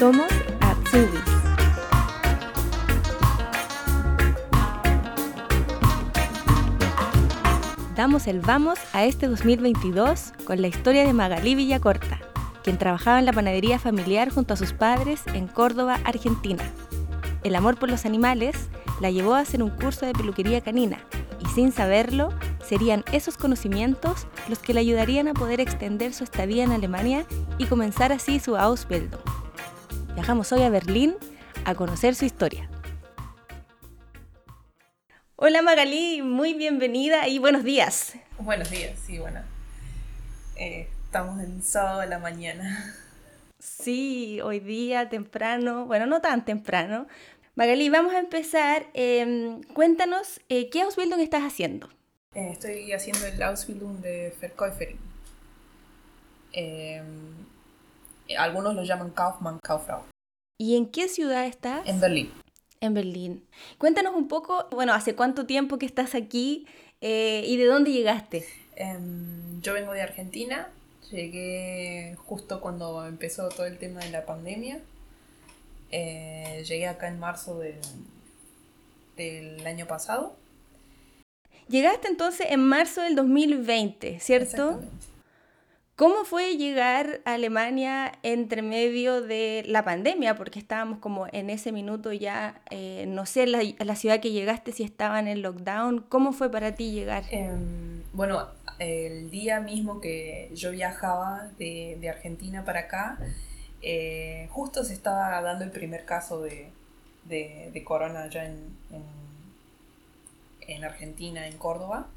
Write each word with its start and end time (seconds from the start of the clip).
Somos 0.00 0.32
Atsubis. 0.62 1.20
Damos 7.94 8.26
el 8.26 8.40
vamos 8.40 8.78
a 8.94 9.04
este 9.04 9.28
2022 9.28 10.32
con 10.46 10.62
la 10.62 10.68
historia 10.68 11.04
de 11.04 11.12
Magalí 11.12 11.54
Villacorta, 11.54 12.18
quien 12.64 12.78
trabajaba 12.78 13.18
en 13.18 13.26
la 13.26 13.34
panadería 13.34 13.78
familiar 13.78 14.30
junto 14.30 14.54
a 14.54 14.56
sus 14.56 14.72
padres 14.72 15.20
en 15.34 15.46
Córdoba, 15.46 16.00
Argentina. 16.04 16.64
El 17.44 17.54
amor 17.54 17.78
por 17.78 17.90
los 17.90 18.06
animales 18.06 18.56
la 19.02 19.10
llevó 19.10 19.34
a 19.34 19.40
hacer 19.40 19.62
un 19.62 19.68
curso 19.68 20.06
de 20.06 20.14
peluquería 20.14 20.62
canina 20.62 20.96
y 21.44 21.46
sin 21.48 21.72
saberlo, 21.72 22.30
serían 22.66 23.04
esos 23.12 23.36
conocimientos 23.36 24.26
los 24.48 24.60
que 24.60 24.72
le 24.72 24.80
ayudarían 24.80 25.28
a 25.28 25.34
poder 25.34 25.60
extender 25.60 26.14
su 26.14 26.24
estadía 26.24 26.64
en 26.64 26.72
Alemania 26.72 27.26
y 27.58 27.66
comenzar 27.66 28.12
así 28.12 28.40
su 28.40 28.56
Ausbildung. 28.56 29.39
Viajamos 30.20 30.52
hoy 30.52 30.64
a 30.64 30.68
Berlín 30.68 31.16
a 31.64 31.74
conocer 31.74 32.14
su 32.14 32.26
historia. 32.26 32.68
Hola 35.36 35.62
Magalí, 35.62 36.20
muy 36.20 36.52
bienvenida 36.52 37.26
y 37.26 37.38
buenos 37.38 37.64
días. 37.64 38.12
Buenos 38.38 38.68
días, 38.68 38.98
sí, 38.98 39.18
bueno. 39.18 39.40
Eh, 40.56 40.88
estamos 41.06 41.42
en 41.42 41.62
sábado 41.62 42.00
de 42.00 42.08
la 42.08 42.18
mañana. 42.18 42.94
Sí, 43.58 44.42
hoy 44.42 44.60
día 44.60 45.08
temprano, 45.08 45.86
bueno, 45.86 46.04
no 46.04 46.20
tan 46.20 46.44
temprano. 46.44 47.06
Magalí, 47.54 47.88
vamos 47.88 48.12
a 48.12 48.18
empezar. 48.18 48.88
Em, 48.92 49.62
cuéntanos, 49.72 50.42
eh, 50.50 50.68
¿qué 50.68 50.82
Ausbildung 50.82 51.20
estás 51.20 51.44
haciendo? 51.44 51.88
Eh, 52.34 52.50
estoy 52.52 52.92
haciendo 52.92 53.26
el 53.26 53.42
Ausbildung 53.42 54.02
de 54.02 54.34
Verkäuferin. 54.38 54.98
Em, 56.52 57.40
algunos 58.36 58.74
lo 58.74 58.84
llaman 58.84 59.10
Kaufmann, 59.10 59.58
Kauffrau. 59.60 60.09
¿Y 60.60 60.76
en 60.76 60.84
qué 60.84 61.08
ciudad 61.08 61.46
estás? 61.46 61.88
En 61.88 62.00
Berlín. 62.02 62.30
En 62.82 62.92
Berlín. 62.92 63.46
Cuéntanos 63.78 64.14
un 64.14 64.28
poco, 64.28 64.68
bueno, 64.72 64.92
¿hace 64.92 65.14
cuánto 65.14 65.46
tiempo 65.46 65.78
que 65.78 65.86
estás 65.86 66.14
aquí 66.14 66.66
eh, 67.00 67.42
y 67.46 67.56
de 67.56 67.64
dónde 67.64 67.92
llegaste? 67.92 68.44
Em, 68.76 69.62
yo 69.62 69.72
vengo 69.72 69.94
de 69.94 70.02
Argentina, 70.02 70.68
llegué 71.10 72.14
justo 72.26 72.60
cuando 72.60 73.06
empezó 73.06 73.48
todo 73.48 73.64
el 73.64 73.78
tema 73.78 74.00
de 74.00 74.10
la 74.10 74.26
pandemia. 74.26 74.82
Eh, 75.92 76.62
llegué 76.68 76.88
acá 76.88 77.08
en 77.08 77.18
marzo 77.18 77.58
del, 77.58 77.80
del 79.16 79.66
año 79.66 79.86
pasado. 79.86 80.36
Llegaste 81.68 82.06
entonces 82.06 82.48
en 82.50 82.60
marzo 82.60 83.00
del 83.00 83.14
2020, 83.14 84.20
¿cierto? 84.20 84.72
Exactamente. 84.72 85.09
¿Cómo 86.00 86.24
fue 86.24 86.56
llegar 86.56 87.20
a 87.26 87.34
Alemania 87.34 88.12
entre 88.22 88.62
medio 88.62 89.20
de 89.20 89.62
la 89.66 89.84
pandemia? 89.84 90.34
Porque 90.34 90.58
estábamos 90.58 90.98
como 90.98 91.26
en 91.30 91.50
ese 91.50 91.72
minuto 91.72 92.10
ya, 92.14 92.62
eh, 92.70 93.04
no 93.06 93.26
sé, 93.26 93.46
la, 93.46 93.60
la 93.80 93.94
ciudad 93.96 94.18
que 94.18 94.30
llegaste, 94.30 94.72
si 94.72 94.82
estaba 94.82 95.20
en 95.20 95.42
lockdown. 95.42 96.06
¿Cómo 96.08 96.32
fue 96.32 96.50
para 96.50 96.74
ti 96.74 96.90
llegar? 96.92 97.24
Em, 97.30 98.02
bueno, 98.14 98.46
el 98.78 99.30
día 99.30 99.60
mismo 99.60 100.00
que 100.00 100.50
yo 100.54 100.70
viajaba 100.70 101.50
de, 101.58 102.08
Argentina 102.08 102.64
para 102.64 102.80
acá, 102.80 103.18
eh, 103.82 104.48
justo 104.52 104.84
se 104.84 104.94
estaba 104.94 105.38
dando 105.42 105.66
el 105.66 105.70
primer 105.70 106.06
caso 106.06 106.40
de, 106.40 106.70
de, 107.26 107.84
corona 107.84 108.22
allá 108.22 108.46
en, 108.46 108.74
en, 108.90 109.04
en, 110.66 110.82
Argentina, 110.82 111.46
en 111.46 111.58
Córdoba. 111.58 112.08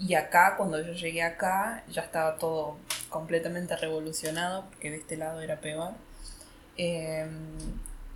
Y 0.00 0.14
acá, 0.14 0.56
cuando 0.56 0.80
yo 0.80 0.94
llegué 0.94 1.22
acá, 1.22 1.84
ya 1.90 2.02
estaba 2.02 2.36
todo 2.36 2.78
completamente 3.10 3.76
revolucionado, 3.76 4.64
porque 4.70 4.90
de 4.90 4.96
este 4.96 5.18
lado 5.18 5.42
era 5.42 5.60
peor. 5.60 5.92
Eh, 6.78 7.28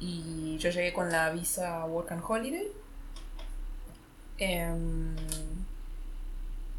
y 0.00 0.56
yo 0.58 0.70
llegué 0.70 0.94
con 0.94 1.12
la 1.12 1.30
visa 1.30 1.84
Work 1.84 2.12
and 2.12 2.22
Holiday. 2.26 2.68
Em, 4.38 5.14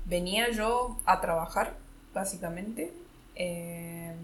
venía 0.05 0.49
yo 0.49 0.97
a 1.05 1.21
trabajar, 1.21 1.75
básicamente. 2.13 2.91
Eh, 3.35 4.15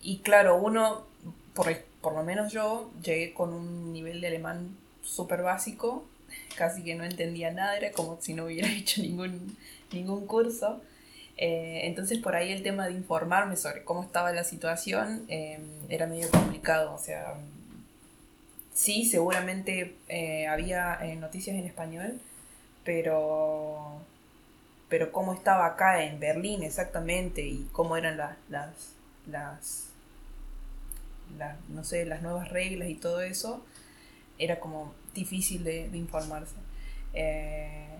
y 0.00 0.18
claro, 0.18 0.56
uno, 0.56 1.06
por, 1.54 1.72
por, 2.00 2.14
lo 2.14 2.24
menos 2.24 2.52
yo, 2.52 2.90
llegué 3.02 3.32
con 3.34 3.52
un 3.52 3.92
nivel 3.92 4.20
de 4.20 4.26
alemán 4.26 4.76
súper 5.02 5.42
básico, 5.42 6.04
casi 6.56 6.82
que 6.82 6.94
no 6.94 7.04
entendía 7.04 7.50
nada, 7.50 7.76
era 7.76 7.92
como 7.92 8.18
si 8.20 8.34
no 8.34 8.46
hubiera 8.46 8.68
hecho 8.72 9.02
ningún, 9.02 9.56
ningún 9.92 10.26
curso. 10.26 10.80
Eh, 11.36 11.86
entonces 11.86 12.18
por 12.18 12.36
ahí 12.36 12.52
el 12.52 12.62
tema 12.62 12.86
de 12.86 12.92
informarme 12.92 13.56
sobre 13.56 13.84
cómo 13.84 14.02
estaba 14.02 14.32
la 14.32 14.44
situación 14.44 15.24
eh, 15.28 15.58
era 15.88 16.06
medio 16.06 16.30
complicado, 16.30 16.94
o 16.94 16.98
sea, 16.98 17.34
sí, 18.74 19.06
seguramente 19.06 19.96
eh, 20.08 20.46
había 20.46 20.98
noticias 21.18 21.56
en 21.56 21.64
español, 21.66 22.20
pero 22.84 24.02
pero 24.92 25.10
cómo 25.10 25.32
estaba 25.32 25.64
acá 25.64 26.04
en 26.04 26.20
Berlín 26.20 26.62
exactamente 26.62 27.40
y 27.40 27.66
cómo 27.72 27.96
eran 27.96 28.18
las, 28.18 28.36
las, 29.26 29.88
no 31.70 31.82
sé, 31.82 32.04
las 32.04 32.20
nuevas 32.20 32.50
reglas 32.50 32.90
y 32.90 32.94
todo 32.96 33.22
eso, 33.22 33.64
era 34.38 34.60
como 34.60 34.92
difícil 35.14 35.64
de, 35.64 35.88
de 35.88 35.98
informarse. 35.98 36.54
Eh, 37.14 37.98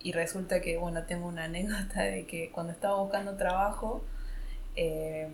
y 0.00 0.12
resulta 0.12 0.60
que, 0.60 0.76
bueno, 0.76 1.04
tengo 1.04 1.26
una 1.26 1.44
anécdota 1.44 2.02
de 2.02 2.26
que 2.26 2.50
cuando 2.50 2.72
estaba 2.72 3.00
buscando 3.00 3.36
trabajo, 3.36 4.02
eh, 4.76 5.28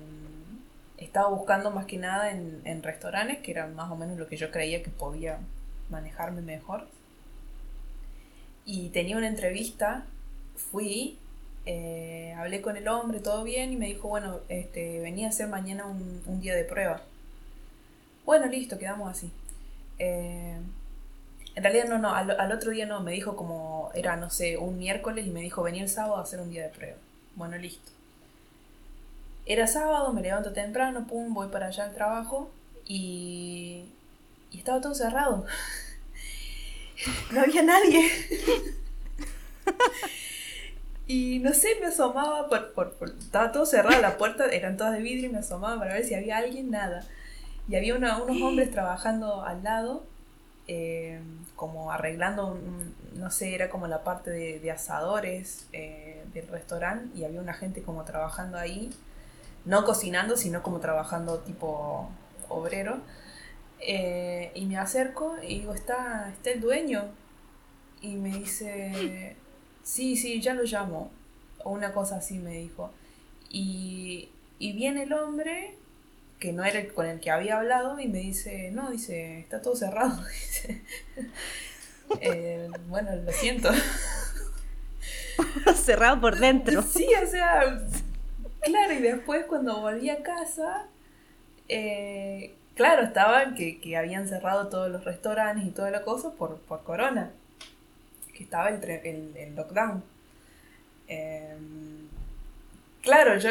estaba 0.96 1.28
buscando 1.28 1.70
más 1.70 1.86
que 1.86 1.98
nada 1.98 2.30
en, 2.30 2.62
en 2.64 2.82
restaurantes, 2.82 3.38
que 3.38 3.50
era 3.50 3.66
más 3.66 3.90
o 3.90 3.96
menos 3.96 4.16
lo 4.18 4.26
que 4.26 4.36
yo 4.36 4.50
creía 4.50 4.82
que 4.82 4.90
podía 4.90 5.38
manejarme 5.90 6.40
mejor. 6.40 6.88
Y 8.64 8.88
tenía 8.88 9.18
una 9.18 9.28
entrevista 9.28 10.06
fui, 10.56 11.18
eh, 11.66 12.34
hablé 12.38 12.62
con 12.62 12.76
el 12.76 12.88
hombre, 12.88 13.20
todo 13.20 13.44
bien, 13.44 13.72
y 13.72 13.76
me 13.76 13.86
dijo, 13.86 14.08
bueno, 14.08 14.40
este, 14.48 15.00
venía 15.00 15.26
a 15.26 15.30
hacer 15.30 15.48
mañana 15.48 15.86
un, 15.86 16.22
un 16.26 16.40
día 16.40 16.54
de 16.54 16.64
prueba. 16.64 17.02
Bueno, 18.24 18.46
listo, 18.46 18.78
quedamos 18.78 19.10
así. 19.10 19.30
En 21.54 21.62
realidad 21.62 21.86
no, 21.88 21.98
no, 21.98 22.14
al, 22.14 22.30
al, 22.30 22.52
otro 22.52 22.70
día 22.70 22.86
no, 22.86 23.00
me 23.00 23.12
dijo 23.12 23.36
como 23.36 23.90
era, 23.94 24.16
no 24.16 24.30
sé, 24.30 24.56
un 24.56 24.78
miércoles 24.78 25.26
y 25.26 25.30
me 25.30 25.40
dijo, 25.40 25.62
venía 25.62 25.82
el 25.82 25.88
sábado 25.88 26.16
a 26.16 26.22
hacer 26.22 26.40
un 26.40 26.50
día 26.50 26.64
de 26.64 26.68
prueba. 26.70 26.96
Bueno, 27.36 27.56
listo. 27.58 27.92
Era 29.46 29.66
sábado, 29.66 30.12
me 30.12 30.22
levanto 30.22 30.52
temprano, 30.52 31.06
pum, 31.06 31.34
voy 31.34 31.48
para 31.48 31.66
allá 31.66 31.84
al 31.84 31.94
trabajo 31.94 32.50
y, 32.86 33.84
y 34.50 34.58
estaba 34.58 34.80
todo 34.80 34.94
cerrado. 34.94 35.46
no 37.32 37.40
había 37.40 37.62
nadie. 37.62 38.10
Y 41.06 41.38
no 41.40 41.52
sé, 41.52 41.68
me 41.80 41.86
asomaba 41.86 42.48
por, 42.48 42.72
por, 42.72 42.94
por, 42.94 43.10
Estaba 43.10 43.52
todo 43.52 43.66
cerrado, 43.66 44.00
la 44.00 44.16
puerta 44.16 44.46
eran 44.46 44.76
todas 44.76 44.94
de 44.94 45.02
vidrio 45.02 45.28
y 45.28 45.32
me 45.32 45.38
asomaba 45.38 45.78
para 45.78 45.94
ver 45.94 46.04
si 46.04 46.14
había 46.14 46.38
alguien, 46.38 46.70
nada. 46.70 47.04
Y 47.68 47.76
había 47.76 47.94
unos 47.94 48.20
hombres 48.42 48.70
trabajando 48.70 49.42
al 49.42 49.62
lado, 49.62 50.06
eh, 50.66 51.20
como 51.56 51.92
arreglando, 51.92 52.58
no 53.14 53.30
sé, 53.30 53.54
era 53.54 53.70
como 53.70 53.86
la 53.86 54.02
parte 54.02 54.30
de, 54.30 54.58
de 54.58 54.70
asadores 54.70 55.68
eh, 55.72 56.24
del 56.34 56.48
restaurante 56.48 57.16
y 57.16 57.24
había 57.24 57.40
una 57.40 57.54
gente 57.54 57.82
como 57.82 58.04
trabajando 58.04 58.58
ahí, 58.58 58.90
no 59.64 59.84
cocinando, 59.84 60.36
sino 60.36 60.62
como 60.62 60.80
trabajando 60.80 61.38
tipo 61.40 62.08
obrero. 62.48 62.98
Eh, 63.80 64.50
y 64.54 64.66
me 64.66 64.78
acerco 64.78 65.36
y 65.42 65.60
digo, 65.60 65.74
está, 65.74 66.30
está 66.30 66.50
el 66.50 66.60
dueño. 66.60 67.04
Y 68.00 68.16
me 68.16 68.30
dice, 68.30 69.36
sí, 69.82 70.16
sí, 70.16 70.40
ya 70.40 70.54
lo 70.54 70.64
llamo. 70.64 71.10
O 71.62 71.70
una 71.70 71.92
cosa 71.92 72.16
así 72.16 72.38
me 72.38 72.52
dijo. 72.58 72.90
Y, 73.50 74.30
y 74.58 74.72
viene 74.72 75.04
el 75.04 75.12
hombre, 75.12 75.76
que 76.44 76.52
no 76.52 76.62
era 76.62 76.78
el 76.78 76.92
con 76.92 77.06
el 77.06 77.20
que 77.20 77.30
había 77.30 77.56
hablado, 77.56 77.98
y 77.98 78.06
me 78.06 78.18
dice, 78.18 78.70
no, 78.70 78.90
dice, 78.90 79.40
está 79.40 79.62
todo 79.62 79.74
cerrado. 79.74 80.22
Dice, 80.28 80.82
eh, 82.20 82.68
bueno, 82.86 83.16
lo 83.16 83.32
siento. 83.32 83.70
cerrado 85.74 86.20
por 86.20 86.38
dentro. 86.38 86.82
Sí, 86.82 87.08
o 87.22 87.26
sea, 87.26 87.82
claro, 88.60 88.92
y 88.92 88.98
después 88.98 89.46
cuando 89.46 89.80
volví 89.80 90.10
a 90.10 90.22
casa, 90.22 90.84
eh, 91.70 92.54
claro, 92.74 93.04
estaban 93.04 93.54
que, 93.54 93.80
que 93.80 93.96
habían 93.96 94.28
cerrado 94.28 94.68
todos 94.68 94.90
los 94.90 95.02
restaurantes 95.02 95.64
y 95.64 95.70
toda 95.70 95.90
la 95.90 96.02
cosa 96.02 96.32
por, 96.32 96.58
por 96.58 96.84
corona 96.84 97.30
que 98.34 98.42
estaba 98.42 98.68
el, 98.68 98.84
el, 98.84 99.34
el 99.34 99.56
lockdown. 99.56 100.04
Eh, 101.08 101.56
claro, 103.04 103.38
yo 103.38 103.50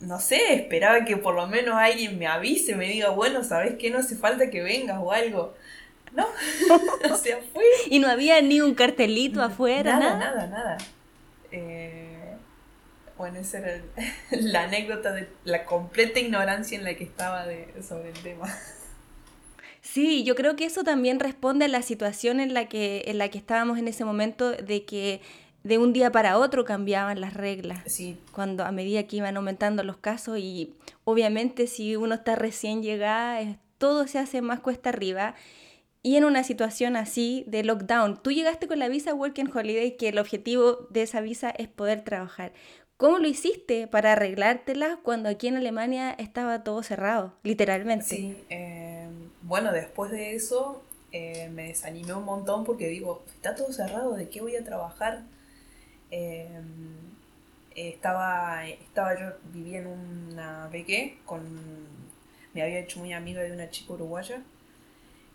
no 0.00 0.20
sé, 0.20 0.54
esperaba 0.54 1.04
que 1.04 1.16
por 1.16 1.34
lo 1.34 1.46
menos 1.48 1.76
alguien 1.76 2.18
me 2.18 2.26
avise, 2.26 2.76
me 2.76 2.88
diga, 2.88 3.10
bueno, 3.10 3.42
¿sabes 3.44 3.76
qué? 3.78 3.90
No 3.90 3.98
hace 3.98 4.16
falta 4.16 4.50
que 4.50 4.62
vengas 4.62 4.98
o 5.02 5.12
algo. 5.12 5.56
No, 6.12 6.26
o 7.10 7.16
sea, 7.16 7.38
fui. 7.52 7.64
Y 7.86 7.98
no 8.00 8.08
había 8.08 8.40
ni 8.42 8.60
un 8.60 8.74
cartelito 8.74 9.42
afuera, 9.42 9.96
nada. 9.96 10.16
Nada, 10.16 10.46
nada, 10.46 10.46
nada. 10.48 10.78
Eh, 11.50 12.38
Bueno, 13.16 13.38
esa 13.40 13.58
era 13.58 13.82
la 14.30 14.64
anécdota 14.64 15.12
de 15.12 15.36
la 15.44 15.64
completa 15.66 16.20
ignorancia 16.20 16.76
en 16.78 16.84
la 16.84 16.94
que 16.96 17.04
estaba 17.04 17.46
de, 17.46 17.82
sobre 17.82 18.10
el 18.10 18.22
tema. 18.22 18.48
Sí, 19.82 20.24
yo 20.24 20.34
creo 20.34 20.56
que 20.56 20.66
eso 20.66 20.84
también 20.84 21.20
responde 21.20 21.64
a 21.64 21.68
la 21.68 21.82
situación 21.82 22.40
en 22.40 22.54
la 22.54 22.68
que, 22.68 23.04
en 23.06 23.18
la 23.18 23.28
que 23.30 23.38
estábamos 23.38 23.78
en 23.78 23.88
ese 23.88 24.04
momento 24.04 24.52
de 24.52 24.84
que 24.84 25.20
de 25.62 25.78
un 25.78 25.92
día 25.92 26.10
para 26.10 26.38
otro 26.38 26.64
cambiaban 26.64 27.20
las 27.20 27.34
reglas. 27.34 27.82
Sí. 27.86 28.18
Cuando 28.32 28.64
a 28.64 28.72
medida 28.72 29.02
que 29.04 29.16
iban 29.16 29.36
aumentando 29.36 29.82
los 29.82 29.98
casos 29.98 30.38
y 30.38 30.74
obviamente 31.04 31.66
si 31.66 31.96
uno 31.96 32.14
está 32.14 32.34
recién 32.36 32.82
llegada, 32.82 33.58
todo 33.78 34.06
se 34.06 34.18
hace 34.18 34.42
más 34.42 34.60
cuesta 34.60 34.90
arriba. 34.90 35.34
Y 36.02 36.16
en 36.16 36.24
una 36.24 36.44
situación 36.44 36.96
así 36.96 37.44
de 37.46 37.62
lockdown, 37.62 38.22
tú 38.22 38.32
llegaste 38.32 38.66
con 38.66 38.78
la 38.78 38.88
visa 38.88 39.12
Working 39.12 39.50
Holiday, 39.54 39.96
que 39.98 40.08
el 40.08 40.18
objetivo 40.18 40.86
de 40.88 41.02
esa 41.02 41.20
visa 41.20 41.50
es 41.50 41.68
poder 41.68 42.02
trabajar. 42.02 42.52
¿Cómo 42.96 43.18
lo 43.18 43.28
hiciste 43.28 43.86
para 43.86 44.12
arreglártela 44.12 44.98
cuando 45.02 45.28
aquí 45.28 45.48
en 45.48 45.56
Alemania 45.56 46.12
estaba 46.12 46.62
todo 46.62 46.82
cerrado, 46.82 47.34
literalmente? 47.42 48.04
Sí, 48.04 48.36
eh, 48.48 49.08
bueno, 49.42 49.72
después 49.72 50.10
de 50.10 50.34
eso 50.34 50.82
eh, 51.12 51.48
me 51.50 51.68
desanimé 51.68 52.14
un 52.14 52.24
montón 52.24 52.64
porque 52.64 52.88
digo, 52.88 53.22
está 53.34 53.54
todo 53.54 53.72
cerrado, 53.72 54.14
¿de 54.14 54.28
qué 54.28 54.40
voy 54.40 54.56
a 54.56 54.64
trabajar? 54.64 55.24
Em, 56.10 57.10
estaba, 57.74 58.66
estaba 58.66 59.18
yo, 59.18 59.26
vivía 59.52 59.78
en 59.80 59.86
una 59.86 60.68
BG 60.68 61.24
con, 61.24 61.42
me 62.52 62.62
había 62.62 62.80
hecho 62.80 62.98
muy 62.98 63.12
amiga 63.12 63.42
de 63.42 63.52
una 63.52 63.70
chica 63.70 63.92
uruguaya. 63.92 64.42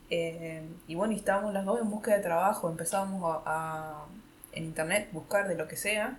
Em, 0.10 0.66
y 0.88 0.95
bueno, 0.95 1.16
estábamos 1.16 1.54
las 1.54 1.66
dos 1.66 1.81
en 1.81 1.89
búsqueda 1.89 2.18
de 2.18 2.24
trabajo, 2.24 2.69
empezábamos 2.69 3.42
a, 3.45 4.06
en 4.51 4.66
internet 4.66 5.10
buscar 5.12 5.48
de 5.48 5.56
lo 5.56 5.68
que 5.68 5.77
sea. 5.77 6.18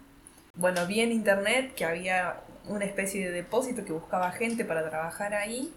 Bueno, 0.54 0.86
vi 0.86 1.00
en 1.00 1.12
internet 1.12 1.74
que 1.74 1.84
había 1.84 2.40
una 2.66 2.84
especie 2.84 3.26
de 3.26 3.32
depósito 3.32 3.84
que 3.84 3.92
buscaba 3.92 4.32
gente 4.32 4.64
para 4.64 4.88
trabajar 4.88 5.34
ahí. 5.34 5.72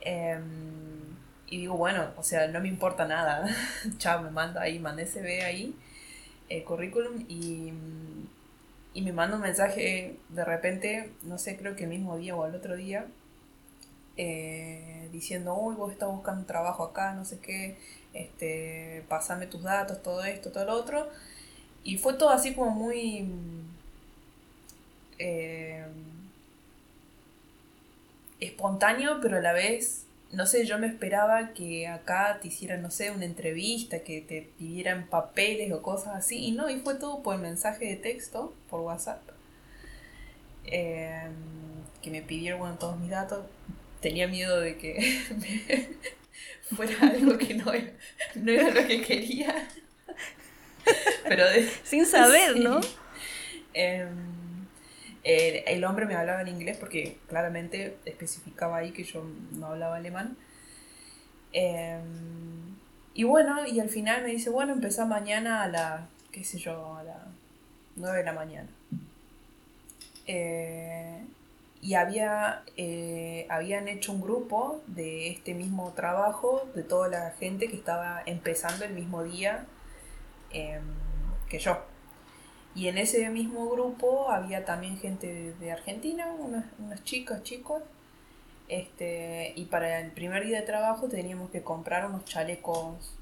Em, 0.00 0.40
y 1.48 1.58
digo, 1.58 1.76
bueno, 1.76 2.10
o 2.16 2.22
sea, 2.22 2.48
no 2.48 2.60
me 2.60 2.68
importa 2.68 3.06
nada. 3.06 3.46
Chao, 3.98 4.22
me 4.22 4.30
manda 4.30 4.62
ahí, 4.62 4.78
mandé 4.78 5.06
CV 5.06 5.42
ahí 5.44 5.76
el 6.50 6.64
currículum 6.64 7.24
y, 7.28 7.72
y 8.92 9.02
me 9.02 9.12
manda 9.12 9.36
un 9.36 9.42
mensaje 9.42 10.16
de 10.28 10.44
repente, 10.44 11.12
no 11.22 11.38
sé, 11.38 11.56
creo 11.56 11.76
que 11.76 11.84
el 11.84 11.90
mismo 11.90 12.18
día 12.18 12.36
o 12.36 12.46
el 12.46 12.54
otro 12.54 12.76
día, 12.76 13.06
eh, 14.16 15.08
diciendo, 15.12 15.54
uy, 15.54 15.76
vos 15.76 15.92
estás 15.92 16.10
buscando 16.10 16.44
trabajo 16.46 16.84
acá, 16.84 17.14
no 17.14 17.24
sé 17.24 17.38
qué, 17.40 17.78
este, 18.12 19.04
pasame 19.08 19.46
tus 19.46 19.62
datos, 19.62 20.02
todo 20.02 20.24
esto, 20.24 20.52
todo 20.52 20.66
lo 20.66 20.74
otro. 20.74 21.08
Y 21.84 21.96
fue 21.98 22.14
todo 22.14 22.30
así 22.30 22.54
como 22.54 22.70
muy... 22.72 23.26
Eh, 25.18 25.84
espontáneo, 28.40 29.18
pero 29.20 29.36
a 29.38 29.40
la 29.40 29.52
vez 29.52 30.06
no 30.32 30.46
sé, 30.46 30.64
yo 30.64 30.78
me 30.78 30.86
esperaba 30.86 31.52
que 31.52 31.88
acá 31.88 32.38
te 32.40 32.48
hicieran, 32.48 32.82
no 32.82 32.90
sé, 32.90 33.10
una 33.10 33.24
entrevista, 33.24 34.00
que 34.00 34.20
te 34.20 34.50
pidieran 34.58 35.08
papeles 35.08 35.72
o 35.72 35.82
cosas 35.82 36.14
así, 36.14 36.46
y 36.46 36.52
no, 36.52 36.70
y 36.70 36.78
fue 36.80 36.94
todo 36.94 37.22
por 37.22 37.38
mensaje 37.38 37.86
de 37.86 37.96
texto, 37.96 38.54
por 38.68 38.80
WhatsApp, 38.80 39.22
em, 40.66 41.32
que 42.02 42.10
me 42.10 42.22
pidieron 42.22 42.78
todos 42.78 42.98
mis 42.98 43.10
datos. 43.10 43.44
Tenía 44.00 44.28
miedo 44.28 44.60
de 44.60 44.78
que 44.78 44.96
fuera 46.76 46.94
algo 47.08 47.36
que 47.36 47.54
no 47.54 47.72
era, 47.72 47.92
no 48.34 48.52
era 48.52 48.70
lo 48.70 48.86
que 48.86 49.02
quería. 49.02 49.68
Pero 51.28 51.44
Sin 51.84 52.06
saber, 52.06 52.56
¿no? 52.60 52.80
Em, 53.74 54.08
el 55.22 55.84
hombre 55.84 56.06
me 56.06 56.14
hablaba 56.14 56.40
en 56.40 56.48
inglés 56.48 56.76
porque 56.78 57.18
claramente 57.28 57.98
especificaba 58.04 58.78
ahí 58.78 58.92
que 58.92 59.04
yo 59.04 59.24
no 59.52 59.66
hablaba 59.66 59.96
alemán. 59.96 60.36
Em, 61.52 62.76
y 63.14 63.24
bueno, 63.24 63.66
y 63.66 63.80
al 63.80 63.88
final 63.88 64.22
me 64.22 64.30
dice, 64.30 64.50
bueno, 64.50 64.72
empezá 64.72 65.04
mañana 65.04 65.62
a 65.62 65.68
la, 65.68 66.08
qué 66.32 66.44
sé 66.44 66.58
yo, 66.58 66.96
a 66.96 67.02
las 67.02 67.16
9 67.96 68.18
de 68.18 68.24
la 68.24 68.32
mañana. 68.32 68.68
Eh, 70.26 71.24
y 71.82 71.94
había, 71.94 72.62
eh, 72.76 73.46
habían 73.48 73.88
hecho 73.88 74.12
un 74.12 74.20
grupo 74.20 74.82
de 74.86 75.28
este 75.30 75.54
mismo 75.54 75.92
trabajo, 75.92 76.68
de 76.74 76.82
toda 76.82 77.08
la 77.08 77.30
gente 77.32 77.68
que 77.68 77.76
estaba 77.76 78.22
empezando 78.26 78.84
el 78.84 78.92
mismo 78.92 79.24
día 79.24 79.66
em, 80.52 80.82
que 81.48 81.58
yo. 81.58 81.89
Y 82.74 82.86
en 82.86 82.98
ese 82.98 83.28
mismo 83.30 83.68
grupo 83.68 84.30
había 84.30 84.64
también 84.64 84.98
gente 84.98 85.54
de, 85.58 85.72
Argentina, 85.72 86.32
unas, 86.38 86.64
unas, 86.78 87.02
chicas, 87.04 87.42
chicos. 87.42 87.82
Este, 88.68 89.52
y 89.56 89.64
para 89.64 90.00
el 90.00 90.12
primer 90.12 90.46
día 90.46 90.60
de 90.60 90.66
trabajo 90.66 91.08
teníamos 91.08 91.50
que 91.50 91.62
comprar 91.62 92.06
unos 92.06 92.24
chalecos 92.24 93.16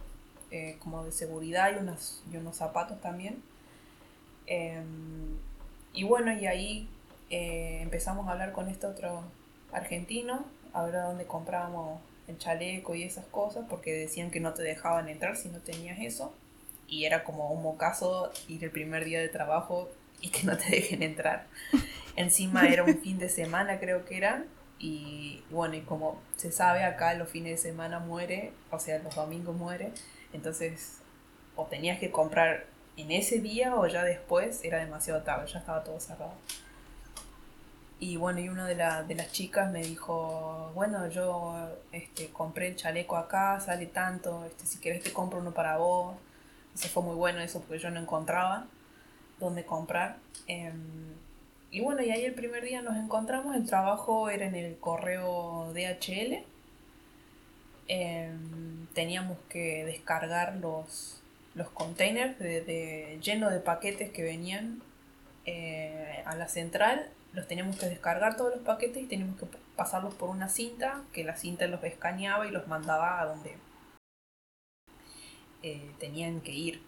eh, 0.50 0.76
como 0.80 1.04
de 1.04 1.12
seguridad 1.12 1.72
y, 1.74 1.78
unos, 1.78 2.22
y 2.30 2.36
unos 2.36 2.56
zapatos 2.56 3.00
también. 3.00 3.42
Em, 4.46 5.38
y 5.94 6.04
bueno, 6.04 6.32
y 6.32 6.46
ahí 6.46 6.88
eh, 7.30 7.80
empezamos 7.82 8.28
a 8.28 8.32
hablar 8.32 8.52
con 8.52 8.68
este 8.68 8.86
otro 8.86 9.22
argentino, 9.72 10.44
a 10.74 10.84
ver 10.84 10.94
dónde 10.94 11.26
comprábamos 11.26 12.00
el 12.28 12.36
chaleco 12.38 12.94
y 12.94 13.02
esas 13.04 13.24
cosas, 13.26 13.64
porque 13.70 13.92
decían 13.92 14.30
que 14.30 14.40
no 14.40 14.52
te 14.52 14.62
dejaban 14.62 15.08
entrar 15.08 15.36
si 15.36 15.48
no 15.48 15.60
tenías 15.60 15.98
eso 16.00 16.34
y 16.88 17.04
era 17.04 17.24
como 17.24 17.50
un 17.50 17.62
mocazo 17.62 18.32
ir 18.48 18.64
el 18.64 18.70
primer 18.70 19.04
día 19.04 19.20
de 19.20 19.28
trabajo 19.28 19.90
y 20.20 20.30
que 20.30 20.44
no 20.44 20.56
te 20.56 20.64
dejen 20.70 21.02
entrar. 21.02 21.46
Encima 22.16 22.66
era 22.66 22.82
un 22.82 22.98
fin 22.98 23.18
de 23.18 23.28
semana 23.28 23.78
creo 23.78 24.04
que 24.04 24.16
era 24.16 24.44
y 24.78 25.42
bueno, 25.50 25.74
y 25.74 25.80
como 25.82 26.20
se 26.36 26.52
sabe 26.52 26.84
acá 26.84 27.14
los 27.14 27.28
fines 27.28 27.62
de 27.62 27.70
semana 27.70 27.98
muere, 27.98 28.52
o 28.70 28.78
sea, 28.78 28.98
los 29.00 29.14
domingos 29.14 29.56
muere, 29.56 29.92
entonces 30.32 30.98
o 31.56 31.64
tenías 31.66 31.98
que 31.98 32.10
comprar 32.10 32.66
en 32.96 33.10
ese 33.10 33.40
día 33.40 33.74
o 33.76 33.86
ya 33.86 34.04
después 34.04 34.64
era 34.64 34.78
demasiado 34.78 35.22
tarde, 35.22 35.46
ya 35.52 35.58
estaba 35.58 35.84
todo 35.84 36.00
cerrado. 36.00 36.32
Y 38.00 38.16
bueno, 38.16 38.38
y 38.38 38.48
una 38.48 38.66
de, 38.66 38.76
de 38.76 39.14
las 39.16 39.32
chicas 39.32 39.72
me 39.72 39.82
dijo, 39.82 40.70
bueno, 40.74 41.08
yo 41.08 41.68
este, 41.90 42.28
compré 42.30 42.68
el 42.68 42.76
chaleco 42.76 43.16
acá, 43.16 43.58
sale 43.58 43.86
tanto, 43.86 44.44
este, 44.44 44.66
si 44.66 44.78
quieres 44.78 45.02
te 45.02 45.12
compro 45.12 45.40
uno 45.40 45.52
para 45.52 45.78
vos. 45.78 46.16
Eso 46.78 46.88
fue 46.88 47.02
muy 47.02 47.16
bueno 47.16 47.40
eso 47.40 47.60
porque 47.60 47.80
yo 47.80 47.90
no 47.90 48.00
encontraba 48.00 48.66
dónde 49.40 49.64
comprar. 49.64 50.18
Em, 50.46 51.12
y 51.72 51.80
bueno, 51.80 52.02
y 52.02 52.10
ahí 52.10 52.24
el 52.24 52.34
primer 52.34 52.64
día 52.64 52.82
nos 52.82 52.96
encontramos, 52.96 53.56
el 53.56 53.66
trabajo 53.66 54.30
era 54.30 54.46
en 54.46 54.54
el 54.54 54.78
correo 54.78 55.72
DHL. 55.74 56.44
Em, 57.88 58.86
teníamos 58.94 59.38
que 59.48 59.84
descargar 59.84 60.56
los, 60.56 61.20
los 61.56 61.68
containers 61.70 62.38
de, 62.38 63.18
llenos 63.22 63.52
de 63.52 63.58
paquetes 63.58 64.10
que 64.12 64.22
venían 64.22 64.80
eh, 65.46 66.22
a 66.26 66.36
la 66.36 66.46
central. 66.48 67.10
Los 67.32 67.48
teníamos 67.48 67.76
que 67.76 67.86
descargar 67.86 68.36
todos 68.36 68.54
los 68.54 68.64
paquetes 68.64 69.02
y 69.02 69.06
teníamos 69.06 69.36
que 69.38 69.46
pasarlos 69.74 70.14
por 70.14 70.28
una 70.30 70.48
cinta, 70.48 71.02
que 71.12 71.24
la 71.24 71.36
cinta 71.36 71.66
los 71.66 71.82
escaneaba 71.82 72.46
y 72.46 72.52
los 72.52 72.68
mandaba 72.68 73.20
a 73.20 73.26
donde 73.26 73.56
eh, 75.62 75.90
tenían 75.98 76.40
que 76.40 76.52
ir. 76.52 76.80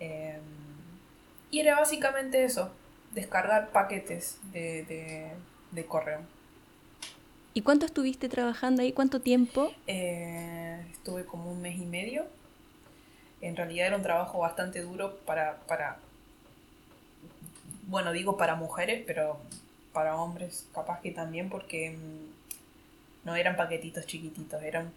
Em, 0.00 0.40
y 1.50 1.60
era 1.60 1.78
básicamente 1.78 2.44
eso, 2.44 2.70
descargar 3.12 3.70
paquetes 3.70 4.38
de, 4.52 5.32
correo. 5.88 6.20
¿Y 7.54 7.62
cuánto 7.62 7.86
estuviste 7.86 8.28
trabajando 8.28 8.82
ahí? 8.82 8.92
¿Cuánto 8.92 9.20
tiempo? 9.20 9.72
Eh, 9.86 10.84
estuve 10.90 11.24
como 11.24 11.50
un 11.50 11.60
mes 11.60 11.78
y 11.78 11.84
medio. 11.84 12.26
En 13.40 13.56
realidad 13.56 13.88
era 13.88 13.96
un 13.96 14.02
trabajo 14.02 14.38
bastante 14.38 14.80
duro 14.80 15.18
para, 15.26 15.58
para, 15.66 15.98
bueno, 17.88 18.12
digo 18.12 18.36
para 18.36 18.54
mujeres, 18.54 19.02
pero 19.06 19.38
para 19.92 20.16
hombres 20.16 20.66
capaz 20.72 21.00
que 21.00 21.10
también 21.10 21.50
porque 21.50 21.90
mm, 21.90 23.26
no 23.26 23.36
eran 23.36 23.56
paquetitos 23.56 24.06
chiquititos, 24.06 24.62
eran 24.62 24.92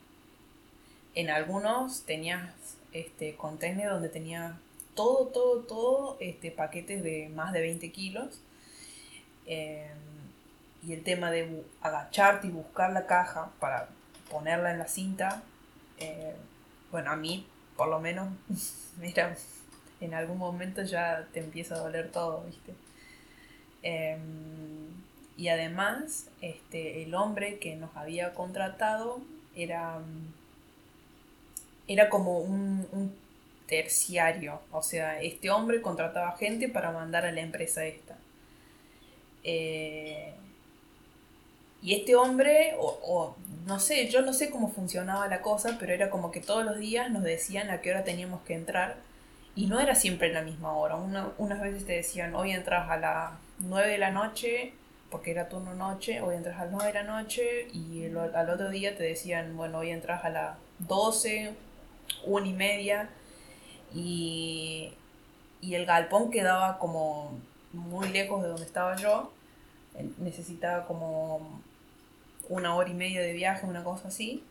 en 1.15 1.29
algunos 1.29 2.03
tenías 2.03 2.49
este 2.91 3.35
container 3.35 3.89
donde 3.89 4.09
tenía 4.09 4.57
todo, 4.93 5.27
todo, 5.27 5.61
todo 5.61 6.17
este, 6.19 6.51
paquetes 6.51 7.03
de 7.03 7.29
más 7.29 7.53
de 7.53 7.61
20 7.61 7.91
kilos. 7.91 8.41
Em, 9.45 9.97
y 10.83 10.93
el 10.93 11.03
tema 11.03 11.31
de 11.31 11.63
agacharte 11.81 12.47
y 12.47 12.51
buscar 12.51 12.91
la 12.93 13.07
caja 13.07 13.51
para 13.59 13.89
ponerla 14.29 14.71
en 14.71 14.79
la 14.79 14.87
cinta, 14.87 15.43
eh, 15.97 16.35
bueno, 16.91 17.11
a 17.11 17.15
mí 17.15 17.47
por 17.75 17.89
lo 17.89 17.99
menos, 17.99 18.29
mira, 18.97 19.35
en 19.99 20.13
algún 20.13 20.37
momento 20.37 20.83
ya 20.83 21.27
te 21.33 21.39
empieza 21.39 21.75
a 21.75 21.79
doler 21.79 22.11
todo, 22.11 22.43
¿viste? 22.43 22.73
Em, 23.83 24.23
y 25.37 25.49
además, 25.49 26.29
este, 26.41 27.03
el 27.03 27.13
hombre 27.13 27.59
que 27.59 27.75
nos 27.75 27.95
había 27.95 28.33
contratado 28.33 29.21
era 29.55 29.99
era 31.87 32.09
como 32.09 32.39
un, 32.39 33.13
terciario. 33.67 34.61
O 34.71 34.83
sea, 34.83 35.21
este 35.21 35.49
hombre 35.49 35.81
contrataba 35.81 36.37
gente 36.37 36.69
para 36.69 36.91
mandar 36.91 37.25
a 37.25 37.31
la 37.31 37.41
empresa 37.41 37.85
esta. 37.85 38.15
Eh, 39.43 40.33
y 41.81 41.93
este 41.93 42.15
hombre, 42.15 42.75
o, 42.79 43.35
no 43.65 43.79
sé, 43.79 44.07
yo 44.09 44.21
no 44.21 44.33
sé 44.33 44.49
cómo 44.49 44.69
funcionaba 44.69 45.27
la 45.27 45.41
cosa, 45.41 45.77
pero 45.79 45.93
era 45.93 46.09
como 46.09 46.31
que 46.31 46.41
todos 46.41 46.65
los 46.65 46.77
días 46.77 47.11
nos 47.11 47.23
decían 47.23 47.69
a 47.69 47.81
qué 47.81 47.91
hora 47.91 48.03
teníamos 48.03 48.41
que 48.41 48.53
entrar. 48.53 48.95
Y 49.55 49.67
no 49.67 49.79
era 49.79 49.95
siempre 49.95 50.33
la 50.33 50.41
misma 50.41 50.73
hora. 50.73 50.95
unas 50.95 51.61
veces 51.61 51.85
te 51.85 51.93
decían, 51.93 52.35
hoy 52.35 52.51
entras 52.51 52.89
a 52.89 52.97
las 52.97 53.31
9 53.59 53.87
de 53.87 53.97
la 53.97 54.11
noche, 54.11 54.73
porque 55.09 55.31
era 55.31 55.47
turno 55.47 55.73
noche, 55.75 56.21
hoy 56.21 56.35
entras 56.35 56.59
a 56.59 56.65
las 56.65 56.71
9 56.71 56.87
de 56.87 56.93
la 56.93 57.03
noche, 57.03 57.67
y 57.71 58.05
al 58.05 58.49
otro 58.49 58.69
día 58.69 58.97
te 58.97 59.03
decían, 59.03 59.55
bueno, 59.55 59.79
hoy 59.79 59.91
entras 59.91 60.25
a 60.25 60.29
las 60.29 60.57
12, 60.79 61.53
una 62.25 62.47
y 62.47 62.53
media, 62.53 63.09
y, 63.93 64.91
y 65.61 65.75
el 65.75 65.85
galpón 65.85 66.31
quedaba 66.31 66.79
como 66.79 67.37
muy 67.73 68.09
lejos 68.09 68.41
de 68.41 68.49
donde 68.49 68.65
estaba 68.65 68.95
yo. 68.95 69.31
Necesitaba 70.17 70.85
como 70.85 71.61
una 72.49 72.75
hora 72.75 72.89
y 72.89 72.93
media 72.93 73.21
de 73.21 73.33
viaje, 73.33 73.65
una 73.65 73.83
cosa 73.83 74.09
así. 74.09 74.43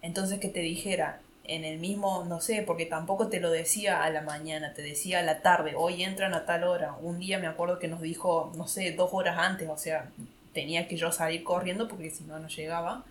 Entonces 0.00 0.38
que 0.38 0.48
te 0.48 0.60
dijera, 0.60 1.20
en 1.44 1.64
el 1.64 1.78
mismo, 1.78 2.24
no 2.24 2.40
sé, 2.40 2.62
porque 2.62 2.86
tampoco 2.86 3.28
te 3.28 3.40
lo 3.40 3.50
decía 3.50 4.04
a 4.04 4.10
la 4.10 4.20
mañana, 4.20 4.74
te 4.74 4.82
decía 4.82 5.20
a 5.20 5.22
la 5.22 5.40
tarde, 5.40 5.74
hoy 5.76 6.04
entran 6.04 6.34
a 6.34 6.44
tal 6.44 6.64
hora. 6.64 6.94
Un 7.00 7.18
día 7.18 7.38
me 7.38 7.46
acuerdo 7.46 7.78
que 7.78 7.88
nos 7.88 8.02
dijo, 8.02 8.52
no 8.56 8.68
sé, 8.68 8.92
dos 8.92 9.10
horas 9.12 9.38
antes, 9.38 9.68
o 9.68 9.76
sea, 9.76 10.10
tenía 10.52 10.86
que 10.86 10.96
yo 10.96 11.10
salir 11.10 11.42
corriendo 11.42 11.88
porque 11.88 12.10
si 12.10 12.24
no, 12.24 12.38
no 12.38 12.48
llegaba. 12.48 13.04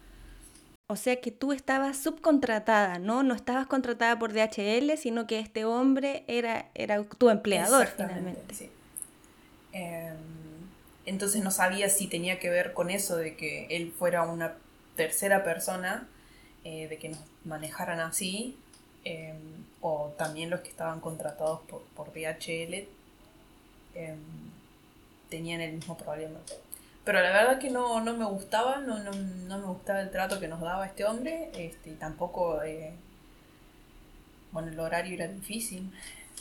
O 0.90 0.96
sea 0.96 1.20
que 1.20 1.32
tú 1.32 1.52
estabas 1.52 1.98
subcontratada, 1.98 2.98
¿no? 2.98 3.22
No 3.22 3.36
estabas 3.36 3.68
contratada 3.68 4.18
por 4.18 4.32
DHL, 4.32 4.98
sino 4.98 5.28
que 5.28 5.40
este 5.40 5.66
hombre 5.66 6.24
era, 6.28 6.70
era 6.76 7.04
tu 7.04 7.30
empleador 7.30 7.88
finalmente. 7.88 8.56
Sí. 8.56 8.72
Em, 9.74 10.16
entonces 11.06 11.44
no 11.44 11.52
sabía 11.52 11.90
si 11.90 12.08
tenía 12.08 12.40
que 12.40 12.50
ver 12.50 12.74
con 12.74 12.90
eso 12.90 13.18
de 13.18 13.36
que 13.36 13.68
él 13.70 13.92
fuera 13.92 14.24
una 14.24 14.56
tercera 14.96 15.44
persona, 15.44 16.08
eh, 16.64 16.88
de 16.88 16.98
que 16.98 17.10
nos 17.10 17.20
manejaran 17.44 18.00
así, 18.00 18.58
em, 19.04 19.66
o 19.82 20.14
también 20.18 20.50
los 20.50 20.62
que 20.62 20.70
estaban 20.70 21.02
contratados 21.02 21.60
por, 21.68 21.82
por 21.98 22.14
DHL 22.14 22.88
em, 23.94 24.20
tenían 25.30 25.60
el 25.60 25.74
mismo 25.74 25.98
problema. 25.98 26.40
Pero 27.08 27.22
la 27.22 27.32
verdad 27.32 27.58
que 27.58 27.70
no, 27.70 28.02
no 28.02 28.18
me 28.18 28.26
gustaba, 28.26 28.80
no, 28.80 29.00
no, 29.00 29.14
no, 29.14 29.60
me 29.60 29.66
gustaba 29.68 30.02
el 30.02 30.12
trato 30.12 30.42
que 30.42 30.50
nos 30.50 30.60
daba 30.60 30.86
este 30.86 31.06
hombre, 31.06 31.50
este, 31.56 31.92
y 31.92 31.94
tampoco, 31.94 32.62
eh, 32.64 32.92
bueno, 34.52 34.68
el 34.68 34.78
horario 34.78 35.14
era 35.14 35.26
difícil, 35.30 35.90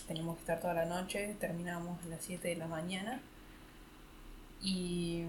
teníamos 0.08 0.34
que 0.34 0.40
estar 0.40 0.58
toda 0.58 0.74
la 0.74 0.84
noche, 0.84 1.36
terminábamos 1.38 2.04
a 2.04 2.08
las 2.08 2.20
7 2.20 2.48
de 2.48 2.56
la 2.56 2.66
mañana 2.66 3.20
y, 4.60 5.22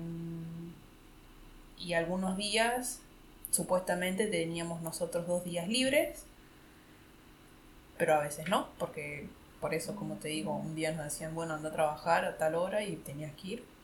y 1.77 1.94
algunos 1.94 2.36
días, 2.36 3.01
supuestamente 3.51 4.25
teníamos 4.25 4.82
nosotros 4.82 5.27
dos 5.27 5.44
días 5.44 5.67
libres, 5.67 6.24
pero 8.00 8.15
a 8.15 8.22
veces 8.22 8.50
no, 8.50 8.70
porque 8.79 9.29
por 9.62 9.75
eso, 9.75 9.96
como 9.96 10.15
te 10.15 10.29
digo, 10.29 10.56
un 10.56 10.74
día 10.74 10.94
nos 10.94 11.06
decían, 11.06 11.36
bueno, 11.36 11.53
anda 11.53 11.70
a 11.70 11.74
trabajar 11.74 12.25
a 12.25 12.39
tal 12.39 12.56
hora 12.56 12.82
y 12.84 12.96
tenías 12.96 13.36
que 13.36 13.48
ir. 13.48 13.76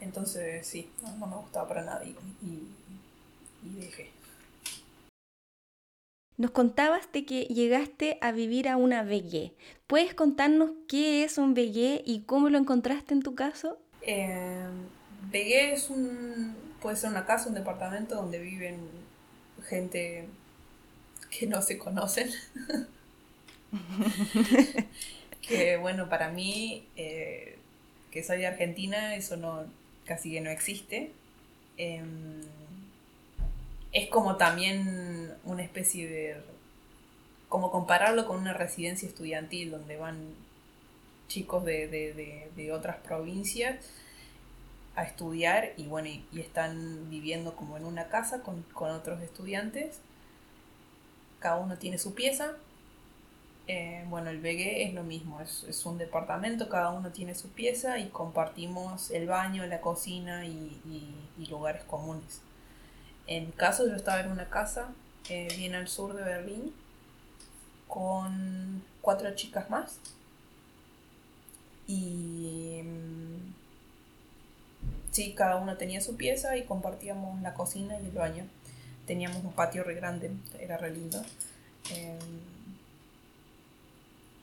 Entonces, 0.00 0.66
sí, 0.66 0.90
no, 1.02 1.26
me 1.26 1.36
gustaba 1.36 1.68
para 1.68 1.82
nada 1.82 2.04
y, 2.04 2.16
y 3.64 3.80
dejé. 3.80 4.10
Nos 6.36 6.50
contabas 6.50 7.12
de 7.12 7.24
que 7.24 7.42
llegaste 7.42 8.18
a 8.20 8.32
vivir 8.32 8.68
a 8.68 8.76
una 8.76 9.04
VG. 9.04 9.52
¿Puedes 9.86 10.14
contarnos 10.14 10.72
qué 10.88 11.22
es 11.22 11.38
un 11.38 11.54
VG 11.54 12.02
y 12.04 12.24
cómo 12.26 12.48
lo 12.48 12.58
encontraste 12.58 13.14
en 13.14 13.22
tu 13.22 13.36
caso? 13.36 13.78
Eh, 14.02 14.66
es 15.32 15.90
un. 15.90 16.56
puede 16.82 16.96
ser 16.96 17.10
una 17.10 17.24
casa, 17.24 17.48
un 17.48 17.54
departamento 17.54 18.16
donde 18.16 18.40
viven 18.40 18.78
gente 19.68 20.26
que 21.30 21.46
no 21.46 21.62
se 21.62 21.78
conocen. 21.78 22.30
que 25.40 25.76
bueno, 25.76 26.08
para 26.08 26.30
mí, 26.30 26.88
eh, 26.96 27.58
que 28.10 28.24
soy 28.24 28.38
de 28.38 28.48
Argentina, 28.48 29.14
eso 29.14 29.36
no 29.36 29.66
casi 30.06 30.32
que 30.32 30.40
no 30.40 30.50
existe. 30.50 31.12
Em, 31.76 32.40
es 33.92 34.08
como 34.10 34.36
también 34.36 35.34
una 35.44 35.62
especie 35.62 36.08
de... 36.08 36.36
como 37.48 37.70
compararlo 37.70 38.26
con 38.26 38.38
una 38.38 38.52
residencia 38.52 39.08
estudiantil 39.08 39.70
donde 39.70 39.96
van 39.96 40.34
chicos 41.28 41.64
de, 41.64 42.70
otras 42.72 42.96
provincias 42.98 43.76
a 44.96 45.04
estudiar 45.04 45.72
y 45.76 45.86
bueno, 45.86 46.08
y, 46.08 46.24
están 46.38 47.10
viviendo 47.10 47.56
como 47.56 47.76
en 47.76 47.84
una 47.84 48.08
casa 48.08 48.42
con, 48.42 48.64
otros 48.74 49.22
estudiantes. 49.22 50.00
Cada 51.40 51.56
uno 51.56 51.76
tiene 51.78 51.98
su 51.98 52.14
pieza. 52.14 52.56
Eh, 53.66 54.04
bueno, 54.08 54.30
el 54.30 54.40
BG 54.40 54.82
es 54.88 54.94
lo 54.94 55.04
mismo, 55.04 55.40
es, 55.40 55.86
un 55.86 55.96
departamento, 55.96 56.68
cada 56.68 56.90
uno 56.90 57.10
tiene 57.10 57.34
su 57.34 57.48
pieza 57.48 57.98
y 57.98 58.08
compartimos 58.08 59.10
el 59.10 59.26
baño, 59.26 59.66
la 59.66 59.80
cocina 59.80 60.44
y 60.46 61.46
lugares 61.48 61.82
comunes. 61.84 62.42
En 63.26 63.46
mi 63.46 63.52
caso, 63.52 63.86
yo 63.86 63.96
estaba 63.96 64.20
en 64.20 64.30
una 64.30 64.50
casa 64.50 64.88
eh, 65.30 65.48
bien 65.56 65.74
al 65.74 65.88
sur 65.88 66.14
de 66.14 66.22
Berlín 66.22 66.74
con 67.88 68.82
cuatro 69.00 69.34
chicas 69.34 69.70
más. 69.70 69.98
Y 71.86 72.82
mm, 72.84 73.54
sí, 75.10 75.34
cada 75.34 75.56
una 75.56 75.78
tenía 75.78 76.00
su 76.00 76.16
pieza 76.16 76.56
y 76.56 76.64
compartíamos 76.64 77.40
la 77.40 77.54
cocina 77.54 77.98
y 78.00 78.06
el 78.06 78.12
baño. 78.12 78.46
Teníamos 79.06 79.44
un 79.44 79.52
patio 79.52 79.84
re 79.84 79.94
grande, 79.94 80.30
era 80.58 80.76
re 80.76 80.90
lindo. 80.90 81.22
Em, 81.90 82.18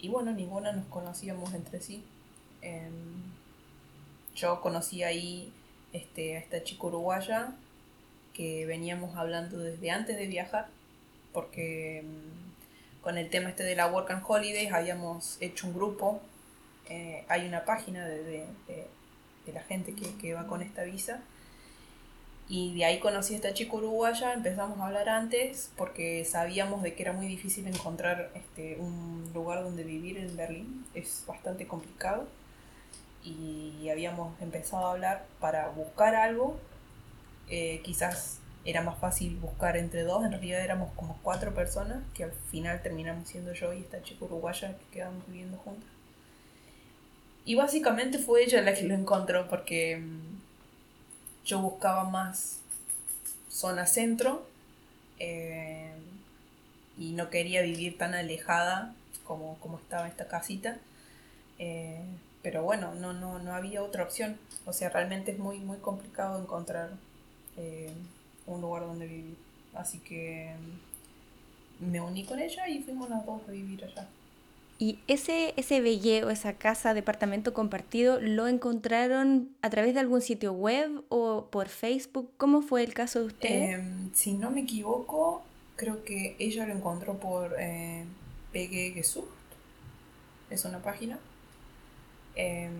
y 0.01 0.09
bueno, 0.09 0.31
ninguna 0.31 0.71
nos 0.73 0.85
conocíamos 0.87 1.53
entre 1.53 1.79
sí. 1.79 2.03
Em, 2.61 3.21
yo 4.35 4.59
conocí 4.61 5.03
ahí 5.03 5.53
este, 5.93 6.35
a 6.35 6.39
esta 6.39 6.63
chica 6.63 6.87
uruguaya 6.87 7.53
que 8.33 8.65
veníamos 8.65 9.15
hablando 9.15 9.59
desde 9.59 9.91
antes 9.91 10.17
de 10.17 10.25
viajar, 10.25 10.67
porque 11.33 12.03
mm, 12.03 13.03
con 13.03 13.17
el 13.17 13.29
tema 13.29 13.49
este 13.49 13.63
de 13.63 13.75
la 13.75 13.87
Work 13.87 14.11
and 14.11 14.23
Holidays 14.27 14.71
habíamos 14.71 15.37
hecho 15.39 15.67
un 15.67 15.73
grupo, 15.73 16.21
eh, 16.89 17.23
hay 17.27 17.47
una 17.47 17.63
página 17.65 18.07
de, 18.07 18.45
de, 18.67 18.87
la 19.53 19.61
gente 19.63 19.93
que, 19.93 20.15
que, 20.17 20.33
va 20.33 20.47
con 20.47 20.61
esta 20.61 20.83
visa, 20.83 21.21
y 22.51 22.73
de 22.73 22.83
ahí 22.83 22.99
conocí 22.99 23.33
a 23.33 23.37
esta 23.37 23.53
chica 23.53 23.77
uruguaya, 23.77 24.33
empezamos 24.33 24.77
a 24.77 24.87
hablar 24.87 25.07
antes 25.07 25.71
porque 25.77 26.25
sabíamos 26.25 26.83
de 26.83 26.93
que 26.95 27.03
era 27.03 27.13
muy 27.13 27.25
difícil 27.27 27.65
encontrar 27.65 28.29
este, 28.35 28.75
un 28.77 29.31
lugar 29.33 29.63
donde 29.63 29.85
vivir 29.85 30.17
en 30.17 30.35
Berlín, 30.35 30.85
es 30.93 31.23
bastante 31.25 31.65
complicado, 31.65 32.27
y 33.23 33.87
habíamos 33.89 34.39
empezado 34.41 34.87
a 34.87 34.91
hablar 34.91 35.25
para 35.39 35.69
buscar 35.69 36.13
algo 36.15 36.59
eh, 37.47 37.79
quizás 37.83 38.39
era 38.65 38.81
más 38.81 38.99
fácil 38.99 39.37
buscar 39.37 39.77
entre 39.77 40.03
dos, 40.03 40.25
en 40.25 40.31
realidad 40.31 40.61
éramos 40.61 40.91
como 40.97 41.17
cuatro 41.23 41.53
personas, 41.53 42.03
que 42.13 42.25
al 42.25 42.33
final 42.51 42.81
terminamos 42.81 43.29
siendo 43.29 43.53
yo 43.53 43.71
y 43.71 43.79
esta 43.79 44.03
chica 44.03 44.25
uruguaya 44.25 44.77
que 44.77 44.85
quedamos 44.91 45.25
viviendo 45.27 45.57
juntas. 45.57 45.89
Y 47.45 47.55
básicamente 47.55 48.19
fue 48.19 48.43
ella 48.43 48.61
la 48.61 48.73
que 48.73 48.83
lo 48.83 48.93
encontró 48.93 49.47
porque 49.47 49.97
mm, 49.97 50.40
yo 51.45 51.59
buscaba 51.59 52.03
más 52.05 52.59
zona 53.49 53.85
centro 53.85 54.45
eh, 55.19 55.91
y 56.97 57.11
no 57.11 57.29
quería 57.29 57.61
vivir 57.61 57.97
tan 57.97 58.13
alejada 58.13 58.93
como, 59.25 59.57
como 59.59 59.77
estaba 59.77 60.07
esta 60.07 60.27
casita. 60.27 60.77
Eh, 61.59 62.01
pero 62.41 62.63
bueno, 62.63 62.93
no, 62.95 63.13
no, 63.13 63.39
no 63.39 63.53
había 63.53 63.83
otra 63.83 64.03
opción. 64.03 64.37
O 64.65 64.73
sea, 64.73 64.89
realmente 64.89 65.31
es 65.31 65.39
muy, 65.39 65.59
muy 65.59 65.77
complicado 65.77 66.41
encontrar 66.41 66.91
eh, 67.57 67.91
un 68.47 68.61
lugar 68.61 68.83
donde 68.83 69.07
vivir. 69.07 69.37
Así 69.73 69.99
que 69.99 70.53
me 71.79 72.01
uní 72.01 72.25
con 72.25 72.39
ella 72.39 72.67
y 72.67 72.81
fuimos 72.81 73.09
las 73.09 73.25
dos 73.25 73.41
a 73.47 73.51
vivir 73.51 73.83
allá. 73.83 74.07
¿Y 74.81 74.97
ese, 75.07 75.53
ese 75.57 75.79
o 76.23 76.31
esa 76.31 76.53
casa, 76.53 76.95
departamento 76.95 77.53
compartido, 77.53 78.19
lo 78.19 78.47
encontraron 78.47 79.55
a 79.61 79.69
través 79.69 79.93
de 79.93 79.99
algún 79.99 80.21
sitio 80.21 80.53
web 80.53 81.03
o 81.09 81.45
por 81.51 81.69
Facebook? 81.69 82.31
¿Cómo 82.37 82.63
fue 82.63 82.83
el 82.83 82.95
caso 82.95 83.19
de 83.19 83.25
usted? 83.25 83.49
Em, 83.73 84.11
si 84.15 84.33
no 84.33 84.49
me 84.49 84.61
equivoco, 84.61 85.43
creo 85.75 86.03
que 86.03 86.35
ella 86.39 86.65
lo 86.65 86.73
encontró 86.73 87.19
por 87.19 87.55
eh. 87.59 88.05
Es 90.49 90.65
una 90.65 90.79
página. 90.79 91.19
Em, 92.35 92.71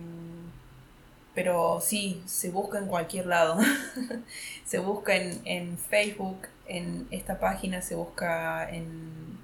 pero 1.36 1.80
sí, 1.80 2.20
se 2.26 2.50
busca 2.50 2.78
en 2.78 2.88
cualquier 2.88 3.26
lado. 3.26 3.60
se 4.66 4.80
busca 4.80 5.14
en, 5.14 5.78
Facebook, 5.78 6.48
en 6.66 7.06
esta 7.12 7.38
página 7.38 7.80
se 7.80 7.94
busca 7.94 8.68
en... 8.68 9.38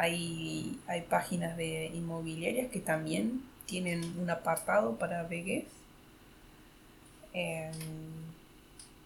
Hay, 0.00 0.78
hay 0.86 1.02
páginas 1.02 1.56
de 1.56 1.86
inmobiliarias 1.94 2.70
que 2.70 2.80
también 2.80 3.42
tienen 3.66 4.18
un 4.18 4.30
apartado 4.30 4.96
para 4.96 5.24
vegues 5.24 5.64
Em, 7.32 7.72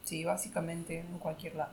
sí, 0.04 0.24
básicamente 0.24 1.00
en 1.00 1.18
cualquier 1.18 1.54
lado. 1.56 1.72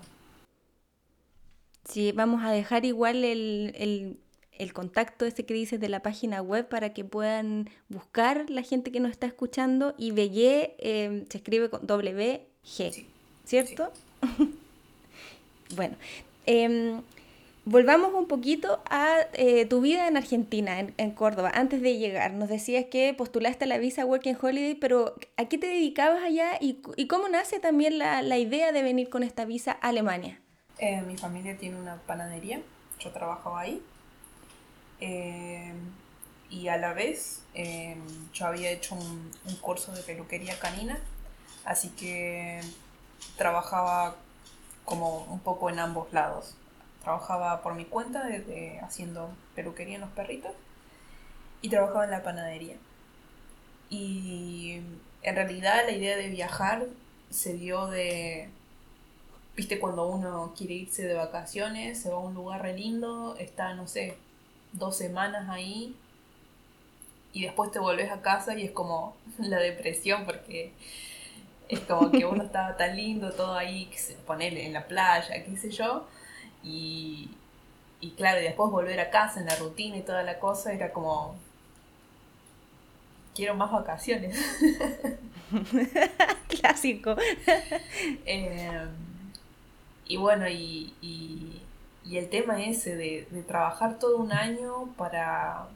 Sí, 1.86 2.12
vamos 2.12 2.44
a 2.44 2.52
dejar 2.52 2.86
igual 2.86 3.24
el, 3.24 4.18
contacto 4.74 5.26
ese 5.26 5.46
que 5.46 5.54
dices 5.54 5.80
de 5.80 5.90
la 5.90 6.02
página 6.02 6.42
web 6.42 6.68
para 6.70 6.94
que 6.94 7.04
puedan 7.04 7.70
buscar 7.90 8.50
la 8.50 8.62
gente 8.62 8.92
que 8.92 9.00
nos 9.00 9.12
está 9.12 9.26
escuchando 9.26 9.96
y 9.98 10.12
Bellé 10.12 10.76
em, 10.78 11.26
se 11.30 11.40
escribe 11.40 11.70
con 11.70 11.88
W 11.88 12.46
G, 12.64 13.06
¿cierto? 13.44 13.92
bueno, 15.76 15.96
em, 16.46 17.02
volvamos 17.66 18.14
un 18.14 18.28
poquito 18.28 18.82
a 18.90 19.18
eh, 19.34 19.66
tu 19.66 19.82
vida 19.82 20.08
en 20.08 20.18
Argentina, 20.18 20.80
en, 20.80 21.12
Córdoba, 21.12 21.52
antes 21.54 21.82
de 21.82 21.98
llegar. 21.98 22.34
Nos 22.34 22.50
decías 22.50 22.86
que 22.86 23.14
postulaste 23.14 23.66
la 23.66 23.78
visa 23.78 24.06
Working 24.06 24.38
Holiday, 24.42 24.76
pero 24.76 25.16
¿a 25.38 25.46
qué 25.46 25.58
te 25.58 25.68
dedicabas 25.68 26.24
allá 26.24 26.52
y, 26.60 26.82
cómo 27.08 27.30
nace 27.30 27.60
también 27.60 27.98
la, 27.98 28.38
idea 28.38 28.72
de 28.72 28.84
venir 28.84 29.10
con 29.10 29.24
esta 29.24 29.46
visa 29.46 29.78
a 29.82 29.90
Alemania? 29.90 30.40
Eh, 30.78 31.02
mi 31.02 31.18
familia 31.18 31.58
tiene 31.58 31.80
una 31.80 31.98
panadería, 32.08 32.62
yo 33.00 33.12
trabajaba 33.12 33.62
ahí. 33.62 33.82
Eh, 35.00 35.74
y 36.50 36.68
a 36.68 36.78
la 36.78 36.94
vez 36.94 37.44
yo 38.34 38.46
había 38.46 38.72
hecho 38.72 38.96
un 38.96 39.56
curso 39.62 39.94
de 39.94 40.04
peluquería 40.04 40.60
canina 40.60 41.00
Así 41.66 41.90
que 41.90 42.62
trabajaba 43.38 44.16
como 44.86 45.24
un 45.26 45.40
poco 45.40 45.70
en 45.70 45.80
ambos 45.80 46.12
lados. 46.12 46.56
Trabajaba 47.02 47.62
por 47.62 47.74
mi 47.76 47.86
cuenta 47.86 48.26
desde 48.26 48.80
haciendo 48.82 49.32
peluquería 49.56 49.96
en 49.96 50.02
los 50.02 50.12
perritos 50.12 50.52
y 51.62 51.70
trabajaba 51.70 52.06
en 52.06 52.12
la 52.12 52.24
panadería. 52.24 52.76
Y 53.90 54.82
en 55.24 55.36
realidad 55.36 55.84
la 55.86 55.92
idea 55.92 56.18
de 56.18 56.30
viajar 56.30 56.86
se 57.30 57.54
dio 57.54 57.88
de, 57.88 58.50
viste, 59.56 59.80
cuando 59.80 60.08
uno 60.08 60.54
quiere 60.58 60.76
irse 60.76 61.04
de 61.04 61.14
vacaciones, 61.14 62.02
se 62.02 62.10
va 62.10 62.16
a 62.16 62.20
un 62.20 62.34
lugar 62.34 62.62
re 62.62 62.74
lindo, 62.74 63.36
está, 63.38 63.74
no 63.74 63.88
sé, 63.88 64.18
dos 64.74 64.98
semanas 64.98 65.50
ahí 65.50 65.96
y 67.34 67.44
después 67.44 67.72
te 67.72 67.80
volvés 67.80 68.12
a 68.12 68.22
casa 68.22 68.56
y 68.58 68.66
es 68.66 68.72
como 68.72 69.16
la 69.40 69.58
depresión 69.58 70.26
porque 70.26 70.74
es 71.70 71.80
como 71.82 72.12
que 72.12 72.26
uno 72.26 72.44
estaba 72.44 72.76
tan 72.76 72.96
lindo, 72.96 73.32
todo 73.32 73.54
ahí, 73.54 73.90
ponerle 74.28 74.66
en 74.66 74.74
la 74.74 74.88
playa, 74.88 75.44
qué 75.44 75.58
sé 75.58 75.72
yo. 75.72 76.06
Y, 76.64 77.32
y 78.00 78.12
claro, 78.12 78.42
y 78.42 78.44
después 78.44 78.72
volver 78.72 79.00
a 79.00 79.10
casa 79.10 79.40
en 79.40 79.48
la 79.48 79.56
rutina 79.56 79.98
y 79.98 80.02
toda 80.02 80.24
la 80.24 80.40
cosa, 80.40 80.74
era 80.74 80.92
como, 80.92 81.36
quiero 83.36 83.56
más 83.56 83.72
vacaciones. 83.72 84.38
Clásico. 86.48 87.16
Em, 88.26 88.90
y 90.08 90.18
bueno, 90.18 90.48
y, 90.48 90.94
y, 91.02 91.62
el 92.18 92.30
tema 92.30 92.62
ese 92.62 92.98
de, 92.98 93.26
de, 93.32 93.42
trabajar 93.42 93.98
todo 93.98 94.18
un 94.18 94.34
año 94.34 94.88
para 94.98 95.68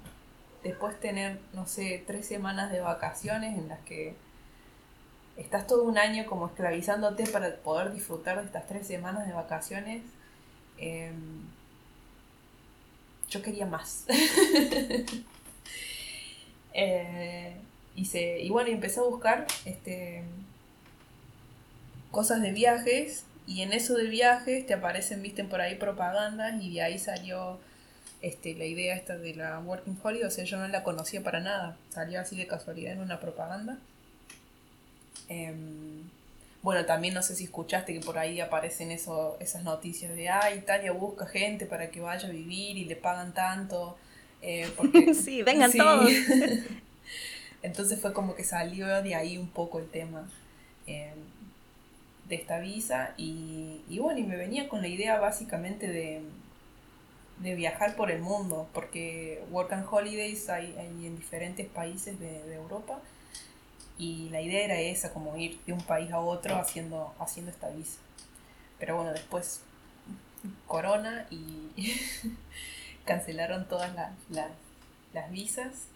después 0.63 0.99
tener, 0.99 1.39
no 1.53 1.65
sé, 1.65 2.03
tres 2.05 2.27
semanas 2.27 2.71
de 2.71 2.81
vacaciones 2.81 3.57
en 3.57 3.69
las 3.69 3.79
que 3.81 4.15
estás 5.37 5.65
todo 5.67 5.83
un 5.83 5.97
año 5.97 6.25
como 6.25 6.47
esclavizándote 6.47 7.25
para 7.27 7.55
poder 7.57 7.93
disfrutar 7.93 8.39
de 8.39 8.45
estas 8.45 8.67
tres 8.67 8.85
semanas 8.87 9.27
de 9.27 9.33
vacaciones. 9.33 10.03
Em, 10.77 11.41
yo 13.29 13.41
quería 13.41 13.65
más. 13.65 14.05
Eh, 16.77 17.55
y, 17.95 18.03
se, 18.03 18.41
y 18.41 18.49
bueno, 18.49 18.69
empecé 18.69 18.99
a 18.99 19.03
buscar 19.03 19.47
este, 19.63 20.23
cosas 22.11 22.41
de 22.41 22.51
viajes 22.51 23.23
y 23.47 23.61
en 23.61 23.71
eso 23.71 23.93
de 23.93 24.09
viajes 24.09 24.67
te 24.67 24.73
aparecen, 24.73 25.21
visten 25.21 25.47
por 25.47 25.61
ahí 25.61 25.75
propagandas 25.75 26.61
y 26.61 26.73
de 26.73 26.81
ahí 26.81 26.99
salió 26.99 27.59
este, 28.21 28.55
la 28.55 28.65
idea 28.65 28.93
esta 28.93 29.17
de 29.17 29.35
la 29.35 29.57
Working 29.59 29.97
Holiday, 30.03 30.27
o 30.27 30.31
sea, 30.31 30.43
yo 30.43 30.57
no 30.57 30.67
la 30.67 30.83
conocía 30.83 31.23
para 31.23 31.39
nada, 31.39 31.77
salió 31.91 32.19
así 32.19 32.35
de 32.35 32.45
casualidad 32.45 32.91
en 32.91 32.99
una 32.99 33.21
propaganda 33.21 33.79
Em, 35.27 36.09
bueno, 36.65 36.83
también 36.83 37.13
no 37.13 37.21
sé 37.21 37.35
si 37.35 37.43
escuchaste 37.43 37.93
que 37.93 37.99
por 37.99 38.17
ahí 38.17 38.39
aparecen 38.39 38.89
eso, 38.89 39.37
esas 39.39 39.63
noticias 39.63 40.15
de, 40.15 40.29
ah, 40.29 40.51
Italia 40.51 40.91
busca 40.93 41.27
gente 41.27 41.67
para 41.67 41.91
que 41.91 42.01
vaya 42.01 42.27
a 42.27 42.31
vivir 42.31 42.75
y 42.75 42.85
le 42.85 42.95
pagan 42.95 43.35
tanto. 43.35 43.95
Eh, 44.41 44.67
porque, 44.75 45.13
sí, 45.13 45.43
vengan 45.43 45.71
todos. 45.71 46.09
Entonces 47.61 48.01
fue 48.01 48.13
como 48.13 48.33
que 48.33 48.43
salió 48.43 48.87
de 49.03 49.13
ahí 49.13 49.37
un 49.37 49.47
poco 49.47 49.77
el 49.77 49.87
tema 49.91 50.27
em, 50.87 51.13
de 52.27 52.35
esta 52.35 52.57
visa 52.57 53.13
y, 53.15 53.83
bueno, 53.99 54.19
y 54.19 54.23
me 54.23 54.35
venía 54.35 54.67
con 54.67 54.81
la 54.81 54.87
idea 54.87 55.19
básicamente 55.19 55.87
de, 55.87 56.23
de 57.41 57.53
viajar 57.53 57.95
por 57.95 58.09
el 58.09 58.23
mundo, 58.23 58.67
porque 58.73 59.43
Work 59.51 59.71
and 59.71 59.85
Holidays 59.87 60.49
hay, 60.49 60.75
hay 60.79 61.05
en 61.05 61.15
diferentes 61.15 61.67
países 61.67 62.19
de, 62.19 62.41
de 62.41 62.55
Europa 62.55 62.99
y 63.97 64.29
la 64.29 64.41
idea 64.41 64.65
era 64.65 64.79
esa, 64.79 65.13
como 65.13 65.35
ir 65.37 65.59
de 65.65 65.73
un 65.73 65.81
país 65.81 66.11
a 66.11 66.19
otro 66.19 66.55
haciendo, 66.57 67.13
haciendo 67.19 67.51
esta 67.51 67.69
visa. 67.69 67.97
Pero 68.79 68.97
bueno, 68.97 69.13
después 69.13 69.61
corona 70.67 71.25
y 71.29 71.71
cancelaron 73.05 73.67
todas 73.67 73.91
las, 74.29 75.31
visas. 75.31 75.87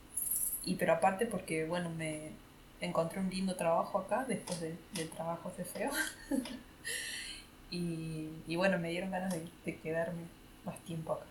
Y 0.63 0.75
pero 0.75 0.93
aparte 0.93 1.25
porque, 1.25 1.65
bueno, 1.65 1.89
me 1.89 2.31
encontré 2.79 3.19
un 3.19 3.29
lindo 3.29 3.55
trabajo 3.55 3.99
acá 3.99 4.25
después 4.27 4.59
del 4.61 5.09
trabajo 5.09 5.51
de 5.57 5.65
feo. 5.65 5.91
y, 7.71 8.29
y, 8.47 8.55
bueno, 8.55 8.79
me 8.79 8.89
dieron 8.89 9.11
ganas 9.11 9.33
de 9.65 9.77
quedarme 9.79 10.23
más 10.63 10.79
tiempo 10.79 11.13
acá. 11.13 11.25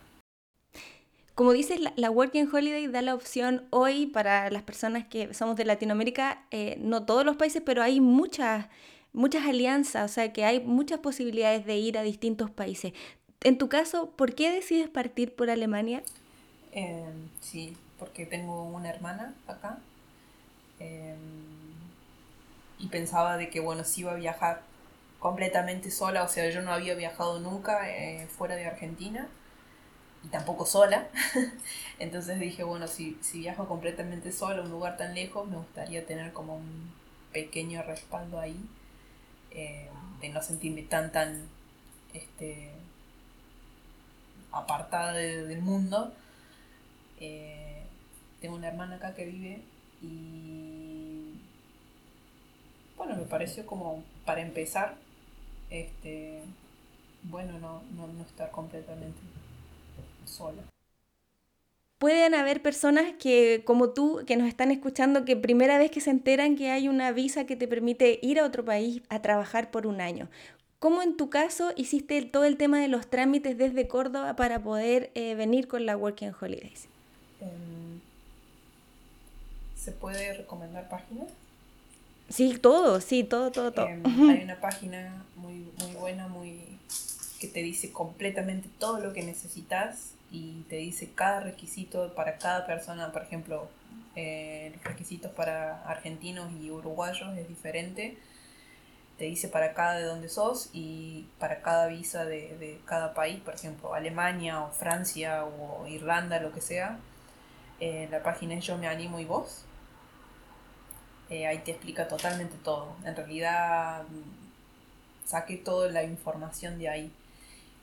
Como 1.38 1.52
dices, 1.52 1.78
la, 1.94 2.10
Working 2.10 2.52
Holiday 2.52 2.88
da 2.88 3.00
la 3.00 3.14
opción 3.14 3.64
hoy 3.70 4.06
para 4.06 4.50
las 4.50 4.64
personas 4.64 5.06
que 5.06 5.32
somos 5.34 5.54
de 5.54 5.64
Latinoamérica, 5.64 6.42
eh, 6.50 6.76
no 6.80 7.06
todos 7.06 7.24
los 7.24 7.36
países, 7.36 7.62
pero 7.64 7.80
hay 7.80 8.00
muchas, 8.00 8.66
muchas 9.12 9.46
alianzas, 9.46 10.10
o 10.10 10.12
sea 10.12 10.32
que 10.32 10.44
hay 10.44 10.58
muchas 10.58 10.98
posibilidades 10.98 11.64
de 11.64 11.76
ir 11.76 11.96
a 11.96 12.02
distintos 12.02 12.50
países. 12.50 12.92
En 13.44 13.56
tu 13.56 13.68
caso, 13.68 14.10
¿por 14.16 14.34
qué 14.34 14.50
decides 14.50 14.88
partir 14.88 15.36
por 15.36 15.48
Alemania? 15.48 16.02
Em, 16.72 17.28
sí, 17.40 17.76
porque 18.00 18.26
tengo 18.26 18.64
una 18.64 18.90
hermana 18.90 19.32
acá 19.46 19.78
em, 20.80 21.18
y 22.80 22.88
pensaba 22.88 23.36
de 23.36 23.48
que, 23.48 23.60
bueno, 23.60 23.84
si 23.84 24.00
iba 24.00 24.10
a 24.10 24.16
viajar 24.16 24.62
completamente 25.20 25.92
sola, 25.92 26.24
o 26.24 26.28
sea, 26.28 26.50
yo 26.50 26.62
no 26.62 26.72
había 26.72 26.96
viajado 26.96 27.38
nunca 27.38 27.88
eh, 27.88 28.26
fuera 28.26 28.56
de 28.56 28.66
Argentina 28.66 29.28
tampoco 30.30 30.66
sola. 30.66 31.08
Entonces 31.98 32.38
dije, 32.40 32.62
bueno, 32.64 32.86
si, 32.86 33.18
si 33.22 33.40
viajo 33.40 33.66
completamente 33.66 34.32
sola 34.32 34.60
a 34.60 34.64
un 34.64 34.70
lugar 34.70 34.96
tan 34.96 35.14
lejos, 35.14 35.48
me 35.48 35.56
gustaría 35.56 36.06
tener 36.06 36.32
como 36.32 36.56
un 36.56 36.92
pequeño 37.32 37.82
respaldo 37.82 38.40
ahí, 38.40 38.58
eh, 39.50 39.88
de 40.20 40.28
no 40.30 40.42
sentirme 40.42 40.82
tan, 40.82 41.12
tan 41.12 41.48
este, 42.14 42.70
apartada 44.52 45.12
del 45.12 45.60
mundo. 45.62 46.12
Eh, 47.20 47.82
tengo 48.40 48.56
una 48.56 48.68
hermana 48.68 48.96
acá 48.96 49.14
que 49.14 49.24
vive 49.24 49.62
y 50.00 51.34
bueno, 52.96 53.16
me 53.16 53.24
pareció 53.24 53.66
como 53.66 54.04
para 54.24 54.40
empezar, 54.40 54.96
este, 55.70 56.42
bueno, 57.24 57.58
no, 57.58 57.82
no, 57.96 58.06
no 58.06 58.22
estar 58.22 58.50
completamente 58.50 59.18
sola. 60.28 60.62
Pueden 61.98 62.34
haber 62.34 62.62
personas 62.62 63.12
que, 63.18 63.62
como 63.64 63.90
tú, 63.90 64.22
que 64.24 64.36
nos 64.36 64.46
están 64.46 64.70
escuchando, 64.70 65.24
que 65.24 65.36
primera 65.36 65.78
vez 65.78 65.90
que 65.90 66.00
se 66.00 66.10
enteran 66.10 66.54
que 66.54 66.70
hay 66.70 66.86
una 66.88 67.10
visa 67.10 67.44
que 67.44 67.56
te 67.56 67.66
permite 67.66 68.20
ir 68.22 68.38
a 68.38 68.44
otro 68.44 68.64
país 68.64 69.02
a 69.08 69.20
trabajar 69.20 69.72
por 69.72 69.86
un 69.86 70.00
año. 70.00 70.28
¿Cómo 70.78 71.02
en 71.02 71.16
tu 71.16 71.28
caso 71.28 71.72
hiciste 71.74 72.22
todo 72.22 72.44
el 72.44 72.56
tema 72.56 72.78
de 72.80 72.86
los 72.86 73.08
trámites 73.08 73.58
desde 73.58 73.88
Córdoba 73.88 74.36
para 74.36 74.62
poder 74.62 75.10
eh, 75.16 75.34
venir 75.34 75.66
con 75.66 75.86
la 75.86 75.96
Working 75.96 76.32
Holidays? 76.40 76.86
Em, 77.40 78.00
¿Se 79.76 79.90
puede 79.90 80.34
recomendar 80.34 80.88
páginas? 80.88 81.26
Sí, 82.28 82.58
todo, 82.60 83.00
sí, 83.00 83.24
todo, 83.24 83.50
todo, 83.50 83.72
todo. 83.72 83.88
Em, 83.88 84.30
hay 84.30 84.44
una 84.44 84.60
página 84.60 85.24
muy, 85.34 85.66
muy 85.78 85.90
buena, 85.98 86.28
muy 86.28 86.60
que 87.40 87.48
te 87.48 87.62
dice 87.62 87.92
completamente 87.92 88.68
todo 88.78 89.00
lo 89.00 89.12
que 89.12 89.22
necesitas 89.22 90.12
y 90.30 90.62
te 90.68 90.76
dice 90.76 91.12
cada 91.14 91.40
requisito 91.40 92.14
para 92.14 92.38
cada 92.38 92.66
persona, 92.66 93.12
por 93.12 93.22
ejemplo, 93.22 93.68
eh, 94.16 94.72
los 94.74 94.84
requisitos 94.84 95.30
para 95.32 95.82
argentinos 95.84 96.50
y 96.60 96.70
uruguayos 96.70 97.36
es 97.38 97.48
diferente. 97.48 98.18
Te 99.16 99.24
dice 99.24 99.48
para 99.48 99.74
cada 99.74 99.94
de 99.94 100.04
donde 100.04 100.28
sos 100.28 100.70
y 100.72 101.26
para 101.38 101.60
cada 101.62 101.86
visa 101.88 102.24
de, 102.24 102.80
cada 102.84 103.14
país, 103.14 103.40
por 103.40 103.54
ejemplo, 103.54 103.94
Alemania 103.94 104.60
o 104.62 104.70
Francia 104.70 105.44
o 105.44 105.86
Irlanda, 105.86 106.40
lo 106.40 106.52
que 106.52 106.60
sea. 106.60 106.98
Eh, 107.80 108.08
la 108.10 108.22
página 108.22 108.54
es 108.54 108.66
Yo 108.66 108.76
me 108.78 108.88
animo 108.88 109.20
y 109.20 109.24
vos. 109.24 109.64
Eh, 111.30 111.46
ahí 111.46 111.58
te 111.58 111.72
explica 111.72 112.08
totalmente 112.08 112.56
todo. 112.62 112.96
En 113.04 113.14
realidad 113.14 114.02
mm, 114.04 115.26
saqué 115.28 115.56
toda 115.56 115.90
la 115.90 116.02
información 116.04 116.78
de 116.78 116.88
ahí. 116.88 117.12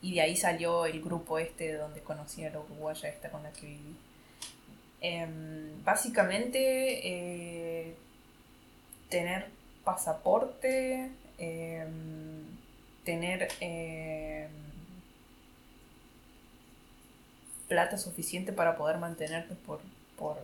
Y 0.06 0.13
de 0.13 0.22
ahí 0.22 0.38
salió 0.38 0.86
el 0.86 1.02
grupo 1.02 1.39
este 1.39 1.74
donde 1.74 2.00
conocí 2.02 2.46
a 2.46 2.52
la 2.52 2.60
uruguaya 2.60 3.10
esta 3.10 3.32
con 3.32 3.41
la 3.41 3.52
que 3.52 3.65
viví. 3.65 3.96
Em, 5.02 5.84
básicamente, 5.84 6.60
eh, 7.89 7.96
tener 9.10 9.48
pasaporte, 9.84 11.10
em, 11.39 12.46
tener 13.04 13.48
em, 13.62 14.52
plata 17.68 17.98
suficiente 17.98 18.54
para 18.54 18.78
poder 18.78 19.00
mantenerte 19.00 19.56
por, 19.56 19.80
por 20.18 20.38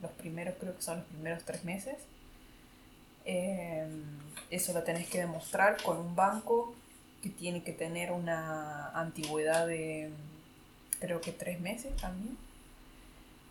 los 0.00 0.10
primeros, 0.12 0.54
creo 0.58 0.74
que 0.74 0.80
son 0.80 0.98
los 1.00 1.06
primeros 1.08 1.44
tres 1.44 1.64
meses. 1.64 1.96
eso 4.50 4.72
lo 4.72 4.82
tenés 4.84 5.08
que 5.08 5.18
demostrar 5.18 5.82
con 5.82 5.98
un 5.98 6.14
banco 6.14 6.74
que 7.26 7.32
tiene 7.32 7.62
que 7.62 7.72
tener 7.72 8.12
una 8.12 8.90
antigüedad 8.90 9.66
de 9.66 10.10
creo 11.00 11.20
que 11.20 11.32
tres 11.32 11.60
meses 11.60 11.94
también. 11.96 12.36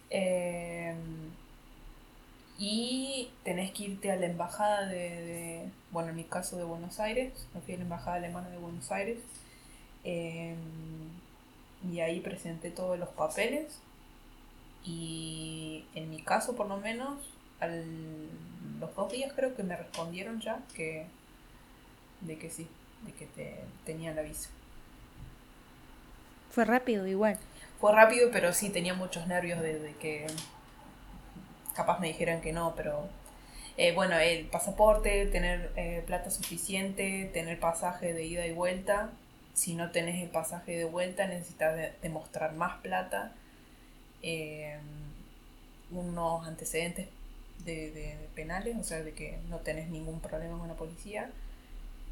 Em, 0.10 1.32
y 2.58 3.32
tenés 3.44 3.72
que 3.72 3.84
irte 3.84 4.12
a 4.12 4.16
la 4.16 4.28
embajada 4.28 4.88
de, 4.88 5.70
bueno, 5.92 6.10
en 6.10 6.16
mi 6.16 6.24
caso 6.24 6.58
de 6.58 6.64
Buenos 6.64 7.00
Aires, 7.00 7.48
me 7.54 7.62
fui 7.62 7.76
la 7.76 7.84
embajada 7.84 8.18
alemana 8.18 8.50
de 8.50 8.58
Buenos 8.58 8.90
Aires. 8.92 9.20
Em, 10.04 10.56
y 11.92 12.00
ahí 12.00 12.20
presenté 12.22 12.72
todos 12.72 12.98
los 12.98 13.10
papeles. 13.10 13.80
Y 14.86 15.86
en 15.96 16.10
mi 16.12 16.22
caso, 16.22 16.56
por 16.56 16.68
lo 16.68 16.78
menos, 16.78 17.20
al, 17.60 17.84
los 18.80 18.96
dos 18.96 19.12
días 19.12 19.34
creo 19.36 19.56
que 19.56 19.64
me 19.64 19.76
respondieron 19.76 20.40
ya 20.42 20.62
que 20.76 21.08
de 22.22 22.38
que 22.38 22.50
sí, 22.50 22.68
de 23.06 23.12
que 23.14 23.26
te, 23.26 23.60
tenía 23.86 24.14
la 24.14 24.22
visa. 24.22 24.50
Fue 26.52 26.66
rápido 26.66 27.06
igual. 27.06 27.38
Fue 27.80 27.92
rápido, 27.94 28.30
pero 28.32 28.54
sí 28.54 28.70
tenía 28.70 28.94
muchos 28.94 29.28
nervios 29.28 29.62
de, 29.62 29.94
que 30.00 30.26
capaz 31.76 32.00
me 32.00 32.08
dijeran 32.08 32.42
que 32.42 32.54
no, 32.54 32.74
pero 32.76 33.10
eh, 33.78 33.94
bueno, 33.94 34.18
el 34.18 34.46
pasaporte, 34.46 35.26
tener 35.26 35.72
eh, 35.76 36.02
plata 36.06 36.32
suficiente, 36.32 37.30
tener 37.34 37.60
pasaje 37.60 38.14
de 38.14 38.24
ida 38.26 38.46
y 38.48 38.54
vuelta. 38.54 39.10
Si 39.54 39.76
no 39.76 39.92
tenés 39.92 40.24
el 40.24 40.30
pasaje 40.30 40.78
de 40.78 40.86
vuelta, 40.86 41.28
necesitas 41.28 41.78
demostrar 42.02 42.54
más 42.54 42.78
plata. 42.82 43.34
Eh, 44.22 44.78
unos 45.92 46.48
antecedentes 46.48 47.08
de, 47.66 47.92
de, 47.92 48.18
penales, 48.34 48.78
o 48.78 48.84
sea, 48.84 49.04
de 49.04 49.14
que 49.14 49.38
no 49.50 49.60
tenés 49.60 49.90
ningún 49.90 50.20
problema 50.22 50.58
con 50.58 50.68
la 50.68 50.76
policía. 50.76 51.30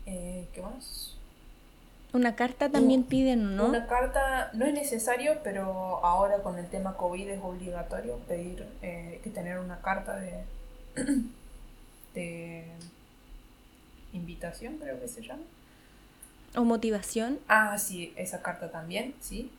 Eh, 0.06 0.48
¿Qué 0.54 0.62
más? 0.62 1.18
Una 2.14 2.36
carta 2.36 2.70
también 2.70 3.04
piden, 3.04 3.56
¿no? 3.56 3.66
Una 3.66 3.88
carta 3.88 4.52
no 4.54 4.66
es 4.66 4.74
necesario, 4.74 5.40
pero 5.44 6.06
ahora 6.06 6.44
con 6.44 6.60
el 6.60 6.68
tema 6.68 6.96
COVID 6.96 7.28
es 7.28 7.40
obligatorio 7.42 8.18
pedir 8.28 8.68
eh, 8.84 9.20
que 9.24 9.32
tener 9.32 9.58
una 9.58 9.82
carta 9.82 10.18
de, 10.18 10.44
de 12.14 12.68
invitación, 14.14 14.78
creo 14.78 15.00
que 15.00 15.08
se 15.08 15.24
llama. 15.24 15.42
¿O 16.56 16.64
motivación? 16.64 17.40
Ah, 17.48 17.80
sí, 17.80 18.14
esa 18.16 18.44
carta 18.44 18.70
también, 18.70 19.16
sí. 19.20 19.52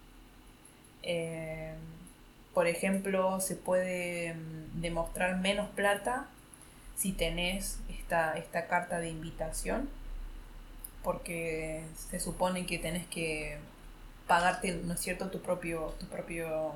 Eh, 1.03 1.75
por 2.55 2.69
ejemplo, 2.69 3.41
se 3.41 3.57
puede 3.57 4.35
mm, 4.35 4.81
demostrar 4.81 5.39
menos 5.39 5.69
plata 5.71 6.27
si 6.97 7.11
tenés 7.11 7.81
esta, 7.89 8.39
esta 8.39 8.69
carta 8.69 9.01
de 9.01 9.09
invitación 9.09 9.89
porque 11.05 11.85
se 12.11 12.19
supone 12.19 12.67
que 12.67 12.79
tenés 12.79 13.07
que 13.07 13.59
pagarte, 14.27 14.73
¿no 14.73 14.95
es 14.95 15.01
cierto?, 15.01 15.29
tu 15.29 15.41
propio, 15.41 15.95
tu 16.01 16.07
propio 16.07 16.73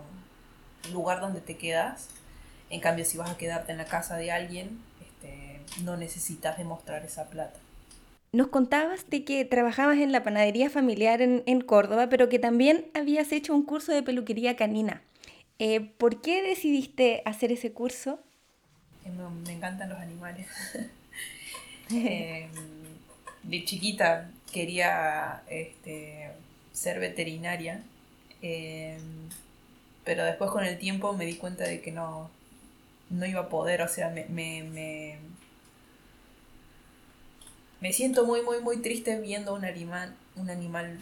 lugar 0.92 1.20
donde 1.20 1.40
te 1.40 1.56
quedas. 1.56 2.08
En 2.70 2.80
cambio, 2.80 3.04
si 3.06 3.16
vas 3.16 3.30
a 3.30 3.38
quedarte 3.38 3.72
en 3.72 3.78
la 3.78 3.86
casa 3.86 4.16
de 4.16 4.30
alguien, 4.30 4.78
este, 5.00 5.60
no 5.82 5.96
necesitas 5.96 6.58
demostrar 6.58 7.04
esa 7.04 7.28
plata. 7.30 7.58
Nos 8.30 8.48
contabas 8.48 9.08
de 9.08 9.24
que 9.24 9.46
trabajabas 9.46 9.96
en 9.96 10.12
la 10.12 10.22
panadería 10.22 10.68
familiar 10.68 11.22
en, 11.22 11.60
Córdoba, 11.62 12.10
pero 12.10 12.28
que 12.28 12.38
también 12.38 12.86
habías 12.94 13.32
hecho 13.32 13.54
un 13.54 13.64
curso 13.64 13.92
de 13.92 14.02
peluquería 14.02 14.54
canina. 14.54 15.02
Eh, 15.58 15.80
¿Por 15.80 16.20
qué 16.20 16.42
decidiste 16.42 17.22
hacer 17.24 17.50
ese 17.50 17.72
curso? 17.72 18.20
Eh, 19.06 19.10
me, 19.44 19.52
encantan 19.52 19.88
los 19.88 19.98
animales. 19.98 20.46
Em, 21.90 22.77
de 23.48 23.64
chiquita 23.64 24.30
quería 24.52 25.42
este, 25.48 26.30
ser 26.72 27.00
veterinaria, 27.00 27.82
em, 28.42 29.28
pero 30.04 30.24
después 30.24 30.50
con 30.50 30.64
el 30.64 30.78
tiempo 30.78 31.12
me 31.14 31.24
di 31.26 31.36
cuenta 31.36 31.64
de 31.64 31.80
que 31.80 31.90
no, 31.90 32.30
no 33.10 33.26
iba 33.26 33.40
a 33.40 33.48
poder, 33.48 33.82
o 33.82 33.88
sea, 33.88 34.10
me, 34.10 34.26
me, 34.26 35.18
me, 37.80 37.92
siento 37.92 38.26
muy, 38.26 38.42
muy, 38.42 38.60
muy 38.60 38.78
triste 38.82 39.18
viendo 39.18 39.54
un 39.54 39.64
animal, 39.64 40.14
un 40.36 40.50
animal 40.50 40.98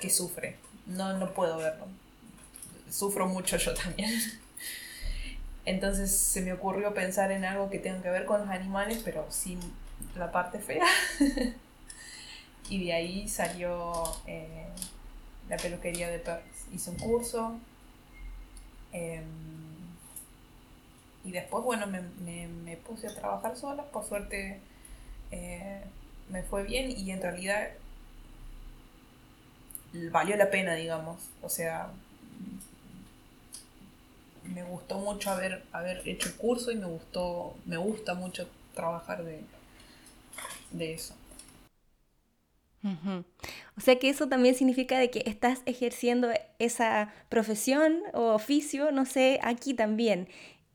que 0.00 0.10
sufre. 0.10 0.56
No, 0.86 1.16
no 1.18 1.32
puedo 1.32 1.56
verlo. 1.56 1.86
Sufro 2.90 3.26
mucho 3.26 3.56
yo 3.56 3.72
también. 3.74 4.10
Entonces 5.64 6.10
se 6.14 6.42
me 6.42 6.52
ocurrió 6.52 6.92
pensar 6.92 7.32
en 7.32 7.46
algo 7.46 7.70
que 7.70 7.78
tenga 7.78 8.02
que 8.02 8.10
ver 8.10 8.26
con 8.26 8.40
los 8.42 8.50
animales, 8.50 9.00
pero 9.02 9.26
sin 9.30 9.60
la 10.16 10.30
parte 10.32 10.58
fea. 10.58 10.84
y 12.70 12.84
de 12.84 12.92
ahí 12.92 13.28
salió 13.28 14.02
eh, 14.26 14.66
la 15.48 15.56
peluquería 15.56 16.08
de 16.08 16.18
perros. 16.18 16.44
Hice 16.72 16.90
un 16.90 16.96
curso. 16.96 17.58
Em, 18.92 19.24
y 21.24 21.32
después, 21.32 21.64
bueno, 21.64 21.86
me, 21.86 22.76
puse 22.78 23.08
a 23.08 23.14
trabajar 23.14 23.56
sola. 23.56 23.84
Por 23.84 24.04
suerte 24.04 24.60
eh, 25.30 25.82
me 26.28 26.42
fue 26.42 26.64
bien 26.64 26.90
y 26.90 27.10
en 27.10 27.22
realidad 27.22 27.70
valió 30.10 30.36
la 30.36 30.50
pena, 30.50 30.74
digamos. 30.74 31.30
O 31.42 31.48
sea, 31.48 31.90
me 34.44 34.62
gustó 34.64 34.98
mucho 34.98 35.30
haber, 35.30 35.64
haber 35.72 36.06
hecho 36.08 36.28
el 36.28 36.36
curso 36.36 36.70
y 36.70 36.76
me 36.76 36.86
gustó, 36.86 37.54
me 37.64 37.76
gusta 37.76 38.14
mucho 38.14 38.48
trabajar 38.74 39.24
de, 39.24 39.42
de 40.74 40.94
eso. 40.94 41.14
O 43.76 43.80
sea 43.80 43.98
que 43.98 44.10
eso 44.10 44.28
también 44.28 44.54
significa 44.54 44.98
de 44.98 45.10
que 45.10 45.22
estás 45.26 45.62
ejerciendo 45.64 46.28
esa 46.58 47.12
profesión 47.30 48.00
o 48.12 48.34
oficio, 48.34 48.92
no 48.92 49.06
sé, 49.06 49.40
aquí 49.42 49.72
también. 49.72 50.28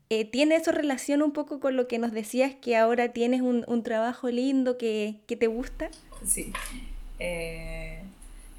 Eh, 0.08 0.24
¿Tiene 0.24 0.56
eso 0.56 0.72
relación 0.72 1.22
un 1.22 1.30
poco 1.30 1.60
con 1.60 1.76
lo 1.76 1.86
que 1.86 1.98
nos 1.98 2.10
decías 2.10 2.52
que 2.56 2.76
ahora 2.76 3.12
tienes 3.12 3.42
un, 3.42 3.82
trabajo 3.84 4.28
lindo 4.28 4.76
que, 4.76 5.20
te 5.28 5.46
gusta? 5.46 5.88
Sí. 6.26 6.52
Eh, 7.20 8.02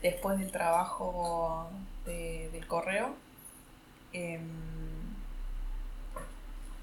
después 0.01 0.39
del 0.39 0.49
trabajo 0.51 1.69
del 2.05 2.65
correo, 2.67 3.13
em, 4.13 4.41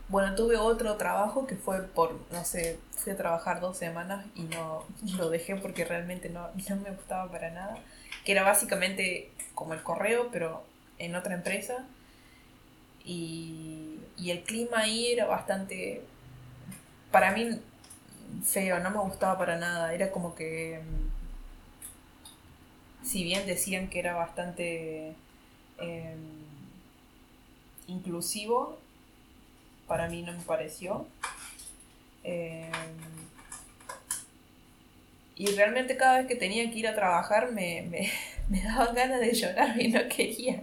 bueno, 0.09 0.35
tuve 0.35 0.57
otro 0.57 0.97
trabajo 0.97 1.47
que 1.47 1.57
fue 1.57 1.83
por, 1.83 2.19
no 2.33 2.45
sé, 2.45 2.79
fui 2.97 3.13
a 3.13 3.17
trabajar 3.17 3.61
dos 3.61 3.77
semanas 3.77 4.25
y 4.35 4.43
no 4.43 4.85
lo 5.17 5.29
dejé 5.29 5.57
porque 5.57 5.85
realmente 5.85 6.31
no, 6.31 6.49
no 6.69 6.77
me 6.77 6.91
gustaba 6.91 7.31
para 7.31 7.51
nada. 7.51 7.77
Que 8.25 8.33
era 8.33 8.43
básicamente 8.43 9.31
como 9.55 9.75
el 9.75 9.83
correo, 9.83 10.29
pero 10.33 10.65
en 10.99 11.15
otra 11.15 11.35
empresa. 11.35 11.85
Y, 13.05 13.99
y 14.17 14.31
el 14.31 14.43
clima 14.45 14.81
ahí 14.81 15.13
era 15.13 15.27
bastante, 15.27 16.03
para 17.11 17.33
mí, 17.33 17.61
feo, 18.45 18.79
no 18.81 18.91
me 18.91 18.99
gustaba 18.99 19.39
para 19.39 19.57
nada. 19.57 19.93
Era 19.95 20.11
como 20.11 20.35
que, 20.35 20.81
si 23.03 23.25
bien 23.25 23.47
decían 23.47 23.89
que 23.89 23.99
era 23.99 24.15
bastante 24.15 25.15
em, 25.79 26.19
inclusivo, 27.87 28.79
para 29.89 30.09
mí 30.09 30.23
no 30.23 30.33
me 30.33 30.43
pareció. 30.43 31.07
Eh, 32.23 32.71
y 35.35 35.47
realmente 35.55 35.97
cada 35.97 36.19
vez 36.19 36.27
que 36.27 36.37
tenía 36.37 36.71
que 36.71 36.79
ir 36.79 36.89
a 36.89 36.95
trabajar 36.95 37.53
me, 37.53 38.11
me, 38.49 38.63
daban 38.63 38.95
ganas 38.95 39.21
de 39.21 39.33
llorar 39.33 39.81
y 39.81 39.89
no 39.89 40.01
quería. 40.09 40.63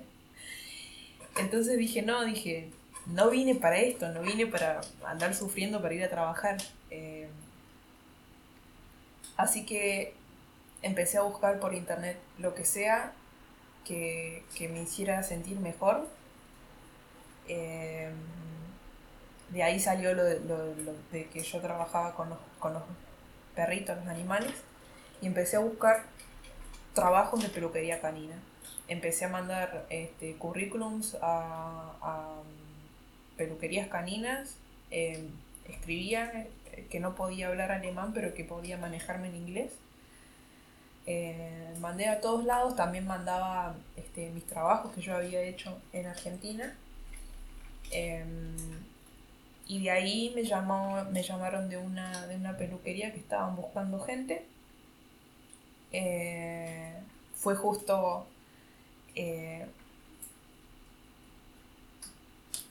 Entonces 1.37 1.77
dije, 1.77 2.01
no, 2.01 2.23
dije, 2.23 2.69
no 3.07 3.29
vine 3.29 3.55
para 3.55 3.79
esto, 3.79 4.09
no 4.09 4.21
vine 4.21 4.47
para 4.47 4.81
andar 5.05 5.33
sufriendo 5.33 5.81
para 5.81 5.93
ir 5.93 6.03
a 6.03 6.09
trabajar. 6.09 6.57
Eh, 6.91 7.27
así 9.37 9.65
que 9.65 10.13
empecé 10.81 11.17
a 11.17 11.23
buscar 11.23 11.59
por 11.59 11.73
internet 11.73 12.17
lo 12.37 12.53
que 12.53 12.63
sea 12.63 13.11
que, 13.85 14.43
me 14.71 14.81
hiciera 14.81 15.23
sentir 15.23 15.59
mejor. 15.59 16.07
Eh, 17.47 18.11
de 19.49 19.63
ahí 19.63 19.79
salió 19.79 20.13
lo 20.13 20.23
de, 20.23 20.39
de 21.11 21.25
que 21.29 21.41
yo 21.41 21.61
trabajaba 21.61 22.15
con 22.15 22.29
los, 22.29 22.39
con 22.59 22.73
los 22.73 22.83
perritos, 23.55 23.97
los 23.97 24.07
animales, 24.07 24.53
y 25.21 25.27
empecé 25.27 25.55
a 25.55 25.59
buscar 25.59 26.03
trabajos 26.93 27.41
de 27.41 27.49
peluquería 27.49 28.01
canina. 28.01 28.35
Empecé 28.87 29.25
a 29.25 29.29
mandar 29.29 29.85
este, 29.89 30.35
currículums 30.35 31.17
a, 31.21 32.41
peluquerías 33.37 33.89
caninas, 33.89 34.57
em, 34.91 35.27
escribía 35.67 36.47
eh, 36.71 36.87
que 36.89 36.99
no 36.99 37.15
podía 37.15 37.47
hablar 37.47 37.71
alemán, 37.71 38.11
pero 38.13 38.33
que 38.33 38.45
podía 38.45 38.77
manejarme 38.77 39.27
en 39.27 39.35
inglés. 39.35 39.73
Eh, 41.05 41.75
mandé 41.79 42.07
a 42.07 42.21
todos 42.21 42.45
lados, 42.45 42.75
también 42.75 43.05
mandaba 43.05 43.75
este, 43.97 44.29
mis 44.29 44.45
trabajos 44.45 44.93
que 44.93 45.01
yo 45.01 45.15
había 45.15 45.41
hecho 45.41 45.77
en 45.91 46.05
Argentina. 46.07 46.75
Em, 47.91 48.84
y 49.67 49.83
de 49.83 49.91
ahí 49.91 50.31
me, 50.35 50.43
llamó, 50.43 51.03
me 51.11 51.23
llamaron 51.23 51.69
de 51.69 51.77
una, 51.77 52.27
de 52.27 52.35
una 52.35 52.55
peluquería 52.57 53.11
que 53.11 53.19
estaban 53.19 53.55
buscando 53.55 53.99
gente. 53.99 54.45
Eh, 55.91 56.93
fue 57.35 57.55
justo... 57.55 58.27
Eh, 59.15 59.65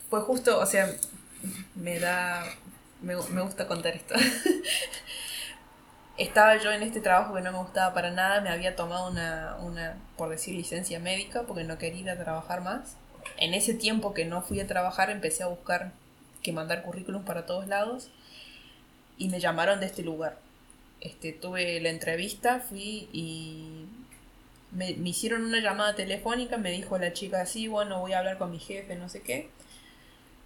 fue 0.09 0.21
justo, 0.21 0.61
o 0.61 0.67
sea, 0.67 0.89
me 1.75 1.99
da... 1.99 2.45
Me, 3.03 3.17
me 3.31 3.43
gusta 3.43 3.67
contar 3.67 3.97
esto. 3.97 4.15
Estaba 6.17 6.57
yo 6.59 6.71
en 6.71 6.85
este 6.85 7.01
trabajo 7.01 7.35
que 7.35 7.41
no 7.41 7.51
me 7.51 7.59
gustaba 7.59 7.93
para 7.93 8.13
nada, 8.13 8.41
me 8.41 8.51
había 8.51 8.77
tomado 8.77 9.11
una, 9.11 9.57
una, 9.63 9.97
por 10.17 10.29
decir, 10.29 10.55
licencia 10.55 11.01
médica 11.01 11.43
porque 11.43 11.65
no 11.65 11.77
quería 11.77 12.01
ir 12.03 12.11
a 12.11 12.19
trabajar 12.19 12.61
más. 12.61 12.97
En 13.37 13.53
ese 13.53 13.75
tiempo 13.75 14.15
que 14.15 14.25
no 14.25 14.43
fui 14.43 14.61
a 14.61 14.67
trabajar 14.69 15.11
empecé 15.11 15.43
a 15.43 15.49
buscar 15.49 15.93
que 16.45 16.53
mandar 16.53 16.83
currículum 16.83 17.25
para 17.25 17.47
todos 17.47 17.67
lados 17.67 18.11
y 19.19 19.29
me 19.29 19.41
llamaron 19.41 19.81
de 19.81 19.87
este 19.87 20.03
lugar. 20.03 20.39
Este, 21.01 21.33
tuve 21.33 21.81
la 21.81 21.89
entrevista, 21.89 22.61
fui 22.61 23.09
y 23.13 23.87
me, 24.71 24.91
hicieron 24.91 25.45
una 25.45 25.61
llamada 25.61 25.95
telefónica, 25.97 26.59
me 26.59 26.71
dijo 26.71 26.99
la 26.99 27.13
chica 27.13 27.41
así, 27.41 27.67
bueno, 27.67 28.01
voy 28.01 28.13
a 28.13 28.19
hablar 28.19 28.39
con 28.39 28.51
mi 28.51 28.59
jefe, 28.59 28.95
no 28.95 29.09
sé 29.09 29.23
qué. 29.23 29.49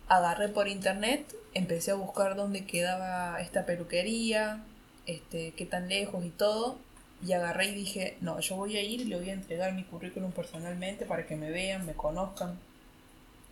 Agarré 0.09 0.49
por 0.49 0.69
internet, 0.69 1.35
empecé 1.53 1.91
a 1.91 1.95
buscar 1.95 2.37
dónde 2.37 2.65
quedaba 2.65 3.41
esta 3.41 3.67
peluquería, 3.67 4.65
este, 5.07 5.53
qué 5.53 5.67
tan 5.67 5.89
lejos 5.89 6.25
y 6.25 6.31
todo. 6.31 6.79
Y 7.27 7.33
agarré 7.33 7.67
y 7.67 7.75
dije, 7.75 8.17
no, 8.21 8.39
yo 8.39 8.55
voy 8.55 8.77
a 8.77 8.83
ir 8.83 9.01
y 9.01 9.05
le 9.05 9.17
voy 9.17 9.31
a 9.31 9.33
entregar 9.33 9.73
mi 9.73 9.83
currículum 9.83 10.31
personalmente 10.31 11.05
para 11.05 11.27
que 11.27 11.35
me 11.35 11.51
vean, 11.51 11.85
me 11.85 11.95
conozcan, 11.95 12.59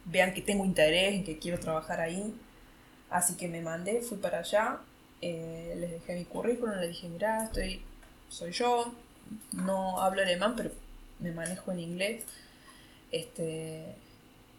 vean 0.07 0.35
que 0.35 0.43
tengo 0.43 0.65
interés, 0.65 1.15
en 1.15 1.25
que 1.25 1.39
quiero 1.39 1.59
trabajar 1.59 2.01
ahí. 2.01 2.35
Así 3.11 3.37
que 3.37 3.49
me 3.49 3.61
mandé, 3.61 4.03
fui 4.03 4.19
para 4.19 4.39
allá, 4.41 4.79
eh, 5.23 5.75
les 5.79 5.91
dejé 5.91 6.15
mi 6.17 6.25
currículum, 6.25 6.77
les 6.77 6.89
dije, 6.89 7.09
mira, 7.09 7.45
estoy, 7.45 7.83
soy 8.29 8.53
yo, 8.53 8.93
no 9.53 10.01
hablo 10.01 10.23
alemán, 10.23 10.55
pero 10.57 10.71
me 11.21 11.33
manejo 11.33 11.73
en 11.73 11.81
inglés. 11.81 12.25
Este, 13.13 13.85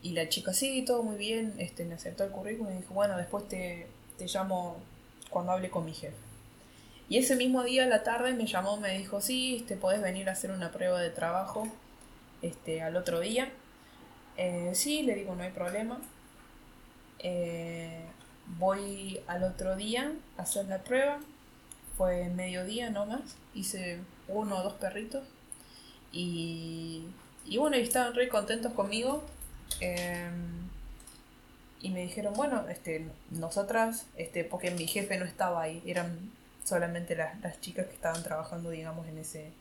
y 0.01 0.11
la 0.11 0.29
chica, 0.29 0.53
sí, 0.53 0.83
todo 0.85 1.03
muy 1.03 1.17
bien, 1.17 1.53
este, 1.57 1.83
me 1.85 1.95
aceptó 1.95 2.23
el 2.23 2.31
currículum 2.31 2.73
y 2.73 2.77
dijo, 2.77 2.93
bueno, 2.93 3.17
después 3.17 3.47
te, 3.47 3.87
te 4.17 4.27
llamo 4.27 4.77
cuando 5.29 5.51
hable 5.51 5.69
con 5.69 5.85
mi 5.85 5.93
jefe. 5.93 6.15
Y 7.09 7.17
ese 7.17 7.35
mismo 7.35 7.63
día 7.63 7.83
a 7.83 7.87
la 7.87 8.03
tarde 8.03 8.33
me 8.33 8.45
llamó, 8.45 8.77
me 8.77 8.97
dijo, 8.97 9.21
sí, 9.21 9.63
te 9.67 9.73
este, 9.73 9.77
podés 9.77 10.01
venir 10.01 10.29
a 10.29 10.33
hacer 10.33 10.51
una 10.51 10.71
prueba 10.71 11.01
de 11.01 11.09
trabajo 11.09 11.67
este, 12.41 12.81
al 12.81 12.95
otro 12.97 13.19
día. 13.19 13.49
Eh, 14.37 14.71
sí, 14.73 15.01
le 15.03 15.15
digo, 15.15 15.35
no 15.35 15.43
hay 15.43 15.51
problema. 15.51 15.99
Eh, 17.19 18.01
voy 18.59 19.19
al 19.27 19.43
otro 19.43 19.75
día 19.75 20.13
a 20.37 20.43
hacer 20.43 20.65
la 20.67 20.79
prueba. 20.83 21.19
Fue 21.97 22.29
mediodía 22.29 22.89
nomás. 22.91 23.35
Hice 23.55 23.99
uno 24.27 24.59
o 24.59 24.63
dos 24.63 24.73
perritos. 24.73 25.27
Y, 26.11 27.05
y 27.45 27.57
bueno, 27.57 27.77
y 27.77 27.81
estaban 27.81 28.13
re 28.13 28.29
contentos 28.29 28.73
conmigo. 28.73 29.23
Em, 29.79 30.67
y 31.81 31.89
me 31.89 32.01
dijeron, 32.03 32.33
bueno, 32.35 32.67
este, 32.69 33.07
nosotras, 33.31 34.07
este, 34.17 34.43
porque 34.43 34.71
mi 34.71 34.87
jefe 34.87 35.17
no 35.17 35.25
estaba 35.25 35.61
ahí, 35.63 35.83
eran 35.85 36.31
solamente 36.63 37.15
las, 37.15 37.39
las 37.41 37.59
chicas 37.61 37.87
que 37.87 37.93
estaban 37.93 38.23
trabajando, 38.23 38.69
digamos, 38.69 39.07
en 39.07 39.17
ese 39.19 39.51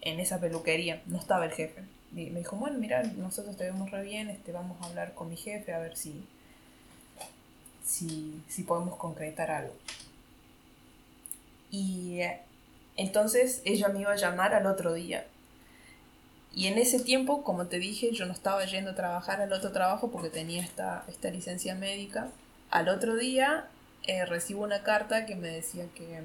en 0.00 0.20
esa 0.20 0.40
peluquería, 0.40 1.02
no 1.06 1.18
estaba 1.18 1.44
el 1.44 1.52
jefe 1.52 1.82
me 2.12 2.38
dijo, 2.38 2.56
bueno, 2.56 2.78
mira, 2.78 3.02
nosotros 3.02 3.56
te 3.56 3.64
vemos 3.64 3.90
re 3.90 4.02
bien, 4.02 4.30
este, 4.30 4.52
vamos 4.52 4.80
a 4.80 4.86
hablar 4.86 5.14
con 5.14 5.28
mi 5.28 5.36
jefe 5.36 5.72
a 5.72 5.78
ver 5.78 5.96
si, 5.96 6.24
si, 7.84 8.42
si 8.48 8.62
podemos 8.62 8.96
concretar 8.96 9.50
algo. 9.50 9.74
Y 11.70 12.20
eh, 12.20 12.40
entonces 12.96 13.62
ella 13.64 13.88
me 13.88 14.00
iba 14.00 14.12
a 14.12 14.16
llamar 14.16 14.54
al 14.54 14.66
otro 14.66 14.94
día. 14.94 15.26
Y 16.54 16.66
en 16.66 16.78
ese 16.78 16.98
tiempo, 17.00 17.44
como 17.44 17.66
te 17.66 17.78
dije, 17.78 18.10
yo 18.12 18.26
no 18.26 18.32
estaba 18.32 18.64
yendo 18.64 18.92
a 18.92 18.94
trabajar 18.94 19.40
al 19.40 19.52
otro 19.52 19.70
trabajo 19.70 20.10
porque 20.10 20.30
tenía 20.30 20.62
esta, 20.62 21.04
esta 21.08 21.30
licencia 21.30 21.74
médica. 21.74 22.30
Al 22.70 22.88
otro 22.88 23.16
día 23.16 23.68
eh, 24.06 24.24
recibo 24.24 24.64
una 24.64 24.82
carta 24.82 25.26
que 25.26 25.36
me 25.36 25.48
decía 25.48 25.84
que, 25.94 26.22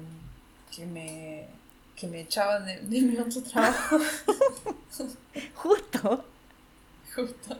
que 0.74 0.86
me 0.86 1.46
que 1.96 2.06
me 2.06 2.20
echaban 2.20 2.66
de, 2.66 2.80
mi 2.82 3.16
otro 3.16 3.42
trabajo. 3.42 3.98
Justo. 5.54 6.24
Justo. 7.14 7.56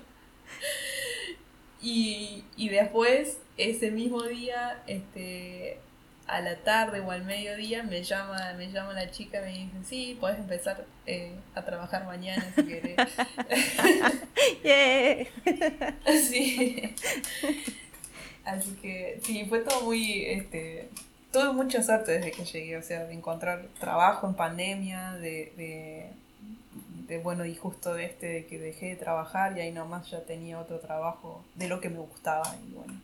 Y, 1.81 2.44
después, 2.57 3.38
ese 3.59 3.90
mismo 3.90 4.23
día, 4.23 4.83
este, 4.87 5.79
a 6.27 6.40
la 6.40 6.57
tarde 6.57 7.01
o 7.01 7.11
al 7.11 7.25
mediodía, 7.25 7.83
me 7.83 8.03
llama, 8.03 8.55
me 8.57 8.73
llama 8.73 8.94
la 8.94 9.11
chica 9.11 9.38
y 9.51 9.66
me 9.66 9.73
dice, 9.73 9.77
sí, 9.85 10.16
puedes 10.18 10.38
empezar 10.38 10.87
eh, 11.07 11.35
a 11.55 11.62
trabajar 11.62 12.07
mañana 12.07 12.51
si 12.55 12.64
querés. 12.64 12.97
Así 18.44 18.70
que 18.81 19.20
sí, 19.23 19.44
fue 19.47 19.61
todo 19.61 19.83
muy, 19.83 20.25
este, 20.27 20.88
tuve 21.35 21.53
mucha 21.53 21.83
suerte 21.83 22.12
desde 22.12 22.31
que 22.31 22.44
llegué, 22.44 22.77
o 22.77 22.83
sea, 22.83 23.05
de 23.05 23.12
encontrar 23.12 23.66
trabajo 23.81 24.29
en 24.29 24.35
pandemia, 24.35 25.14
de, 25.14 26.12
de, 27.09 27.18
bueno, 27.18 27.44
y 27.44 27.55
justo 27.57 27.92
de 27.92 28.07
este, 28.07 28.27
de 28.27 28.47
que 28.47 28.59
dejé 28.59 28.87
de 28.90 28.97
trabajar 28.97 29.57
y 29.57 29.61
ahí 29.61 29.73
nomás 29.73 30.11
ya 30.11 30.25
tenía 30.25 30.61
otro 30.61 30.79
trabajo 30.79 31.44
de 31.57 31.68
lo 31.68 31.81
que 31.81 31.90
me 31.90 31.99
gustaba 31.99 32.55
y 32.66 32.73
bueno. 32.73 32.94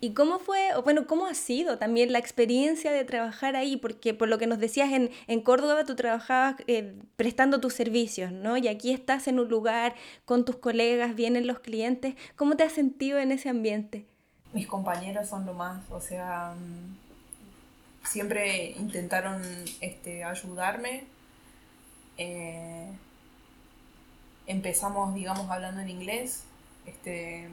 ¿Y 0.00 0.12
cómo 0.12 0.38
fue, 0.38 0.74
o 0.74 0.82
bueno, 0.82 1.06
cómo 1.06 1.26
ha 1.26 1.34
sido 1.34 1.78
también 1.78 2.12
la 2.12 2.18
experiencia 2.18 2.92
de 2.92 3.04
trabajar 3.04 3.56
ahí? 3.56 3.76
Porque 3.76 4.14
por 4.14 4.28
lo 4.28 4.38
que 4.38 4.46
nos 4.46 4.58
decías, 4.58 4.92
en, 4.92 5.10
en 5.26 5.40
Córdoba 5.40 5.84
tú 5.84 5.96
trabajabas 5.96 6.56
eh, 6.66 6.94
prestando 7.16 7.60
tus 7.60 7.74
servicios, 7.74 8.30
¿no? 8.30 8.56
Y 8.56 8.68
aquí 8.68 8.92
estás 8.92 9.26
en 9.26 9.38
un 9.38 9.48
lugar 9.48 9.94
con 10.24 10.44
tus 10.44 10.56
colegas, 10.56 11.14
vienen 11.14 11.46
los 11.46 11.60
clientes. 11.60 12.14
¿Cómo 12.36 12.56
te 12.56 12.62
has 12.62 12.72
sentido 12.72 13.18
en 13.18 13.32
ese 13.32 13.48
ambiente? 13.48 14.06
Mis 14.52 14.66
compañeros 14.66 15.28
son 15.28 15.46
lo 15.46 15.54
más, 15.54 15.82
o 15.90 16.00
sea, 16.00 16.54
mm, 16.54 17.05
siempre 18.06 18.72
intentaron 18.78 19.42
este, 19.80 20.24
ayudarme. 20.24 21.04
Eh, 22.18 22.90
empezamos, 24.46 25.14
digamos, 25.14 25.50
hablando 25.50 25.80
en 25.80 25.90
inglés, 25.90 26.44
este, 26.86 27.48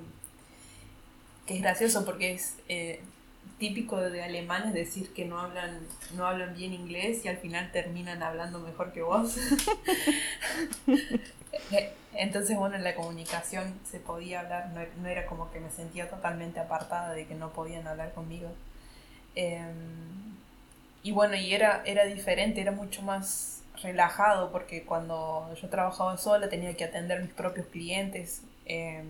que 1.47 1.55
es 1.55 1.61
gracioso 1.61 2.05
porque 2.05 2.33
es 2.33 2.55
eh, 2.69 3.01
típico 3.59 3.99
de 3.99 4.23
alemanes 4.23 4.73
decir 4.73 5.13
que 5.13 5.25
no 5.25 5.39
hablan, 5.39 5.79
no 6.15 6.25
hablan 6.25 6.55
bien 6.55 6.73
inglés 6.73 7.25
y 7.25 7.27
al 7.27 7.37
final 7.37 7.71
terminan 7.71 8.23
hablando 8.23 8.59
mejor 8.59 8.93
que 8.93 9.01
vos. 9.01 9.35
Entonces, 12.15 12.57
bueno, 12.57 12.75
en 12.75 12.83
la 12.83 12.95
comunicación 12.95 13.79
se 13.89 13.99
podía 13.99 14.41
hablar, 14.41 14.71
no, 15.01 15.07
era 15.07 15.25
como 15.25 15.51
que 15.51 15.59
me 15.59 15.71
sentía 15.71 16.09
totalmente 16.09 16.59
apartada 16.59 17.13
de 17.13 17.25
que 17.25 17.35
no 17.35 17.51
podían 17.51 17.87
hablar 17.87 18.13
conmigo. 18.13 18.49
Em, 19.35 20.37
y 21.03 21.11
bueno, 21.11 21.35
y 21.35 21.53
era, 21.53 21.83
era 21.85 22.05
diferente, 22.05 22.61
era 22.61 22.71
mucho 22.71 23.01
más 23.01 23.61
relajado 23.81 24.51
porque 24.51 24.83
cuando 24.83 25.53
yo 25.61 25.69
trabajaba 25.69 26.17
sola 26.17 26.49
tenía 26.49 26.75
que 26.75 26.85
atender 26.85 27.21
mis 27.21 27.33
propios 27.33 27.67
clientes, 27.67 28.41
eh, 28.65 29.03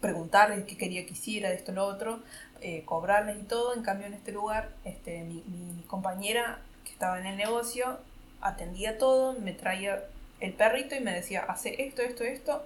preguntarles 0.00 0.64
qué 0.64 0.76
quería 0.76 1.04
que 1.04 1.14
hiciera, 1.14 1.50
esto 1.50 1.72
lo 1.72 1.84
otro, 1.84 2.20
eh, 2.60 2.84
cobrarles 2.84 3.38
y 3.40 3.42
todo. 3.42 3.74
En 3.74 3.82
cambio, 3.82 4.06
en 4.06 4.14
este 4.14 4.30
lugar, 4.30 4.70
este, 4.84 5.24
mi, 5.24 5.42
compañera 5.88 6.60
que 6.84 6.92
estaba 6.92 7.18
en 7.18 7.26
el 7.26 7.36
negocio 7.36 7.98
atendía 8.40 8.98
todo, 8.98 9.32
me 9.34 9.52
traía 9.52 10.04
el 10.40 10.52
perrito 10.52 10.94
y 10.94 11.00
me 11.00 11.12
decía, 11.12 11.44
hace 11.48 11.86
esto, 11.86 12.02
esto, 12.02 12.22
esto. 12.22 12.64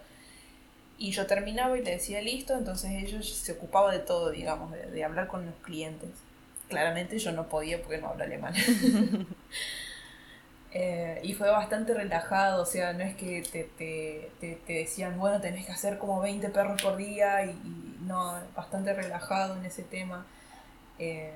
Y 0.98 1.12
yo 1.12 1.26
terminaba 1.26 1.78
y 1.78 1.82
le 1.82 1.92
decía 1.92 2.20
listo, 2.20 2.54
entonces 2.54 2.90
ellos 3.02 3.26
se 3.26 3.52
ocupaba 3.52 3.90
de 3.90 4.00
todo, 4.00 4.30
digamos, 4.30 4.72
de 4.72 5.04
hablar 5.04 5.28
con 5.28 5.46
los 5.46 5.54
clientes 5.62 6.10
claramente 6.70 7.18
yo 7.18 7.32
no 7.32 7.46
podía 7.48 7.82
porque 7.82 7.98
no 7.98 8.08
hablo 8.08 8.24
alemán. 8.24 8.54
Eh, 10.72 11.20
y 11.24 11.32
fue 11.34 11.50
bastante 11.50 11.94
relajado, 11.94 12.62
o 12.62 12.66
sea, 12.66 12.92
no 12.92 13.02
es 13.02 13.16
que 13.16 13.42
te, 13.42 13.64
te, 13.64 14.30
te, 14.40 14.72
decían, 14.72 15.18
bueno, 15.18 15.40
tenés 15.40 15.66
que 15.66 15.72
hacer 15.72 15.98
como 15.98 16.20
20 16.20 16.48
perros 16.50 16.80
por 16.80 16.96
día 16.96 17.44
y, 17.44 17.96
no, 18.06 18.38
bastante 18.54 18.92
relajado 18.94 19.56
en 19.56 19.64
ese 19.64 19.82
tema. 19.82 20.26
Eh, 20.98 21.32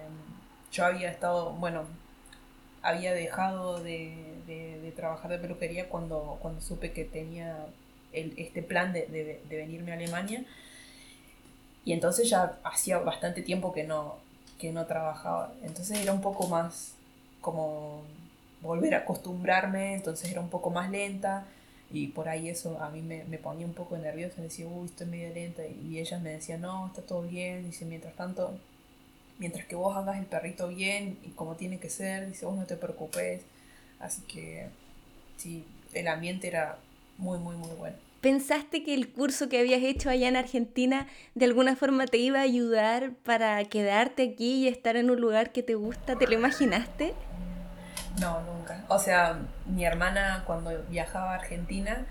yo 0.70 0.85
había 0.85 1.11
estado, 1.11 1.51
bueno, 1.53 1.85
había 2.83 3.12
dejado 3.12 3.83
de, 3.83 4.14
de, 4.47 4.92
trabajar 4.94 5.31
de 5.31 5.38
peluquería 5.38 5.88
cuando, 5.88 6.38
cuando 6.40 6.61
supe 6.61 6.92
que 6.92 7.05
tenía 7.05 7.66
el, 8.12 8.35
este 8.38 8.62
plan 8.62 8.92
de, 8.92 9.07
de, 9.07 9.57
venirme 9.57 9.92
a 9.92 9.94
Alemania. 9.97 10.44
Y 11.85 11.92
entonces 11.92 12.31
ya 12.31 12.59
hacía 12.64 12.99
bastante 12.99 13.42
tiempo 13.42 13.73
que 13.73 13.85
no, 13.85 14.18
que 14.59 14.73
no 14.73 14.87
trabajaba. 14.87 15.53
Entonces 15.62 16.01
era 16.01 16.12
un 16.12 16.21
poco 16.21 16.49
más 16.49 16.95
como 17.40 18.03
volver 18.62 18.95
a 18.95 18.99
acostumbrarme, 18.99 19.95
entonces 19.95 20.31
era 20.31 20.40
un 20.40 20.49
poco 20.49 20.71
más 20.71 20.90
lenta 20.90 21.47
y 21.90 22.09
por 22.09 22.29
ahí 22.29 22.49
eso 22.49 22.81
a 22.83 22.90
mí 22.90 23.03
me, 23.03 23.25
me 23.25 23.38
ponía 23.38 23.67
un 23.67 23.75
poco 23.75 23.97
nerviosa, 23.99 24.43
decía, 24.43 24.67
uy, 24.67 24.87
estoy 24.87 25.07
medio 25.07 25.33
lenta 25.35 25.62
y 25.67 25.99
ellas 25.99 26.21
me 26.23 26.31
decían, 26.31 26.62
no, 26.62 26.87
está 26.87 27.03
todo 27.03 27.23
bien, 27.23 27.64
dice, 27.67 27.85
mientras 27.85 28.14
tanto, 28.14 28.59
mientras 29.38 29.67
que 29.67 29.77
vos 29.77 29.97
hagas 29.97 30.19
el 30.19 30.27
perrito 30.27 30.69
bien 30.69 31.19
y 31.25 31.31
como 31.31 31.57
tiene 31.57 31.79
que 31.79 31.90
ser, 31.90 32.27
dice, 32.27 32.47
vos 32.47 32.57
no 32.57 32.64
te 32.67 32.77
preocupes, 32.77 33.43
así 34.01 34.23
que 34.23 34.69
sí, 35.37 35.64
el 35.93 36.09
ambiente 36.09 36.49
era 36.49 36.79
muy, 37.19 37.38
muy, 37.38 37.57
muy 37.57 37.71
bueno. 37.77 37.97
¿Pensaste 38.25 38.83
que 38.83 38.95
el 38.95 39.13
curso 39.13 39.51
que 39.51 39.61
habías 39.61 39.83
hecho 39.83 40.09
allá 40.09 40.29
en 40.29 40.37
Argentina 40.37 41.07
de 41.35 41.45
alguna 41.45 41.77
forma 41.77 42.07
te 42.07 42.17
iba 42.17 42.39
a 42.39 42.43
ayudar 42.43 43.13
para 43.23 43.63
quedarte 43.67 44.31
aquí 44.33 44.65
y 44.65 44.69
estar 44.69 44.97
en 44.97 45.11
un 45.11 45.21
lugar 45.21 45.53
que 45.53 45.63
te 45.63 45.75
gusta? 45.75 46.17
¿Te 46.17 46.27
lo 46.27 46.33
imaginaste? 46.33 47.13
No, 48.19 48.41
nunca. 48.41 48.83
O 48.89 48.99
sea, 48.99 49.41
mi 49.67 49.85
hermana 49.85 50.43
cuando 50.47 50.71
viajaba 50.89 51.33
a 51.33 51.35
Argentina 51.35 52.07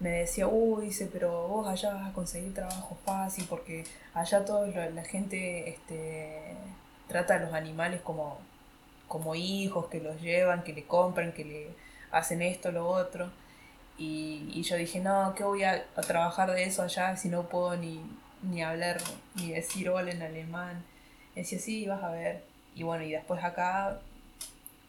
me 0.00 0.08
decía, 0.08 0.48
uy, 0.48 0.86
dice, 0.86 1.08
pero 1.12 1.46
vos 1.46 1.68
allá 1.68 1.94
vas 1.94 2.10
a 2.10 2.12
conseguir 2.12 2.52
trabajo 2.52 2.98
fácil 3.04 3.46
porque 3.48 3.84
allá 4.12 4.44
toda 4.44 4.66
la 4.66 5.04
gente 5.04 5.70
este, 5.70 6.56
trata 7.06 7.36
a 7.36 7.38
los 7.38 7.52
animales 7.52 8.00
como, 8.00 8.38
como 9.06 9.36
hijos, 9.36 9.86
que 9.86 10.00
los 10.00 10.20
llevan, 10.20 10.64
que 10.64 10.72
le 10.72 10.84
compran, 10.84 11.30
que 11.30 11.44
le 11.44 11.68
hacen 12.10 12.42
esto, 12.42 12.72
lo 12.72 12.88
otro. 12.88 13.30
Y, 13.98 14.50
y 14.52 14.62
yo 14.62 14.76
dije, 14.76 15.00
no, 15.00 15.34
¿qué 15.36 15.44
voy 15.44 15.64
a, 15.64 15.84
trabajar 16.06 16.52
de 16.52 16.64
eso 16.64 16.82
allá 16.82 17.16
si 17.16 17.28
no 17.28 17.48
puedo 17.48 17.76
ni, 17.76 18.00
ni 18.42 18.62
hablar, 18.62 18.98
ni 19.36 19.52
decir 19.52 19.88
hola 19.88 20.10
en 20.10 20.22
alemán? 20.22 20.84
Y 21.34 21.40
decía, 21.40 21.58
sí, 21.58 21.86
vas 21.86 22.02
a 22.02 22.10
ver. 22.10 22.44
Y 22.74 22.82
bueno, 22.82 23.04
y 23.04 23.12
después 23.12 23.42
acá 23.44 24.00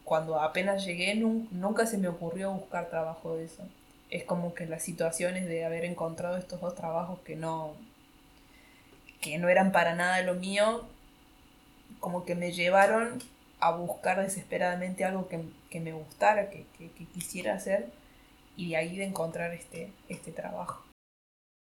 cuando 0.06 0.40
apenas 0.40 0.84
llegué 0.84 1.16
nunca 1.16 1.84
se 1.84 1.98
me 1.98 2.06
ocurrió 2.06 2.52
buscar 2.52 2.88
trabajo 2.88 3.36
de 3.36 3.44
eso. 3.44 3.64
Es 4.08 4.22
como 4.22 4.54
que 4.54 4.64
las 4.64 4.82
situaciones 4.82 5.46
de 5.46 5.64
haber 5.64 5.84
encontrado 5.84 6.36
estos 6.36 6.60
dos 6.60 6.76
trabajos 6.76 7.18
que 7.20 7.34
no, 7.34 7.74
que 9.20 9.36
no 9.38 9.48
eran 9.48 9.72
para 9.72 9.96
nada 9.96 10.22
lo 10.22 10.34
mío, 10.34 10.86
como 11.98 12.24
que 12.24 12.36
me 12.36 12.52
llevaron 12.52 13.20
a 13.58 13.72
buscar 13.72 14.22
desesperadamente 14.22 15.04
algo 15.04 15.28
que, 15.28 15.80
me 15.80 15.92
gustara, 15.92 16.50
que, 16.50 16.64
que, 16.78 17.06
quisiera 17.06 17.54
hacer, 17.54 17.88
y 18.56 18.70
de 18.70 18.76
ahí 18.76 18.96
de 18.96 19.04
encontrar 19.04 19.52
este, 19.52 19.92
este 20.08 20.32
trabajo. 20.32 20.84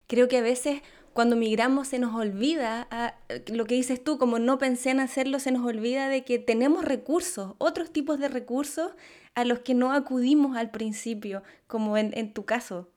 Creo 0.08 0.28
que 0.28 0.38
a 0.38 0.42
veces 0.42 0.82
cuando 1.14 1.36
migramos 1.36 1.88
se 1.88 2.00
nos 2.00 2.14
olvida, 2.16 2.88
a, 2.92 3.16
lo 3.48 3.66
que 3.66 3.76
dices 3.76 4.04
tú, 4.04 4.18
como 4.18 4.40
no 4.40 4.58
pensé 4.58 4.92
en 4.92 5.00
hacerlo, 5.00 5.40
se 5.40 5.52
nos 5.52 5.66
olvida 5.66 6.10
de 6.10 6.24
que 6.24 6.40
tenemos 6.40 6.86
recursos, 6.86 7.56
otros 7.58 7.92
tipos 7.92 8.20
de 8.20 8.28
recursos 8.28 8.92
a 9.34 9.44
los 9.44 9.60
que 9.60 9.74
no 9.74 9.92
acudimos 9.92 10.56
al 10.56 10.70
principio, 10.70 11.44
como 11.66 11.98
en, 11.98 12.16
en 12.16 12.34
tu 12.34 12.46
caso. 12.46 12.90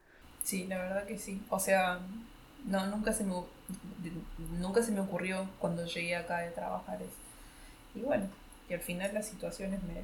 Sí, 0.44 0.66
la 0.66 0.78
verdad 0.78 1.06
que 1.06 1.18
sí. 1.18 1.40
O 1.48 1.58
sea, 1.58 2.00
no, 2.66 2.86
nunca 2.86 3.12
se 3.12 3.24
me, 3.24 3.34
nunca 4.58 4.82
se 4.82 4.92
me 4.92 5.00
ocurrió 5.00 5.48
cuando 5.58 5.86
llegué 5.86 6.14
acá 6.14 6.38
de 6.38 6.50
trabajar 6.50 7.00
eso. 7.00 7.10
Y 7.94 8.00
bueno, 8.00 8.26
y 8.68 8.74
al 8.74 8.80
final 8.80 9.14
las 9.14 9.28
situaciones 9.28 9.80
me, 9.82 10.02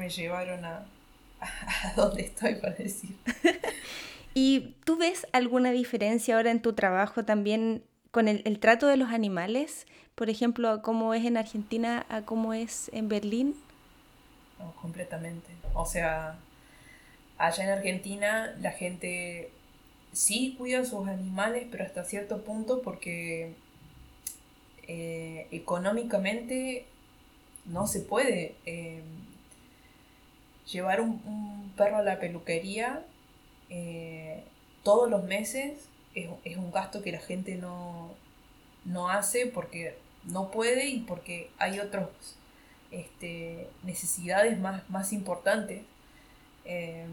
me 0.00 0.08
llevaron 0.08 0.64
a, 0.64 0.86
a 1.84 1.92
donde 1.96 2.22
estoy, 2.22 2.56
para 2.56 2.74
decir. 2.74 3.16
¿Y 4.34 4.76
tú 4.84 4.96
ves 4.96 5.26
alguna 5.32 5.72
diferencia 5.72 6.36
ahora 6.36 6.50
en 6.50 6.62
tu 6.62 6.72
trabajo 6.72 7.24
también 7.24 7.82
con 8.10 8.28
el, 8.28 8.58
trato 8.60 8.86
de 8.86 8.96
los 8.96 9.10
animales? 9.10 9.86
Por 10.14 10.30
ejemplo, 10.30 10.82
cómo 10.82 11.14
es 11.14 11.24
en 11.24 11.36
Argentina 11.36 12.06
a 12.08 12.22
cómo 12.22 12.54
es 12.54 12.90
en 12.92 13.08
Berlín. 13.08 13.56
completamente. 14.80 15.48
O 15.74 15.86
sea, 15.86 16.36
allá 17.38 17.64
en 17.64 17.70
Argentina 17.70 18.54
la 18.60 18.70
gente 18.72 19.50
sí 20.12 20.54
cuida 20.58 20.80
a 20.80 20.84
sus 20.84 21.08
animales, 21.08 21.66
pero 21.70 21.84
hasta 21.84 22.04
cierto 22.04 22.42
punto 22.42 22.82
porque 22.82 23.54
eh, 24.86 25.46
económicamente 25.50 26.84
no 27.64 27.86
se 27.86 28.00
puede 28.00 28.54
eh, 28.66 29.02
llevar 30.70 31.00
un, 31.00 31.72
perro 31.76 31.98
a 31.98 32.02
la 32.02 32.18
peluquería 32.18 33.02
eh, 33.70 34.42
todos 34.82 35.08
los 35.08 35.24
meses 35.24 35.88
es, 36.14 36.56
un 36.56 36.72
gasto 36.72 37.02
que 37.02 37.12
la 37.12 37.20
gente 37.20 37.54
no, 37.56 38.14
hace 39.08 39.46
porque 39.46 39.96
no 40.24 40.50
puede 40.50 40.86
y 40.86 41.00
porque 41.00 41.50
hay 41.58 41.78
otras 41.78 42.08
este, 42.90 43.68
necesidades 43.84 44.58
más, 44.58 44.88
más 44.90 45.12
importantes. 45.12 45.82
Em, 46.64 47.08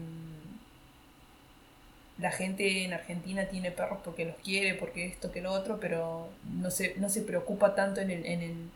la 2.18 2.32
gente 2.32 2.84
en 2.84 2.92
Argentina 2.92 3.46
tiene 3.46 3.70
perros 3.70 4.00
porque 4.04 4.24
los 4.24 4.36
quiere, 4.36 4.74
porque 4.74 5.06
esto, 5.06 5.30
que 5.30 5.40
lo 5.40 5.52
otro, 5.52 5.78
pero 5.78 6.28
no 6.52 6.70
se, 6.70 6.96
no 6.96 7.08
se 7.08 7.22
preocupa 7.22 7.76
tanto 7.76 8.00
en 8.00 8.10
el, 8.10 8.26
en, 8.26 8.42
el, 8.42 8.70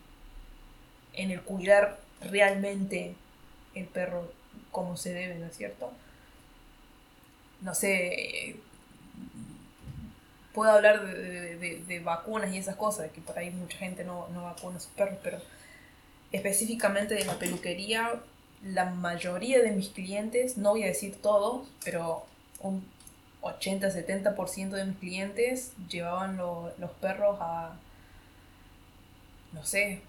en 1.13 1.31
el 1.31 1.41
cuidar 1.41 1.99
realmente 2.21 3.15
el 3.75 3.85
perro 3.85 4.31
como 4.73 4.97
se 4.97 5.13
debe, 5.13 5.35
¿no 5.35 5.45
es 5.45 5.55
cierto? 5.55 5.93
no 7.63 7.73
sé, 7.73 8.57
puedo 10.53 10.71
hablar 10.71 11.05
de, 11.05 12.01
vacunas 12.03 12.53
y 12.53 12.57
esas 12.57 12.75
cosas, 12.75 13.09
que 13.11 13.21
por 13.21 13.37
ahí 13.39 13.49
mucha 13.51 13.77
gente 13.77 14.03
no, 14.03 14.27
vacuna 14.35 14.77
a 14.77 14.79
sus 14.79 14.91
perros, 14.91 15.17
pero 15.23 15.39
específicamente 16.31 17.15
de 17.15 17.25
la 17.25 17.39
peluquería, 17.39 18.21
la 18.63 18.85
mayoría 18.85 19.61
de 19.61 19.71
mis 19.71 19.89
clientes, 19.89 20.57
no 20.57 20.71
voy 20.71 20.83
a 20.83 20.87
decir 20.87 21.21
todos, 21.21 21.67
pero 21.83 22.25
un 22.59 22.85
80-70% 23.41 24.69
de 24.69 24.85
mis 24.85 24.97
clientes 24.97 25.71
llevaban 25.89 26.37
los 26.37 26.91
perros 27.01 27.37
a, 27.39 27.75
no 29.53 29.65
sé, 29.65 30.01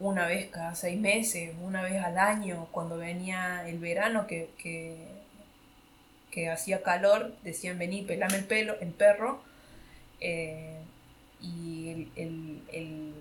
una 0.00 0.26
vez 0.26 0.48
cada 0.50 0.74
seis 0.74 0.98
meses, 0.98 1.54
una 1.62 1.82
vez 1.82 2.02
al 2.02 2.18
año, 2.18 2.68
cuando 2.70 2.96
venía 2.98 3.68
el 3.68 3.78
verano, 3.78 4.26
que 4.26 4.48
que 6.30 6.48
hacía 6.50 6.82
calor, 6.82 7.34
decían 7.42 7.78
vení, 7.78 8.02
pelame 8.02 8.36
el 8.36 8.44
pelo, 8.44 8.76
el 8.80 8.90
perro, 8.90 9.40
eh, 10.20 10.76
y 11.40 12.08
el, 12.16 13.14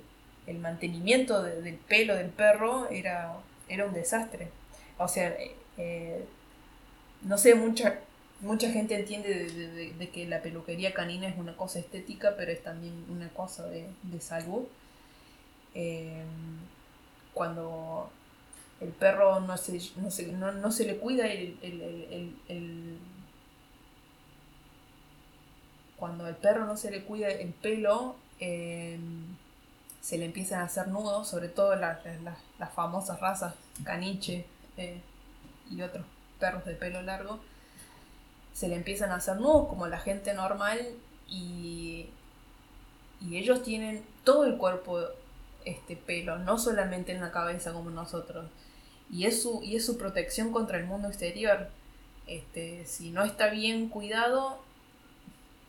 mantenimiento 0.60 1.44
del 1.44 1.76
pelo 1.76 2.16
del 2.16 2.30
perro 2.30 2.90
era, 2.90 3.34
era 3.70 3.86
un 3.86 3.94
desastre. 3.94 4.50
O 4.98 5.08
sea, 5.08 5.36
eh, 5.78 6.26
no 7.22 7.38
sé, 7.38 7.54
mucha, 7.56 8.00
mucha 8.42 8.72
gente 8.72 8.96
entiende 8.96 9.94
de, 9.98 10.10
que 10.10 10.26
la 10.26 10.42
peluquería 10.42 10.94
canina 10.94 11.28
es 11.28 11.38
una 11.38 11.56
cosa 11.56 11.80
estética, 11.80 12.36
pero 12.36 12.52
es 12.52 12.63
también 12.63 13.06
una 13.10 13.30
cosa 13.30 13.68
de, 13.68 13.88
salud. 14.20 14.66
Eh, 15.80 16.24
cuando 17.36 18.10
el 18.82 18.90
perro 18.90 19.40
no 19.42 19.56
se, 19.58 19.80
no 19.98 20.10
se, 20.10 20.26
no, 20.32 20.72
se 20.72 20.86
le 20.86 20.98
cuida 20.98 21.28
el, 21.28 21.56
el, 21.62 22.98
cuando 25.95 26.26
al 26.26 26.36
perro 26.36 26.66
no 26.66 26.78
se 26.78 26.89
le 26.89 27.04
cuida 27.04 27.30
el 27.30 27.54
pelo 27.54 28.16
em, 28.39 29.36
se 30.01 30.18
le 30.18 30.26
empiezan 30.26 30.62
a 30.62 30.64
hacer 30.64 30.88
nudos 30.88 31.28
sobre 31.28 31.47
todo 31.47 31.76
las, 31.76 31.99
las, 32.58 32.74
famosas 32.74 33.20
razas 33.20 33.54
caniche 33.84 34.47
eh, 34.78 34.99
y 35.70 35.84
otros 35.84 36.08
perros 36.39 36.66
de 36.66 36.74
pelo 36.74 37.04
largo 37.04 37.39
se 38.54 38.68
le 38.68 38.76
empiezan 38.76 39.12
a 39.12 39.18
hacer 39.18 39.38
nudos 39.39 39.68
como 39.68 39.86
la 39.86 39.99
gente 39.99 40.34
normal 40.34 40.80
y, 41.28 42.08
y 43.22 43.38
ellos 43.38 43.62
tienen 43.62 44.04
todo 44.24 44.45
el 44.45 44.58
cuerpo 44.58 45.08
este 45.72 45.95
pelo, 45.95 46.38
no 46.39 46.57
solamente 46.57 47.11
en 47.11 47.22
la 47.22 47.32
cabeza 47.32 47.74
como 47.74 47.89
nosotros 47.89 48.45
y 49.09 49.26
es 49.26 49.41
su, 49.41 49.61
y 49.63 49.76
es 49.76 49.86
su 49.86 49.97
protección 49.97 50.51
contra 50.51 50.78
el 50.78 50.86
mundo 50.86 51.07
exterior. 51.07 51.70
Este, 52.28 52.86
si 52.86 53.11
no 53.11 53.24
está 53.24 53.47
bien 53.47 53.89
cuidado, 53.89 54.59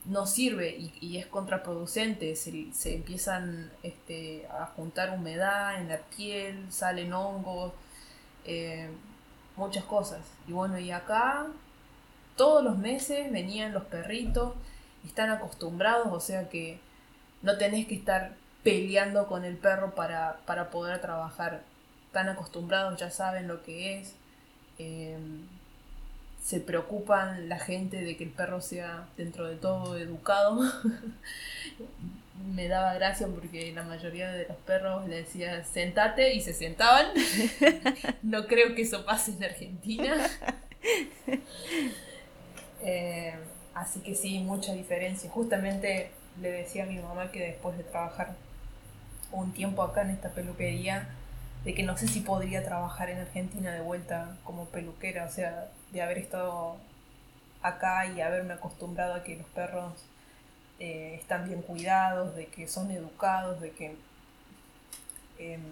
no 0.05 0.27
sirve 0.27 0.77
y, 1.01 1.19
es 1.19 1.27
contraproducente. 1.27 2.35
Se, 2.37 2.95
empiezan 2.95 3.71
este, 3.83 4.47
a 4.49 4.67
juntar 4.67 5.11
humedad 5.15 5.81
en 5.81 5.89
la 5.89 5.99
piel, 5.99 6.67
salen 6.73 7.13
hongos, 7.13 7.73
eh, 8.45 8.89
muchas 9.57 9.85
cosas. 9.85 10.21
Y 10.49 10.53
bueno, 10.53 10.79
y 10.79 10.91
acá 10.91 11.47
todos 12.37 12.65
los 12.65 12.79
meses 12.79 13.31
venían 13.31 13.73
los 13.73 13.85
perritos, 13.85 14.55
están 15.07 15.31
acostumbrados, 15.31 16.09
o 16.13 16.21
sea 16.21 16.49
que 16.49 16.81
no 17.43 17.57
tenés 17.59 17.87
que 17.87 17.95
estar 17.95 18.35
peleando 18.69 19.27
con 19.27 19.47
el 19.47 19.57
perro 19.57 19.95
para, 19.95 20.41
para 20.45 20.69
poder 20.69 21.01
trabajar. 21.01 21.63
Están 22.07 22.29
acostumbrados, 22.29 23.01
ya 23.01 23.11
saben 23.11 23.49
lo 23.49 23.63
que 23.63 23.99
es. 23.99 24.15
Em, 24.79 25.47
se 26.45 26.61
preocupan 26.61 27.49
la 27.49 27.59
gente 27.59 28.03
de 28.03 28.17
que 28.19 28.25
el 28.25 28.31
perro 28.31 28.61
sea 28.61 29.07
dentro 29.17 29.47
de 29.47 29.57
todo 29.57 29.97
educado. 29.97 30.61
Me 32.55 32.69
daba 32.69 32.93
gracia 32.95 33.27
porque 33.27 33.73
la 33.73 33.85
mayoría 33.85 34.31
de 34.31 34.47
los 34.47 34.57
perros 34.59 35.09
le 35.09 35.17
decía 35.17 35.65
sentate 35.65 36.35
y 36.35 36.43
se 36.43 36.53
sentaban. 36.53 37.07
no 38.23 38.47
creo 38.47 38.75
que 38.75 38.83
eso 38.83 39.05
pase 39.07 39.33
en 39.33 39.45
Argentina. 39.45 40.15
Eh, 42.81 43.35
así 43.75 44.01
que 44.01 44.15
sí, 44.15 44.39
mucha 44.39 44.73
diferencia. 44.73 45.29
Justamente 45.31 46.11
le 46.41 46.51
decía 46.53 46.85
a 46.85 46.87
mi 46.87 46.99
mamá 46.99 47.33
que 47.33 47.41
después 47.41 47.77
de 47.77 47.85
trabajar 47.85 48.37
un 49.33 49.53
tiempo 49.53 49.83
acá 49.83 50.03
en 50.03 50.11
esta 50.11 50.31
peluquería, 50.31 51.09
de 51.65 51.75
que 51.75 51.83
no 51.83 51.97
sé 51.97 52.09
si 52.09 52.21
podría 52.21 52.65
trabajar 52.65 53.11
en 53.11 53.19
Argentina 53.19 53.73
de 53.73 53.81
vuelta 53.81 54.37
como 54.45 54.67
peluquera, 54.67 55.27
o 55.27 55.31
sea, 55.31 55.69
de 55.93 56.03
haber 56.03 56.19
estado 56.19 56.77
acá 57.63 58.07
y 58.07 58.21
haberme 58.21 58.55
acostumbrado 58.55 59.15
a 59.15 59.23
que 59.23 59.37
los 59.37 59.47
perros 59.49 59.93
eh, 60.79 61.17
están 61.21 61.47
bien 61.47 61.63
cuidados, 61.63 62.37
de 62.37 62.47
que 62.47 62.69
son 62.69 62.91
educados, 62.91 63.61
de 63.61 63.73
que 63.73 63.97
em, 65.39 65.63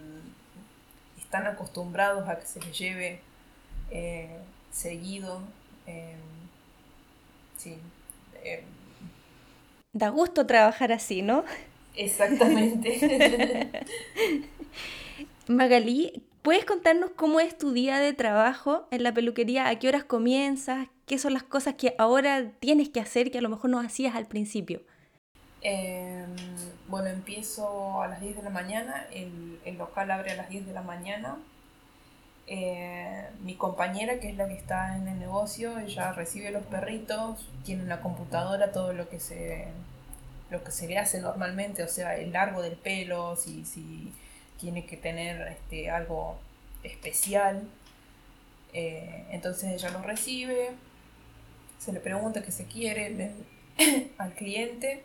están 1.17 1.47
acostumbrados 1.47 2.29
a 2.29 2.39
que 2.39 2.47
se 2.47 2.61
les 2.61 2.77
lleve 2.77 3.21
eh, 3.91 4.39
seguido. 4.73 5.41
Em, 5.87 6.19
sí. 7.57 7.79
Em. 8.43 8.65
da 9.93 10.09
gusto 10.11 10.47
trabajar 10.47 10.93
así, 10.93 11.23
¿no? 11.23 11.45
Exactamente. 11.97 13.71
Magalí, 15.49 16.23
¿puedes 16.43 16.65
contarnos 16.65 17.11
cómo 17.17 17.41
es 17.41 17.57
tu 17.57 17.73
día 17.73 17.99
de 17.99 18.13
trabajo 18.13 18.87
en 18.91 19.03
la 19.03 19.13
peluquería? 19.13 19.69
¿A 19.69 19.79
qué 19.79 19.89
horas 19.89 20.05
comienzas? 20.05 20.89
¿Qué 21.07 21.19
son 21.19 21.33
las 21.33 21.43
cosas 21.43 21.75
que 21.75 21.95
ahora 21.99 22.51
tienes 22.59 22.89
que 22.89 23.01
hacer 23.01 23.31
que 23.31 23.39
a 23.39 23.43
lo 23.43 23.49
mejor 23.49 23.71
no 23.71 23.79
hacías 23.79 24.15
al 24.15 24.27
principio? 24.27 24.83
Em, 25.63 26.35
bueno, 26.89 27.09
empiezo 27.09 28.03
a 28.03 28.09
las 28.09 28.21
10 28.21 28.37
de 28.37 28.43
la 28.43 28.51
mañana, 28.51 29.07
el, 29.13 29.59
el 29.65 29.79
local 29.79 30.11
abre 30.11 30.33
a 30.33 30.37
las 30.37 30.49
10 30.49 30.67
de 30.67 30.73
la 30.73 30.83
mañana. 30.83 31.39
Eh, 32.49 33.29
mi 33.43 33.55
compañera, 33.55 34.21
que 34.21 34.31
es 34.31 34.37
la 34.37 34.47
que 34.47 34.55
está 34.55 34.97
en 34.97 35.09
el 35.09 35.19
negocio, 35.19 35.79
ella 35.79 36.13
recibe 36.13 36.51
los 36.51 36.65
perritos, 36.65 37.49
tiene 37.65 37.83
una 37.83 38.01
computadora, 38.01 38.71
todo 38.71 38.93
lo 38.93 39.09
que 39.09 39.19
se, 39.19 39.69
lo 40.51 40.63
que 40.63 40.71
se 40.71 40.87
le 40.87 40.99
hace 40.99 41.21
normalmente, 41.21 41.83
o 41.83 41.89
sea, 41.89 42.17
el 42.17 42.33
largo 42.33 42.63
del 42.63 42.77
pelo, 42.77 43.37
si, 43.37 43.65
si 43.65 44.13
tiene 44.61 44.87
que 44.87 44.97
tener 44.97 45.47
este, 45.49 45.91
algo 45.91 46.39
especial. 46.83 47.69
Eh, 48.73 49.25
entonces 49.31 49.73
ella 49.73 49.91
lo 49.91 50.03
recibe, 50.03 50.71
se 51.79 51.93
le 51.93 52.01
pregunta 52.01 52.43
qué 52.43 52.53
se 52.53 52.67
quiere 52.67 53.33
al 54.19 54.35
cliente 54.35 55.03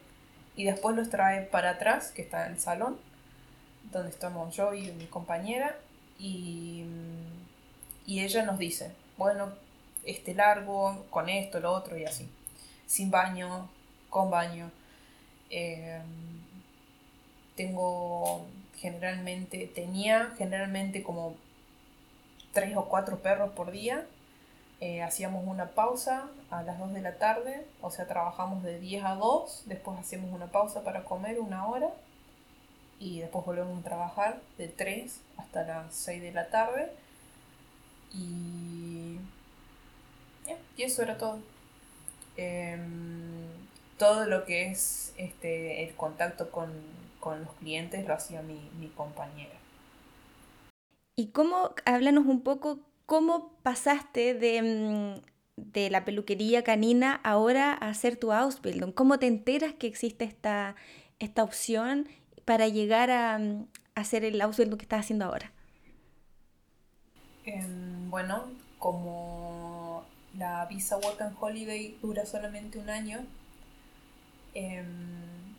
y 0.55 0.65
después 0.65 0.95
los 0.95 1.09
trae 1.09 1.43
para 1.43 1.71
atrás, 1.71 2.11
que 2.11 2.21
está 2.21 2.45
en 2.45 2.53
el 2.53 2.59
salón, 2.59 2.97
donde 3.91 4.09
estamos 4.09 4.55
yo 4.55 4.73
y 4.73 4.91
mi 4.91 5.05
compañera, 5.05 5.75
y, 6.19 6.83
y 8.05 8.19
ella 8.19 8.43
nos 8.43 8.59
dice, 8.59 8.91
bueno, 9.17 9.53
este 10.03 10.33
largo, 10.33 11.05
con 11.09 11.29
esto, 11.29 11.59
lo 11.59 11.71
otro 11.71 11.97
y 11.97 12.05
así, 12.05 12.29
sin 12.85 13.09
baño, 13.09 13.69
con 14.09 14.29
baño. 14.29 14.71
Em, 15.51 16.01
tengo 17.55 18.45
generalmente, 18.77 19.67
tenía 19.67 20.33
generalmente 20.37 21.03
como 21.03 21.35
tres 22.53 22.75
o 22.77 22.85
cuatro 22.85 23.19
perros 23.19 23.51
por 23.51 23.71
día. 23.71 24.05
Eh, 24.79 25.03
hacíamos 25.03 25.45
una 25.45 25.71
pausa 25.71 26.27
a 26.49 26.63
las 26.63 26.79
2 26.79 26.93
de 26.93 27.01
la 27.01 27.17
tarde, 27.17 27.67
o 27.81 27.91
sea, 27.91 28.07
trabajamos 28.07 28.63
de 28.63 28.79
10 28.79 29.03
a 29.05 29.15
2, 29.15 29.63
después 29.67 29.99
hacemos 29.99 30.33
una 30.33 30.47
pausa 30.47 30.83
para 30.83 31.03
comer 31.03 31.39
una 31.39 31.67
hora 31.67 31.91
y 32.99 33.19
después 33.19 33.45
volvemos 33.45 33.79
a 33.79 33.83
trabajar 33.83 34.41
de 34.57 34.67
3 34.69 35.21
hasta 35.37 35.63
las 35.63 35.93
6 35.93 36.21
de 36.21 36.31
la 36.31 36.49
tarde. 36.49 36.91
Y, 38.13 39.17
y 40.77 40.83
eso 40.83 41.03
era 41.03 41.17
todo. 41.17 41.39
Em, 42.37 43.60
todo 44.01 44.25
lo 44.25 44.45
que 44.45 44.71
es 44.71 45.13
este, 45.15 45.83
el 45.83 45.93
contacto 45.93 46.49
con, 46.49 46.71
los 47.23 47.53
clientes 47.59 48.03
lo 48.07 48.15
hacía 48.15 48.41
mi, 48.41 48.87
compañera. 48.97 49.53
¿Y 51.15 51.27
cómo, 51.27 51.75
háblanos 51.85 52.25
un 52.25 52.41
poco, 52.41 52.79
cómo 53.05 53.53
pasaste 53.61 54.33
de, 54.33 54.63
mm, 54.63 55.21
de 55.55 55.91
la 55.91 56.03
peluquería 56.03 56.63
canina 56.63 57.21
ahora 57.23 57.73
a 57.73 57.89
hacer 57.89 58.17
tu 58.17 58.31
Ausbildung? 58.31 58.91
¿Cómo 58.91 59.19
te 59.19 59.27
enteras 59.27 59.73
que 59.73 59.85
existe 59.85 60.25
esta, 60.25 60.75
esta 61.19 61.43
opción 61.43 62.09
para 62.43 62.67
llegar 62.67 63.11
a, 63.11 63.37
mm, 63.37 63.67
hacer 63.93 64.25
el 64.25 64.41
Ausbildung 64.41 64.79
que 64.79 64.85
estás 64.85 65.01
haciendo 65.01 65.25
ahora? 65.25 65.51
Em, 67.45 68.09
bueno, 68.09 68.45
como 68.79 70.05
la 70.35 70.65
visa 70.65 70.97
Work 70.97 71.21
and 71.21 71.37
Holiday 71.39 71.99
dura 72.01 72.25
solamente 72.25 72.79
un 72.79 72.89
año, 72.89 73.19
Em, 74.53 75.55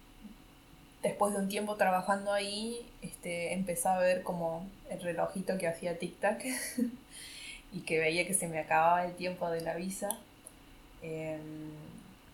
después 1.03 1.33
de 1.33 1.41
un 1.41 1.49
tiempo 1.49 1.77
trabajando 1.77 2.33
ahí, 2.33 2.87
este, 3.01 3.55
empecé 3.55 3.89
a 3.89 3.99
ver 3.99 4.23
como 4.23 4.67
el 4.91 5.01
relojito 5.01 5.57
que 5.59 5.67
hacía 5.67 5.99
tic-tac 5.99 6.45
y 7.73 7.81
que 7.81 7.99
veía 7.99 8.27
que 8.27 8.35
se 8.35 8.49
me 8.49 8.59
acababa 8.59 9.05
el 9.07 9.15
tiempo 9.15 9.51
de 9.51 9.63
la 9.63 9.75
visa. 9.75 10.09
Em, 11.03 11.71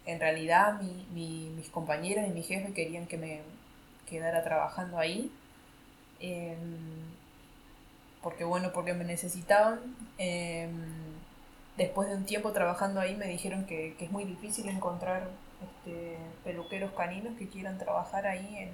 en 0.07 0.21
realidad 0.21 0.81
mis 1.13 1.69
compañeros 1.71 2.27
y 2.27 2.31
mi 2.31 2.43
jefe 2.43 2.73
querían 2.73 3.07
que 3.07 3.19
me 3.19 3.41
quedara 4.09 4.43
trabajando 4.43 4.99
ahí. 4.99 5.31
Em, 6.21 6.59
porque 8.23 8.45
bueno, 8.45 8.73
porque 8.73 8.95
me 8.95 9.05
necesitaban. 9.05 9.81
después 11.77 12.09
de 12.09 12.17
un 12.17 12.25
tiempo 12.25 12.53
trabajando 12.53 13.01
ahí 13.01 13.15
me 13.17 13.27
dijeron 13.29 13.65
que, 13.67 13.95
que 13.99 14.07
es 14.07 14.11
muy 14.11 14.25
difícil 14.25 14.69
encontrar 14.69 15.29
este, 15.63 16.19
peluqueros 16.45 16.93
caninos 16.93 17.37
que 17.39 17.49
quieran 17.49 17.79
trabajar 17.79 18.27
ahí 18.27 18.57
en, 18.59 18.71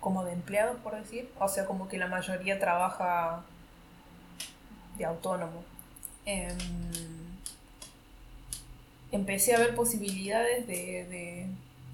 como 0.00 0.24
de 0.24 0.32
empleados, 0.32 0.78
por 0.80 0.94
decir. 0.94 1.30
O 1.38 1.48
sea, 1.48 1.66
como 1.66 1.88
que 1.88 1.98
la 1.98 2.08
mayoría 2.08 2.58
trabaja 2.58 3.42
de 4.98 5.04
autónomo. 5.04 5.64
Em, 6.24 6.56
empecé 9.12 9.54
a 9.54 9.58
ver 9.58 9.74
posibilidades 9.74 10.66
de, 10.66 11.48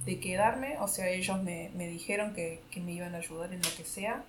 de, 0.04 0.20
quedarme, 0.20 0.78
o 0.78 0.88
sea, 0.88 1.08
ellos 1.08 1.42
me, 1.42 1.70
dijeron 1.74 2.34
que, 2.34 2.60
me 2.76 2.92
iban 2.92 3.14
a 3.14 3.18
ayudar 3.18 3.52
en 3.52 3.62
lo 3.62 3.68
que 3.76 3.84
sea. 3.84 4.24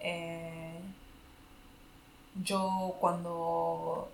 Eh, 0.00 0.78
yo 2.42 2.96
cuando 3.00 4.10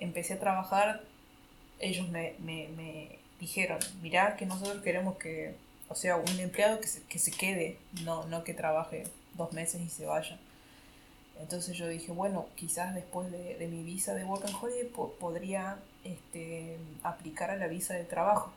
empecé 0.00 0.34
a 0.34 0.40
trabajar 0.40 1.02
ellos 1.84 2.08
me, 2.08 2.34
dijeron, 3.38 3.78
mirá 4.02 4.36
que 4.36 4.46
nosotros 4.46 4.82
queremos 4.82 5.16
que, 5.18 5.54
o 5.88 5.94
sea, 5.94 6.16
un 6.16 6.40
empleado 6.40 6.80
que 6.80 6.86
se, 6.86 7.02
que 7.02 7.18
se 7.18 7.30
quede, 7.30 7.78
no, 8.02 8.24
no 8.26 8.42
que 8.42 8.54
trabaje 8.54 9.04
dos 9.34 9.52
meses 9.52 9.82
y 9.82 9.88
se 9.88 10.06
vaya. 10.06 10.38
Entonces 11.40 11.76
yo 11.76 11.88
dije, 11.88 12.12
bueno, 12.12 12.46
quizás 12.54 12.94
después 12.94 13.30
de, 13.30 13.66
mi 13.70 13.82
visa 13.82 14.14
de 14.14 14.24
Work 14.24 14.46
and 14.46 14.54
Holiday 14.60 14.88
podría 15.18 15.78
este, 16.04 16.78
aplicar 17.02 17.50
a 17.50 17.56
la 17.56 17.66
visa 17.66 17.94
de 17.94 18.04
trabajo. 18.04 18.52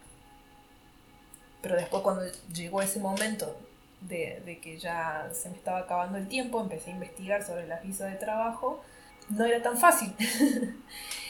Pero 1.61 1.75
después 1.75 2.03
cuando 2.03 2.23
llegó 2.53 2.82
ese 2.82 2.99
momento 2.99 3.57
de, 4.01 4.41
de, 4.45 4.59
que 4.59 4.78
ya 4.78 5.30
se 5.34 5.49
me 5.49 5.57
estaba 5.57 5.80
acabando 5.80 6.17
el 6.17 6.28
tiempo, 6.28 6.61
empecé 6.61 6.91
a 6.91 6.93
investigar 6.93 7.43
sobre 7.43 7.67
las 7.67 7.84
visas 7.84 8.11
de 8.11 8.17
trabajo, 8.17 8.82
no 9.30 9.43
era 9.43 9.61
tan 9.61 9.78
fácil. 9.78 10.13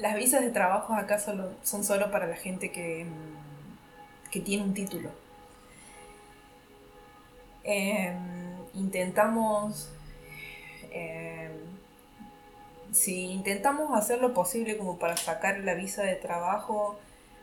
las 0.00 0.14
visas 0.16 0.40
de 0.42 0.50
trabajo 0.50 0.94
acá 0.94 1.18
solo, 1.18 1.52
son 1.62 1.84
solo 1.84 2.10
para 2.10 2.26
la 2.26 2.36
gente 2.36 2.72
que, 2.72 3.04
mm, 3.04 4.30
que 4.30 4.40
tiene 4.40 4.64
un 4.64 4.74
título. 4.74 5.10
Em, 7.64 8.56
intentamos, 8.74 9.90
em, 10.90 11.52
si 12.92 13.26
intentamos 13.32 13.96
hacer 13.96 14.20
lo 14.20 14.32
posible 14.34 14.76
como 14.78 14.98
para 14.98 15.16
sacar 15.16 15.58
la 15.60 15.74
visa 15.74 16.02
de 16.02 16.16
trabajo, 16.16 16.98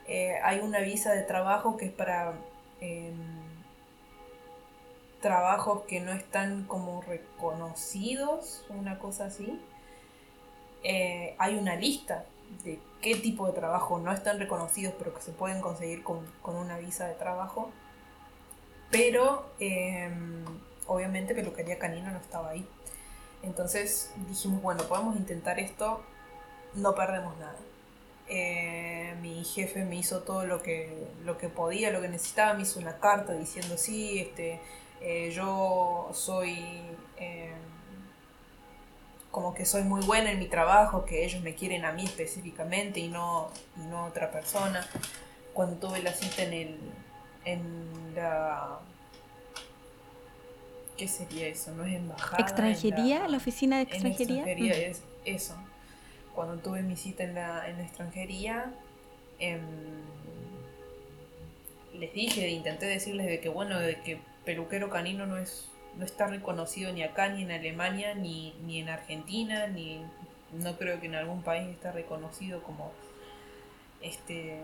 eh, 0.07 0.39
hay 0.43 0.59
una 0.59 0.79
visa 0.79 1.13
de 1.13 1.23
trabajo 1.23 1.77
que 1.77 1.85
es 1.85 1.91
para 1.91 2.33
em, 2.81 3.15
trabajos 5.21 5.83
que 5.87 5.99
no 5.99 6.11
están 6.13 6.65
como 6.65 7.01
reconocidos, 7.01 8.65
una 8.69 8.99
cosa 8.99 9.25
así. 9.25 9.59
Eh, 10.83 11.35
hay 11.39 11.55
una 11.55 11.75
lista 11.75 12.25
de 12.63 12.79
qué 13.01 13.15
tipo 13.15 13.47
de 13.47 13.53
trabajo 13.53 13.99
no 13.99 14.11
están 14.11 14.39
reconocidos 14.39 14.93
pero 14.97 15.13
que 15.13 15.21
se 15.21 15.31
pueden 15.31 15.61
conseguir 15.61 16.03
con, 16.03 16.25
una 16.43 16.77
visa 16.77 17.07
de 17.07 17.15
trabajo. 17.15 17.71
pero 18.91 19.45
em, 19.59 20.45
obviamente 20.87 21.35
peluquería 21.35 21.77
canina 21.77 22.11
no 22.11 22.19
estaba 22.19 22.49
ahí. 22.49 22.67
Entonces 23.43 24.11
dijimos, 24.29 24.61
bueno, 24.61 24.83
podemos 24.83 25.15
intentar 25.15 25.59
esto, 25.59 26.01
no 26.73 26.95
perdemos 26.95 27.37
nada. 27.37 27.57
Eh, 28.29 29.15
mi 29.21 29.43
jefe 29.43 29.85
me 29.85 29.95
hizo 29.95 30.21
todo 30.23 30.45
lo 30.45 30.61
que, 30.61 31.07
lo 31.23 31.37
que 31.37 31.47
podía, 31.49 31.91
lo 31.91 32.01
que 32.01 32.09
necesitaba, 32.09 32.53
me 32.55 32.63
hizo 32.63 32.79
una 32.79 32.99
carta 32.99 33.33
diciendo, 33.33 33.77
sí, 33.77 34.19
este, 34.19 34.59
eh, 35.01 35.31
yo 35.31 36.09
soy 36.13 36.57
em, 37.17 37.66
como 39.37 39.53
que 39.53 39.67
soy 39.67 39.83
muy 39.83 40.03
buena 40.03 40.31
en 40.31 40.39
mi 40.39 40.47
trabajo, 40.47 41.05
que 41.05 41.23
ellos 41.23 41.43
me 41.43 41.53
quieren 41.53 41.85
a 41.85 41.91
mí 41.91 42.03
específicamente 42.03 42.99
y 42.99 43.07
no, 43.07 43.51
y 43.77 43.81
no 43.81 43.99
a 43.99 44.05
otra 44.05 44.31
persona. 44.31 44.83
Cuando 45.53 45.75
tuve 45.75 46.01
la 46.01 46.11
cita 46.11 46.41
en 46.41 46.53
el, 46.53 46.79
en 47.45 48.15
la 48.15 48.79
¿Qué 50.97 51.07
sería 51.07 51.49
eso? 51.49 51.71
¿No 51.73 51.85
es 51.85 51.93
embajada? 51.93 52.37
¿Extranjería? 52.39 53.27
La, 53.27 53.37
oficina 53.37 53.75
de 53.75 53.83
extranjería? 53.83 54.37
extranjería 54.37 54.87
es 54.87 55.03
eso. 55.23 55.55
Cuando 56.33 56.57
tuve 56.57 56.81
mi 56.81 56.95
cita 56.95 57.23
en 57.23 57.35
la, 57.35 57.69
en 57.69 57.77
la 57.77 57.83
extranjería, 57.83 58.73
em, 59.37 59.61
les 61.93 62.11
dije, 62.11 62.49
intenté 62.49 62.87
decirles 62.87 63.27
de 63.27 63.39
que 63.39 63.49
bueno, 63.49 63.79
de 63.79 64.01
que 64.01 64.19
peluquero 64.45 64.89
canino 64.89 65.27
no 65.27 65.37
es 65.37 65.67
no 65.97 66.05
está 66.05 66.27
reconocido 66.27 66.91
ni 66.93 67.03
acá, 67.03 67.29
ni 67.29 67.43
en 67.43 67.51
Alemania, 67.51 68.13
ni, 68.15 68.53
ni 68.65 68.79
en 68.79 68.89
Argentina, 68.89 69.67
ni 69.67 70.01
no 70.53 70.77
creo 70.77 70.99
que 70.99 71.07
en 71.07 71.15
algún 71.15 71.41
país 71.41 71.67
está 71.69 71.91
reconocido 71.91 72.63
como 72.63 72.91
este 74.01 74.59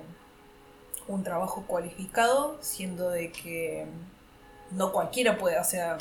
un 1.08 1.24
trabajo 1.24 1.66
cualificado, 1.68 2.58
siendo 2.62 3.10
de 3.10 3.32
que 3.32 3.86
no 4.72 4.92
cualquiera 4.94 5.38
puede, 5.38 5.60
o 5.60 5.64
sea, 5.64 5.98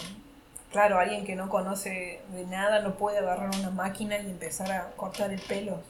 claro, 0.71 0.99
alguien 0.99 1.25
que 1.25 1.35
no 1.35 1.49
conoce 1.49 2.21
de 2.33 2.47
nada 2.47 2.81
no 2.81 2.95
puede 2.97 3.19
agarrar 3.19 3.51
una 3.59 3.71
máquina 3.71 4.19
y 4.19 4.27
empezar 4.27 4.71
a 4.71 4.91
cortar 4.93 5.33
el 5.33 5.41
pelo. 5.41 5.81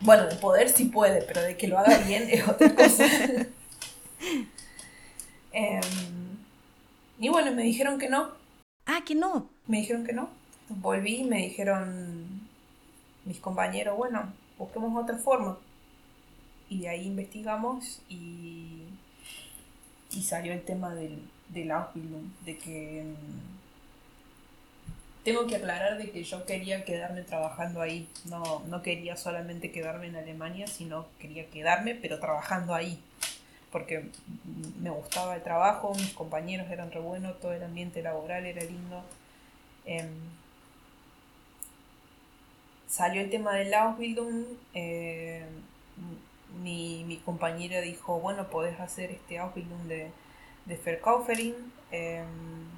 Bueno, 0.00 0.26
de 0.26 0.36
poder 0.36 0.68
sí 0.68 0.86
puede, 0.86 1.22
pero 1.22 1.40
de 1.40 1.56
que 1.56 1.68
lo 1.68 1.78
haga 1.78 1.96
bien 1.98 2.28
es 2.30 2.46
otra 2.46 2.74
cosa. 2.74 3.04
Em, 5.58 5.80
y 7.18 7.30
bueno, 7.30 7.50
me 7.52 7.62
dijeron 7.62 7.98
que 7.98 8.10
no. 8.10 8.30
Ah, 8.86 9.02
que 9.04 9.14
no. 9.14 9.48
Me 9.66 9.78
dijeron 9.78 10.04
que 10.04 10.12
no. 10.12 10.28
Volví 10.68 11.16
y 11.16 11.24
me 11.24 11.38
dijeron 11.38 12.48
mis 13.24 13.38
compañeros, 13.40 13.96
bueno, 13.96 14.32
busquemos 14.58 15.02
otra 15.02 15.18
forma. 15.18 15.58
Y 16.68 16.86
ahí 16.86 17.06
investigamos 17.06 18.00
y, 18.08 18.82
y 20.12 20.22
salió 20.22 20.52
el 20.52 20.64
tema 20.64 20.94
del, 20.94 21.20
del 21.48 21.70
Ausbildung, 21.70 22.30
de 22.44 22.58
que 22.58 23.04
mm, 23.04 23.56
tengo 25.24 25.46
que 25.46 25.56
aclarar 25.56 25.98
de 25.98 26.10
que 26.10 26.22
yo 26.24 26.44
quería 26.44 26.84
quedarme 26.84 27.22
trabajando 27.22 27.80
ahí, 27.80 28.08
no, 28.24 28.62
no 28.68 28.82
quería 28.82 29.16
solamente 29.16 29.70
quedarme 29.72 30.06
en 30.06 30.16
Alemania, 30.16 30.66
sino 30.66 31.06
quería 31.18 31.46
quedarme, 31.50 31.94
pero 31.94 32.18
trabajando 32.20 32.74
ahí, 32.74 32.98
porque 33.76 34.06
me 34.80 34.88
gustaba 34.88 35.34
el 35.34 35.42
trabajo, 35.42 35.92
mis 35.96 36.14
compañeros 36.14 36.70
eran 36.70 36.90
re 36.90 36.98
buenos, 36.98 37.38
todo 37.40 37.52
el 37.52 37.62
ambiente 37.62 38.00
laboral 38.00 38.46
era 38.46 38.62
lindo. 38.62 39.02
Em, 39.84 40.08
salió 42.86 43.20
el 43.20 43.28
tema 43.28 43.52
del 43.52 43.74
Ausbildung, 43.74 44.46
eh, 44.72 45.44
mi, 46.62 47.04
mi, 47.04 47.18
compañera 47.18 47.82
dijo, 47.82 48.18
bueno, 48.18 48.48
podés 48.48 48.80
hacer 48.80 49.10
este 49.10 49.38
Ausbildung 49.38 49.82
de, 49.88 50.10
de 50.64 50.76
Verkaufering. 50.76 51.54
Em, 51.90 52.70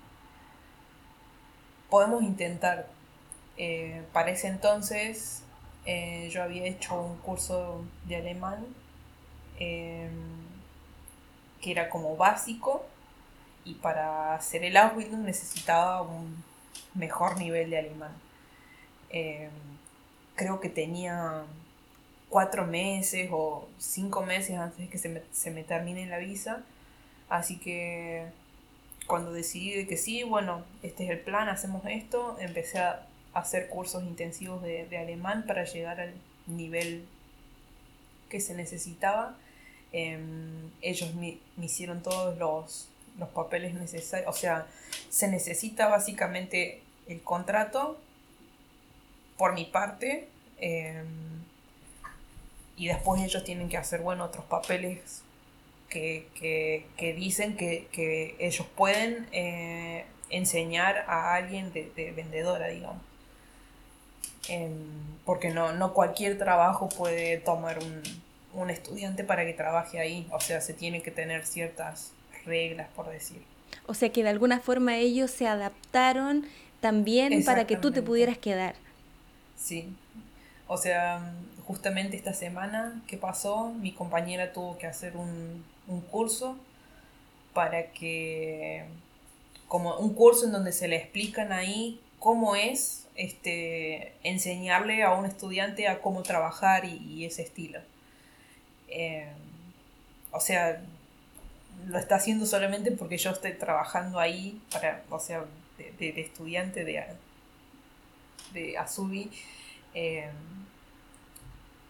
podemos 1.88 2.24
intentar. 2.24 2.88
Eh, 3.57 4.03
para 4.12 4.32
ese 4.32 4.49
entonces 4.49 5.44
eh, 5.86 6.28
yo 6.32 6.42
había 6.42 6.64
hecho 6.64 7.01
un 7.01 7.18
curso 7.18 7.84
de 8.07 8.16
alemán 8.16 8.66
em, 9.61 10.47
que 11.61 11.72
era 11.72 11.88
como 11.88 12.16
básico 12.16 12.84
y 13.64 13.74
para 13.74 14.34
hacer 14.34 14.64
el 14.64 14.76
Ausbildung 14.76 15.24
necesitaba 15.24 16.02
un 16.02 16.42
mejor 16.94 17.36
nivel 17.38 17.70
de 17.70 17.78
alemán. 17.78 18.12
Em, 19.11 19.50
creo 20.34 20.61
que 20.61 20.68
tenía 20.68 21.44
cuatro 22.30 22.66
meses 22.66 23.28
o 23.32 23.68
cinco 23.78 24.22
meses 24.22 24.59
antes 24.59 24.78
de 24.78 24.88
que 24.88 24.98
se 24.98 25.09
me, 25.09 25.22
se 25.32 25.50
me 25.50 25.64
termine 25.64 26.06
la 26.06 26.18
visa. 26.18 26.62
Así 27.28 27.59
que 27.59 28.26
cuando 29.09 29.32
decidí 29.32 29.86
que 29.86 29.96
sí, 29.96 30.22
bueno, 30.22 30.64
este 30.82 31.04
es 31.04 31.11
el 31.11 31.20
plan, 31.20 31.48
hacemos 31.48 31.82
esto, 31.86 32.36
empecé 32.40 32.78
a 32.78 33.06
hacer 33.32 33.68
cursos 33.68 34.04
intensivos 34.04 34.62
de, 34.62 34.86
alemán 34.98 35.44
para 35.46 35.64
llegar 35.64 36.00
al 36.00 36.12
nivel 36.46 37.04
que 38.28 38.40
se 38.40 38.54
necesitaba. 38.54 39.34
Em, 39.93 40.70
ellos 40.82 41.14
me, 41.14 41.39
hicieron 41.62 42.03
todos 42.03 42.36
los, 42.39 42.89
los 43.18 43.28
papeles 43.30 43.74
necesarios, 43.74 44.28
o 44.28 44.39
sea, 44.39 44.66
se 45.09 45.28
necesita 45.28 45.89
básicamente 45.89 46.82
el 47.07 47.22
contrato 47.22 47.99
por 49.36 49.55
mi 49.55 49.64
parte. 49.64 50.28
Em, 50.59 51.07
y 52.76 52.89
después 52.89 53.22
ellos 53.22 53.43
tienen 53.45 53.68
que 53.68 53.76
hacer, 53.76 54.01
bueno, 54.01 54.24
otros 54.24 54.45
papeles 54.45 55.22
que, 55.89 56.86
dicen 57.16 57.57
que, 57.57 58.36
ellos 58.39 58.66
pueden 58.76 59.26
eh, 59.32 60.05
enseñar 60.30 61.05
a 61.09 61.34
alguien 61.34 61.72
de, 61.72 62.12
vendedora, 62.14 62.68
digamos. 62.68 63.03
Em, 64.49 64.72
porque 65.24 65.51
no, 65.51 65.72
no 65.72 65.93
cualquier 65.93 66.39
trabajo 66.39 66.89
puede 66.89 67.39
tomar 67.39 67.78
un, 67.78 68.03
un 68.59 68.70
estudiante 68.70 69.24
para 69.24 69.44
que 69.44 69.52
trabaje 69.52 69.98
ahí. 69.98 70.26
O 70.32 70.40
sea, 70.40 70.61
se 70.61 70.74
tiene 70.74 71.02
que 71.02 71.11
tener 71.11 71.46
ciertas 71.46 72.12
reglas, 72.44 72.88
por 72.94 73.09
decir. 73.09 73.42
O 73.86 73.94
sea 73.94 74.11
que 74.11 74.22
de 74.22 74.28
alguna 74.28 74.61
forma 74.61 74.96
ellos 74.96 75.30
se 75.30 75.46
adaptaron 75.46 76.46
también 76.80 77.44
para 77.44 77.66
que 77.66 77.76
tú 77.76 77.90
te 77.90 78.02
pudieras 78.02 78.38
quedar. 78.38 78.74
Sí, 79.56 79.88
o 80.68 80.76
sea, 80.76 81.32
justamente 81.66 82.16
esta 82.16 82.34
semana 82.34 83.02
que 83.06 83.16
pasó, 83.16 83.72
mi 83.72 83.92
compañera 83.92 84.52
tuvo 84.52 84.78
que 84.78 84.86
hacer 84.86 85.16
un, 85.16 85.64
curso 86.11 86.56
para 87.54 87.90
que, 87.92 88.84
como 89.66 89.96
un 89.96 90.12
curso 90.12 90.44
en 90.44 90.52
donde 90.52 90.72
se 90.72 90.86
le 90.86 90.96
explican 90.96 91.52
ahí 91.52 92.00
cómo 92.18 92.54
es 92.54 93.06
este, 93.16 94.12
enseñarle 94.22 95.02
a 95.02 95.14
un 95.14 95.24
estudiante 95.24 95.88
a 95.88 96.02
cómo 96.02 96.22
trabajar 96.22 96.84
y, 96.84 97.24
ese 97.24 97.42
estilo. 97.42 97.80
Eh, 98.89 99.30
o 100.30 100.41
sea, 100.41 100.82
lo 101.86 101.99
está 101.99 102.16
haciendo 102.16 102.47
solamente 102.47 102.91
porque 102.93 103.18
yo 103.18 103.30
estoy 103.30 103.53
trabajando 103.53 104.18
ahí 104.18 104.61
para, 104.72 105.03
o 105.11 105.18
sea, 105.18 105.45
de, 105.76 106.20
estudiante 106.20 106.84
de, 106.84 107.05
de 108.53 108.78
Azubi. 108.78 109.30
Eh, 109.95 110.28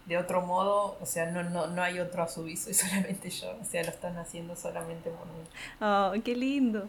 de 0.09 0.17
otro 0.17 0.41
modo, 0.41 0.97
o 1.01 1.07
sea, 1.07 1.31
no, 1.31 1.43
no, 1.45 1.67
no 1.67 1.83
hay 1.83 2.01
otro 2.01 2.23
a 2.23 2.29
su 2.29 2.45
viso, 2.45 2.71
y 2.71 2.75
solamente 2.75 3.29
yo, 3.29 3.55
o 3.61 3.65
sea, 3.65 3.83
lo 3.85 3.91
están 3.91 4.17
haciendo 4.17 4.57
solamente 4.57 5.11
por 5.11 5.27
mí. 5.27 5.45
Oh, 5.81 6.13
qué 6.25 6.35
lindo. 6.35 6.89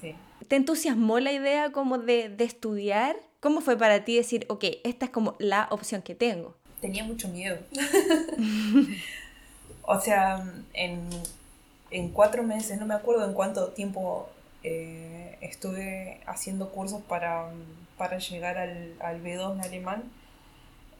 Sí. 0.00 0.16
¿Te 0.48 0.56
entusiasmó 0.56 1.20
la 1.20 1.32
idea 1.32 1.72
como 1.72 1.98
de, 1.98 2.30
de 2.30 2.44
estudiar? 2.44 3.16
¿Cómo 3.40 3.60
fue 3.60 3.76
para 3.76 4.04
ti 4.04 4.16
decir, 4.16 4.46
ok, 4.48 4.64
esta 4.82 5.06
es 5.06 5.10
como 5.10 5.36
la 5.38 5.68
opción 5.70 6.00
que 6.00 6.14
tengo? 6.14 6.56
Tenía 6.82 7.04
mucho 7.04 7.28
miedo. 7.28 7.56
o 9.84 9.98
sea, 9.98 10.44
en, 10.74 11.08
en, 11.90 12.10
cuatro 12.10 12.42
meses, 12.42 12.78
no 12.78 12.84
me 12.84 12.94
acuerdo 12.94 13.24
en 13.24 13.32
cuánto 13.32 13.68
tiempo 13.68 14.28
eh, 14.62 15.38
estuve 15.40 16.20
haciendo 16.26 16.68
cursos 16.68 17.00
para, 17.08 17.48
para 17.96 18.18
llegar 18.18 18.58
al, 18.58 18.92
al 19.00 19.22
B2 19.22 19.54
en 19.54 19.60
alemán 19.62 20.02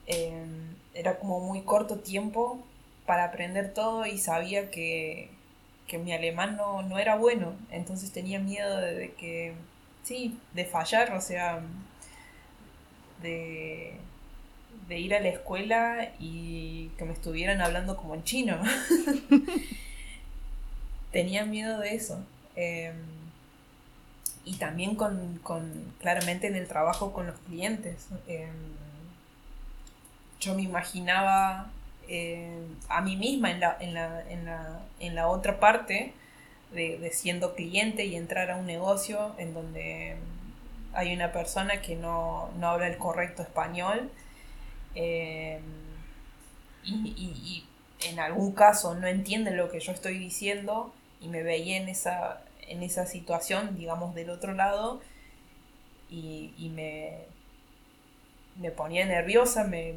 Em, 0.07 0.74
era 0.95 1.18
como 1.18 1.41
muy 1.41 1.62
corto 1.62 1.99
tiempo 2.01 2.59
para 3.07 3.24
aprender 3.24 3.72
todo 3.72 4.07
y 4.07 4.18
sabía 4.18 4.70
que, 4.70 5.30
mi 6.05 6.12
alemán 6.14 6.57
no, 6.57 6.99
era 6.99 7.16
bueno, 7.16 7.55
entonces 7.70 8.12
tenía 8.12 8.39
miedo 8.41 8.78
de, 8.78 9.12
que, 9.12 9.53
sí, 10.05 10.39
de 10.55 10.64
fallar, 10.64 11.12
o 11.12 11.20
sea, 11.20 11.61
de, 13.22 13.97
ir 14.99 15.14
a 15.14 15.20
la 15.20 15.28
escuela 15.28 16.11
y 16.18 16.88
que 16.99 17.05
me 17.05 17.12
estuvieran 17.12 17.61
hablando 17.61 17.97
como 17.97 18.14
en 18.14 18.24
chino. 18.24 18.61
tenía 21.12 21.45
miedo 21.45 21.78
de 21.78 21.95
eso. 21.95 22.18
Em, 22.57 22.97
y 24.45 24.55
también 24.55 24.97
con, 24.97 25.40
claramente 26.01 26.49
en 26.49 26.57
el 26.57 26.66
trabajo 26.66 27.12
con 27.12 27.26
los 27.26 27.38
clientes. 27.40 28.09
Em, 28.26 28.51
yo 30.40 30.55
me 30.55 30.62
imaginaba 30.62 31.70
eh, 32.09 32.66
a 32.88 33.01
mí 33.01 33.16
misma 33.16 33.53
en 33.53 33.61
la, 33.61 33.76
en, 33.78 33.95
la, 33.95 34.22
en, 34.28 34.45
la, 34.45 34.80
en 34.99 35.14
la, 35.14 35.28
otra 35.28 35.61
parte 35.61 36.12
de, 36.72 37.11
siendo 37.12 37.55
cliente 37.55 38.07
y 38.07 38.16
entrar 38.16 38.51
a 38.51 38.57
un 38.57 38.66
negocio 38.66 39.34
en 39.38 39.55
donde 39.55 40.16
hay 40.95 41.14
una 41.14 41.32
persona 41.32 41.80
que 41.80 41.95
no, 41.95 42.51
habla 42.61 42.88
el 42.88 42.99
correcto 42.99 43.43
español 43.43 44.11
eh, 44.95 45.61
y, 46.84 47.64
en 48.05 48.18
algún 48.18 48.53
caso 48.53 48.97
no 48.97 49.07
entiende 49.07 49.53
lo 49.53 49.70
que 49.70 49.78
yo 49.78 49.93
estoy 49.93 50.18
diciendo 50.18 50.93
y 51.20 51.28
me 51.28 51.45
veía 51.45 51.76
en 51.76 51.88
esa, 51.88 52.43
en 52.66 52.82
esa 52.82 53.07
situación, 53.07 53.76
digamos, 53.78 54.14
del 54.16 54.30
otro 54.30 54.55
lado 54.55 55.01
y, 56.11 56.70
me, 56.74 57.18
me 58.57 58.72
ponía 58.72 59.07
nerviosa, 59.07 59.64
me, 59.64 59.95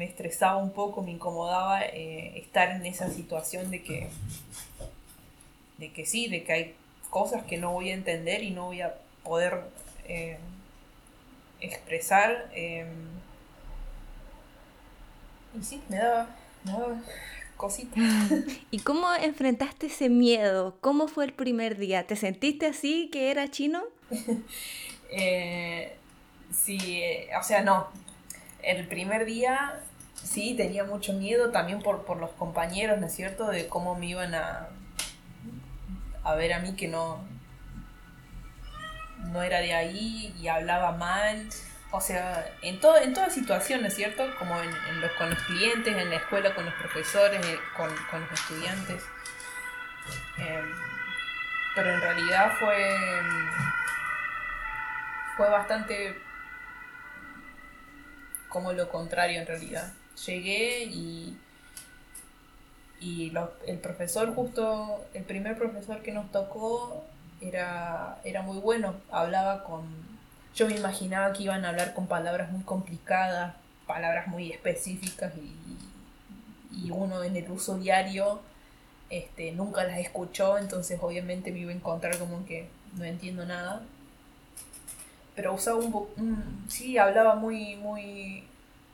estresaba 0.00 0.56
un 0.56 0.70
poco, 0.70 1.02
me 1.02 1.12
incomodaba 1.12 1.82
eh, 1.82 2.38
estar 2.38 2.70
en 2.70 2.86
esa 2.86 3.10
situación 3.10 3.70
de 3.70 3.82
que 3.82 4.08
de 5.78 5.92
que 5.92 6.06
sí, 6.06 6.28
de 6.28 6.44
que 6.44 6.52
hay 6.52 6.74
cosas 7.10 7.44
que 7.44 7.56
no 7.58 7.72
voy 7.72 7.90
a 7.90 7.94
entender 7.94 8.42
y 8.42 8.50
no 8.50 8.66
voy 8.66 8.80
a 8.80 8.94
poder 9.22 9.62
eh, 10.06 10.38
expresar. 11.60 12.50
Em, 12.54 13.13
y 15.58 15.62
sí, 15.62 15.82
me 15.88 15.96
daba, 15.98 16.28
me 16.64 16.72
daba 16.72 16.96
cositas. 17.56 18.02
¿Y 18.70 18.80
cómo 18.80 19.12
enfrentaste 19.14 19.86
ese 19.86 20.08
miedo? 20.08 20.76
¿Cómo 20.80 21.08
fue 21.08 21.24
el 21.24 21.32
primer 21.32 21.76
día? 21.76 22.06
¿Te 22.06 22.16
sentiste 22.16 22.66
así 22.66 23.08
que 23.12 23.30
era 23.30 23.50
chino? 23.50 23.82
eh, 25.10 25.96
sí, 26.52 26.78
eh, 27.02 27.30
o 27.38 27.42
sea, 27.42 27.62
no. 27.62 27.88
El 28.62 28.86
primer 28.88 29.26
día 29.26 29.80
sí 30.14 30.54
tenía 30.56 30.84
mucho 30.84 31.12
miedo 31.12 31.50
también 31.50 31.80
por, 31.80 32.04
por 32.04 32.16
los 32.16 32.30
compañeros, 32.30 32.98
¿no 32.98 33.06
es 33.06 33.14
cierto? 33.14 33.46
De 33.48 33.68
cómo 33.68 33.94
me 33.94 34.06
iban 34.06 34.34
a, 34.34 34.68
a 36.22 36.34
ver 36.34 36.54
a 36.54 36.60
mí 36.60 36.74
que 36.74 36.88
no, 36.88 37.18
no 39.32 39.42
era 39.42 39.60
de 39.60 39.74
ahí 39.74 40.34
y 40.40 40.48
hablaba 40.48 40.92
mal. 40.92 41.48
O 41.94 42.00
sea, 42.00 42.44
en, 42.62 42.80
todo, 42.80 42.96
en 42.96 43.14
todas 43.14 43.32
situaciones, 43.32 43.94
¿cierto? 43.94 44.24
Como 44.38 44.60
en, 44.60 45.00
los, 45.00 45.12
con 45.12 45.30
los 45.30 45.38
clientes, 45.44 45.96
en 45.96 46.10
la 46.10 46.16
escuela, 46.16 46.54
con 46.54 46.64
los 46.64 46.74
profesores, 46.74 47.40
eh, 47.46 47.58
con, 47.76 47.88
los 48.20 48.32
estudiantes. 48.32 49.02
Em, 50.38 50.74
pero 51.74 51.94
en 51.94 52.00
realidad 52.00 52.52
fue, 52.58 52.96
fue 55.36 55.48
bastante 55.48 56.20
como 58.48 58.72
lo 58.72 58.88
contrario 58.88 59.40
en 59.40 59.46
realidad. 59.46 59.92
Llegué 60.26 60.84
y 60.84 61.38
y 63.04 63.32
el 63.66 63.78
profesor 63.78 64.34
justo, 64.34 65.04
el 65.12 65.24
primer 65.24 65.58
profesor 65.58 66.00
que 66.02 66.10
nos 66.10 66.32
tocó 66.32 67.04
era, 67.40 68.18
era 68.24 68.40
muy 68.42 68.58
bueno, 68.58 68.94
hablaba 69.10 69.62
con... 69.64 70.13
Yo 70.54 70.66
me 70.68 70.76
imaginaba 70.76 71.32
que 71.32 71.44
iban 71.44 71.64
a 71.64 71.70
hablar 71.70 71.94
con 71.94 72.06
palabras 72.06 72.50
muy 72.50 72.62
complicadas, 72.62 73.54
palabras 73.86 74.28
muy 74.28 74.52
específicas 74.52 75.32
y, 75.36 76.86
y 76.86 76.90
uno 76.90 77.22
en 77.22 77.36
el 77.36 77.50
uso 77.50 77.76
diario 77.78 78.40
este, 79.10 79.52
nunca 79.52 79.84
las 79.84 79.98
escuchó, 79.98 80.58
entonces 80.58 80.98
obviamente 81.02 81.52
me 81.52 81.60
iba 81.60 81.70
a 81.70 81.74
encontrar 81.74 82.18
como 82.18 82.44
que 82.46 82.68
no 82.96 83.04
entiendo 83.04 83.44
nada. 83.44 83.82
Pero 85.34 85.54
usaba 85.54 85.78
un, 85.78 86.64
sí, 86.68 86.96
hablaba 86.98 87.34
muy, 87.34 87.76
muy 87.76 88.44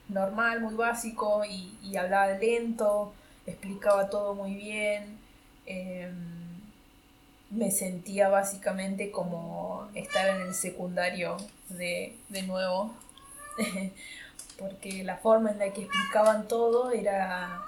normal, 0.08 0.60
muy 0.60 0.74
básico 0.74 1.44
y, 1.44 1.76
y 1.82 1.96
hablaba 1.96 2.32
lento 2.38 3.12
explicaba 3.46 4.08
todo 4.08 4.34
muy 4.34 4.54
bien. 4.54 5.18
Em, 5.66 6.39
me 7.50 7.70
sentía 7.70 8.28
básicamente 8.28 9.10
como 9.10 9.88
estar 9.94 10.36
en 10.36 10.42
el 10.42 10.54
secundario 10.54 11.36
de, 11.68 12.16
nuevo, 12.46 12.94
porque 14.58 15.02
la 15.04 15.16
forma 15.16 15.50
en 15.50 15.58
la 15.58 15.72
que 15.72 15.82
explicaban 15.82 16.46
todo 16.46 16.92
era, 16.92 17.62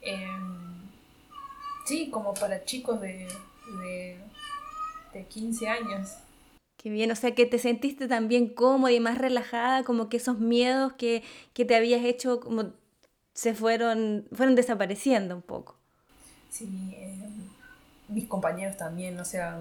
em, 0.00 0.88
sí, 1.86 2.10
como 2.10 2.34
para 2.34 2.64
chicos 2.64 3.00
de, 3.00 3.28
de, 3.80 4.18
de 5.14 5.24
15 5.26 5.68
años. 5.68 6.16
Qué 6.76 6.90
bien, 6.90 7.12
o 7.12 7.16
sea 7.16 7.32
que 7.32 7.46
te 7.46 7.60
sentiste 7.60 8.08
también 8.08 8.48
cómoda 8.48 8.90
y 8.90 8.98
más 8.98 9.18
relajada, 9.18 9.84
como 9.84 10.08
que 10.08 10.16
esos 10.16 10.40
miedos 10.40 10.94
que, 10.94 11.22
que 11.52 11.64
te 11.64 11.76
habías 11.76 12.04
hecho 12.04 12.40
como 12.40 12.72
se 13.34 13.54
fueron, 13.54 14.26
fueron 14.32 14.56
desapareciendo 14.56 15.36
un 15.36 15.42
poco. 15.42 15.76
Sí, 16.50 16.66
eh, 16.94 17.16
mis 18.12 18.26
compañeros 18.28 18.76
también, 18.76 19.18
o 19.18 19.24
sea, 19.24 19.58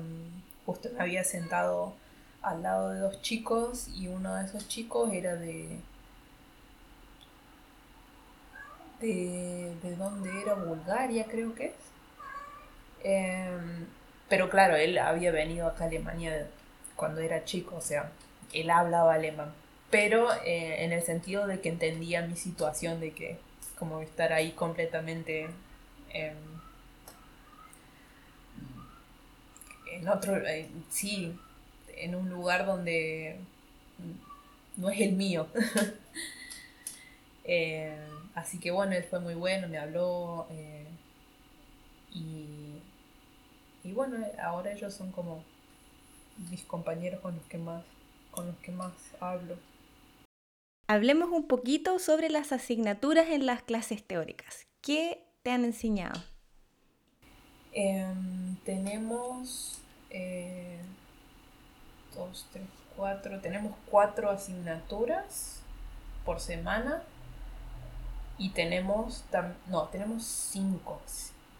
justo 0.65 0.89
me 0.93 1.01
había 1.01 1.23
sentado 1.23 1.93
al 2.41 2.63
lado 2.63 2.89
de 2.91 2.99
dos 2.99 3.21
chicos 3.21 3.87
y 3.89 4.07
uno 4.07 4.35
de 4.35 4.45
esos 4.45 4.67
chicos 4.67 5.11
era 5.13 5.35
de... 5.35 5.77
¿De, 8.99 9.73
de 9.81 9.95
dónde 9.95 10.29
era? 10.41 10.53
Bulgaria 10.53 11.25
creo 11.25 11.55
que 11.55 11.67
es. 11.67 11.73
Em, 13.03 13.87
pero 14.29 14.49
claro, 14.49 14.75
él 14.75 14.97
había 14.97 15.31
venido 15.31 15.67
acá 15.67 15.85
a 15.85 15.87
Alemania 15.87 16.47
cuando 16.95 17.21
era 17.21 17.43
chico, 17.45 17.75
o 17.77 17.81
sea, 17.81 18.11
él 18.53 18.69
hablaba 18.69 19.15
alemán, 19.15 19.53
pero 19.89 20.31
eh, 20.45 20.83
en 20.85 20.91
el 20.93 21.01
sentido 21.03 21.47
de 21.47 21.61
que 21.61 21.69
entendía 21.69 22.21
mi 22.21 22.35
situación 22.35 22.99
de 22.99 23.11
que 23.11 23.39
como 23.79 24.01
estar 24.01 24.33
ahí 24.33 24.51
completamente 24.51 25.47
em, 26.13 26.60
en 29.91 30.07
otro, 30.07 30.37
eh, 30.37 30.69
sí, 30.89 31.37
en 31.95 32.15
un 32.15 32.29
lugar 32.29 32.65
donde 32.65 33.37
no 34.77 34.89
es 34.89 35.01
el 35.01 35.13
mío. 35.13 35.47
Eh, 37.43 37.97
así 38.35 38.59
que 38.59 38.69
bueno, 38.69 38.93
él 38.93 39.03
fue 39.03 39.19
muy 39.19 39.33
bueno, 39.33 39.67
me 39.67 39.79
habló 39.79 40.45
eh, 40.51 40.85
y, 42.11 42.79
y 43.83 43.91
bueno, 43.93 44.23
ahora 44.41 44.71
ellos 44.71 44.93
son 44.93 45.11
como 45.11 45.43
mis 46.51 46.63
compañeros 46.63 47.19
con 47.19 47.35
los 47.35 47.43
que 47.45 47.57
más, 47.57 47.83
con 48.29 48.45
los 48.45 48.55
que 48.57 48.71
más 48.71 48.93
hablo. 49.19 49.57
Hablemos 50.87 51.29
un 51.29 51.47
poquito 51.47 51.97
sobre 51.97 52.29
las 52.29 52.51
asignaturas 52.51 53.29
en 53.29 53.47
las 53.47 53.63
clases 53.63 54.05
teóricas. 54.05 54.67
¿Qué 54.81 55.25
te 55.41 55.49
han 55.49 55.65
enseñado? 55.65 56.21
Em, 57.73 58.55
tenemos 58.65 59.80
eh, 60.11 60.79
dos, 62.15 62.47
tres, 62.51 62.65
cuatro. 62.95 63.39
Tenemos 63.39 63.73
cuatro 63.89 64.29
asignaturas 64.29 65.61
por 66.25 66.39
semana. 66.39 67.03
Y 68.37 68.49
tenemos, 68.49 69.23
no, 69.67 69.83
tenemos 69.89 70.23
cinco. 70.23 71.01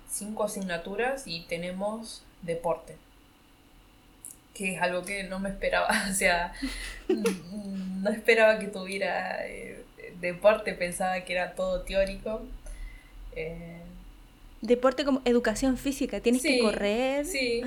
Cinco 0.10 0.43
asignaturas 0.43 1.28
y 1.28 1.41
tenemos 1.41 2.24
deporte 2.41 2.97
que 4.54 4.74
es 4.74 4.82
algo 4.82 5.04
que 5.04 5.24
no 5.24 5.39
me 5.39 5.49
esperaba, 5.49 5.88
o 6.12 6.14
sea, 6.14 6.54
no 7.08 8.10
esperaba 8.10 8.60
que 8.60 8.68
tuviera 8.68 9.47
eh, 9.47 9.84
deporte, 10.20 10.74
pensaba 10.74 11.22
que 11.22 11.34
era 11.34 11.54
todo 11.56 11.82
teórico. 11.82 12.41
Eh, 13.36 13.82
deporte 14.62 15.06
como 15.06 15.22
educación 15.26 15.78
física, 15.78 16.20
tienes 16.20 16.41
que 16.41 16.60
correr. 16.60 17.26
Sí, 17.26 17.64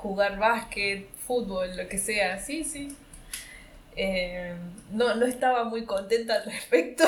jugar 0.00 0.38
básquet, 0.38 1.06
fútbol, 1.26 1.76
lo 1.76 1.88
que 1.88 1.98
sea, 1.98 2.40
sí, 2.40 2.64
sí. 2.64 2.96
Eh, 3.96 4.54
no, 4.92 5.14
no 5.14 5.26
estaba 5.26 5.64
muy 5.64 5.84
contenta 5.84 6.36
al 6.36 6.44
respecto. 6.50 7.04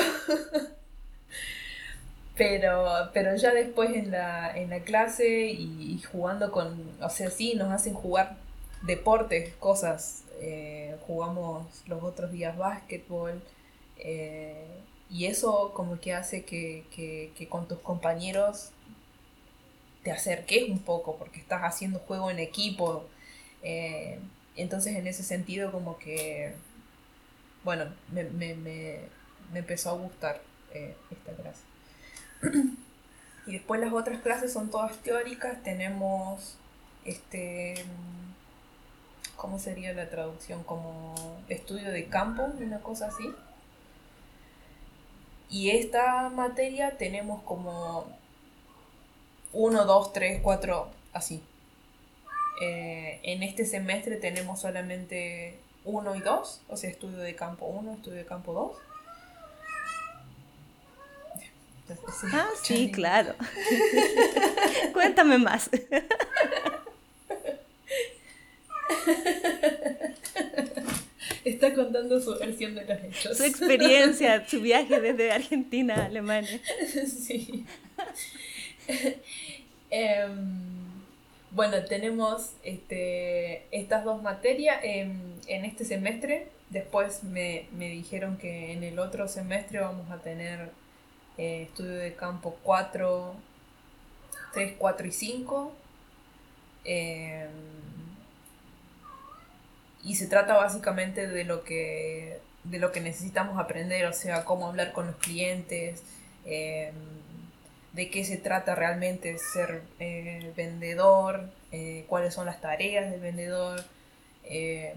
pero, 2.35 3.09
pero 3.13 3.35
ya 3.35 3.51
después 3.53 3.95
en 3.95 4.11
la, 4.11 4.55
en 4.55 4.69
la 4.69 4.79
clase 4.81 5.47
y, 5.47 5.99
jugando 6.11 6.51
con, 6.51 6.91
o 7.01 7.09
sea, 7.09 7.29
sí, 7.31 7.55
nos 7.55 7.71
hacen 7.71 7.93
jugar 7.93 8.37
deportes, 8.83 9.53
cosas. 9.55 10.23
Eh, 10.39 10.95
jugamos 11.07 11.67
los 11.87 12.03
otros 12.03 12.31
días 12.31 12.57
básquetbol. 12.57 13.41
Eh, 13.97 14.67
y 15.09 15.25
eso 15.25 15.71
como 15.73 15.99
que 15.99 16.13
hace 16.13 16.43
que, 16.43 17.47
con 17.49 17.67
tus 17.67 17.79
compañeros 17.79 18.71
te 20.03 20.11
acerques 20.11 20.69
un 20.69 20.79
poco 20.79 21.17
porque 21.17 21.39
estás 21.39 21.61
haciendo 21.61 21.99
juego 21.99 22.29
en 22.31 22.39
equipo. 22.39 23.05
Eh, 23.63 24.19
entonces 24.55 24.95
en 24.95 25.07
ese 25.07 25.23
sentido 25.23 25.71
como 25.71 25.97
que, 25.97 26.53
bueno, 27.63 27.85
me, 28.11 28.23
me 28.23 28.99
empezó 29.53 29.91
a 29.91 29.93
gustar 29.93 30.41
esta 30.73 31.33
clase. 31.33 31.63
y 33.47 33.53
después 33.53 33.79
las 33.79 33.93
otras 33.93 34.21
clases 34.21 34.53
son 34.53 34.69
todas 34.69 34.97
teóricas. 34.97 35.61
Tenemos 35.63 36.57
este 37.05 37.85
¿cómo 39.43 39.59
sería 39.59 39.91
la 39.91 40.09
traducción? 40.09 40.63
Como 40.63 41.15
estudio 41.49 41.91
de 41.91 42.05
campo, 42.05 42.43
una 42.43 42.79
cosa 42.79 43.07
así. 43.07 43.29
Y 45.49 45.71
esta 45.71 46.29
materia 46.29 46.97
tenemos 46.97 47.43
como 47.43 48.05
1, 49.53 49.85
2, 49.85 50.13
3, 50.13 50.39
4, 50.41 50.87
así. 51.13 51.41
Eh, 52.61 53.19
en 53.23 53.43
este 53.43 53.65
semestre 53.65 54.17
tenemos 54.17 54.61
solamente 54.61 55.57
uno 55.85 56.15
y 56.15 56.19
dos, 56.19 56.61
o 56.69 56.77
sea, 56.77 56.89
estudio 56.89 57.17
de 57.17 57.35
campo 57.35 57.65
1, 57.65 57.93
estudio 57.93 58.17
de 58.17 58.25
campo 58.25 58.53
2. 58.53 58.71
ah, 62.33 62.49
sí, 62.63 62.91
claro. 62.91 63.35
Cuéntame 64.93 65.37
más. 65.37 65.69
Está 71.43 71.73
contando 71.73 72.21
su 72.21 72.37
versión 72.39 72.75
de 72.75 72.85
los 72.85 73.03
hechos. 73.03 73.37
Su 73.37 73.43
experiencia, 73.43 74.47
su 74.47 74.61
viaje 74.61 75.01
desde 75.01 75.31
Argentina 75.31 75.95
a 75.95 76.05
Alemania. 76.05 76.61
Sí. 77.05 77.65
Em, 79.95 81.03
bueno, 81.51 81.85
tenemos 81.85 82.53
este, 82.63 83.67
estas 83.69 84.03
dos 84.03 84.23
materias 84.23 84.79
en, 84.81 85.35
este 85.47 85.85
semestre. 85.85 86.47
Después 86.71 87.23
me, 87.23 87.67
dijeron 87.77 88.37
que 88.37 88.71
en 88.71 88.83
el 88.83 88.97
otro 88.97 89.27
semestre 89.27 89.79
vamos 89.79 90.09
a 90.09 90.17
tener 90.17 90.71
eh, 91.37 91.67
estudio 91.69 91.93
de 91.93 92.15
campo 92.15 92.57
4, 92.63 93.35
3, 94.53 94.73
4 94.79 95.07
y 95.07 95.11
5. 95.11 95.71
y 100.03 100.15
se 100.15 100.27
trata 100.27 100.55
básicamente 100.55 101.27
de 101.27 101.43
lo 101.43 101.63
que 101.63 102.39
de 102.63 102.79
lo 102.79 102.91
que 102.91 103.01
necesitamos 103.01 103.59
aprender, 103.59 104.05
o 104.05 104.13
sea, 104.13 104.45
cómo 104.45 104.67
hablar 104.67 104.93
con 104.93 105.07
los 105.07 105.15
clientes, 105.17 106.03
em, 106.45 106.93
de 107.93 108.09
qué 108.09 108.25
se 108.25 108.37
trata 108.37 108.75
realmente 108.75 109.37
ser 109.37 109.83
eh, 109.99 110.51
vendedor, 110.57 111.49
eh, 111.71 112.05
cuáles 112.07 112.33
son 112.33 112.47
las 112.47 112.59
tareas 112.59 113.09
del 113.11 113.21
vendedor, 113.21 113.83
eh, 114.45 114.95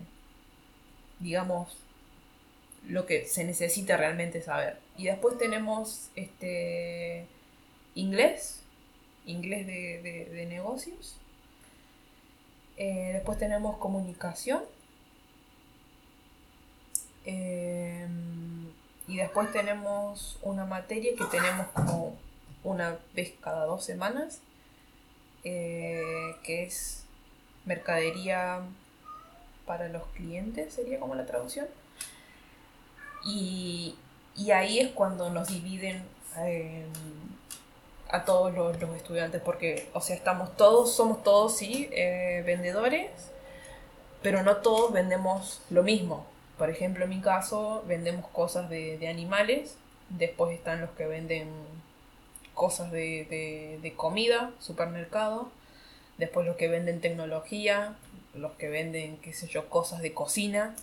digamos, 1.21 1.77
lo 2.89 3.05
que 3.05 3.27
se 3.27 3.45
necesita 3.45 3.99
realmente 3.99 4.43
saber. 4.43 4.79
Y 4.97 5.05
después 5.05 5.37
tenemos 5.37 6.09
este 6.17 7.27
inglés, 7.95 8.63
inglés 9.27 9.67
de, 9.67 10.29
de 10.33 10.47
negocios. 10.47 11.17
después 12.77 13.39
tenemos 13.39 13.77
comunicación 13.79 14.63
y 19.09 19.17
después 19.17 19.51
tenemos 19.53 20.39
una 20.43 20.65
materia 20.65 21.13
que 21.17 21.25
tenemos 21.25 21.67
como 21.69 22.17
una 22.67 22.99
vez 23.15 23.33
cada 23.41 23.65
dos 23.65 23.85
semanas, 23.85 24.41
eh, 25.45 26.35
que 26.43 26.65
es 26.65 27.05
mercadería 27.65 28.61
para 29.67 29.89
los 29.89 30.05
clientes, 30.09 30.75
sería 30.75 31.01
como 31.01 31.15
la 31.15 31.27
traducción. 31.27 31.67
Y, 33.25 33.97
ahí 34.55 34.79
es 34.79 34.91
cuando 34.93 35.31
nos 35.31 35.49
dividen 35.49 36.03
em, 36.37 36.85
a 38.09 38.25
todos 38.25 38.55
los, 38.55 38.77
estudiantes, 38.97 39.41
porque, 39.43 39.89
o 39.95 40.01
sea, 40.01 40.15
estamos 40.17 40.57
todos, 40.57 40.95
somos 40.95 41.23
todos, 41.23 41.57
sí, 41.57 41.89
eh, 41.93 42.43
vendedores, 42.47 43.11
pero 44.23 44.43
no 44.43 44.57
todos 44.59 44.93
vendemos 44.93 45.63
lo 45.71 45.83
mismo. 45.83 46.27
Por 46.59 46.71
ejemplo, 46.71 47.05
en 47.05 47.11
mi 47.11 47.21
caso, 47.21 47.85
vendemos 47.87 48.29
cosas 48.31 48.69
de, 48.71 49.07
animales, 49.09 49.77
después 50.09 50.53
están 50.57 50.81
los 50.81 50.91
que 50.91 51.07
venden 51.07 51.49
cosas 52.57 52.91
de, 52.91 53.93
comida, 53.97 54.51
supermercado, 54.59 55.53
después 56.19 56.45
los 56.45 56.57
que 56.57 56.67
venden 56.67 57.01
tecnología, 57.01 57.95
los 58.35 58.53
que 58.55 58.69
venden, 58.69 59.19
qué 59.19 59.33
sé 59.33 59.47
yo, 59.47 59.69
cosas 59.71 60.03
de 60.03 60.13
cocina. 60.13 60.75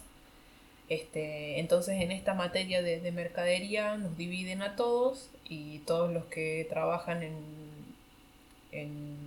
Este, 0.88 1.59
entonces 1.59 2.01
en 2.01 2.11
esta 2.11 2.34
materia 2.34 2.82
de, 2.82 3.11
mercadería 3.11 3.97
nos 3.97 4.15
dividen 4.17 4.61
a 4.61 4.78
todos 4.78 5.30
y 5.43 5.80
todos 5.80 6.13
los 6.13 6.26
que 6.26 6.65
trabajan 6.69 7.24
en, 7.24 7.36
en 8.71 9.17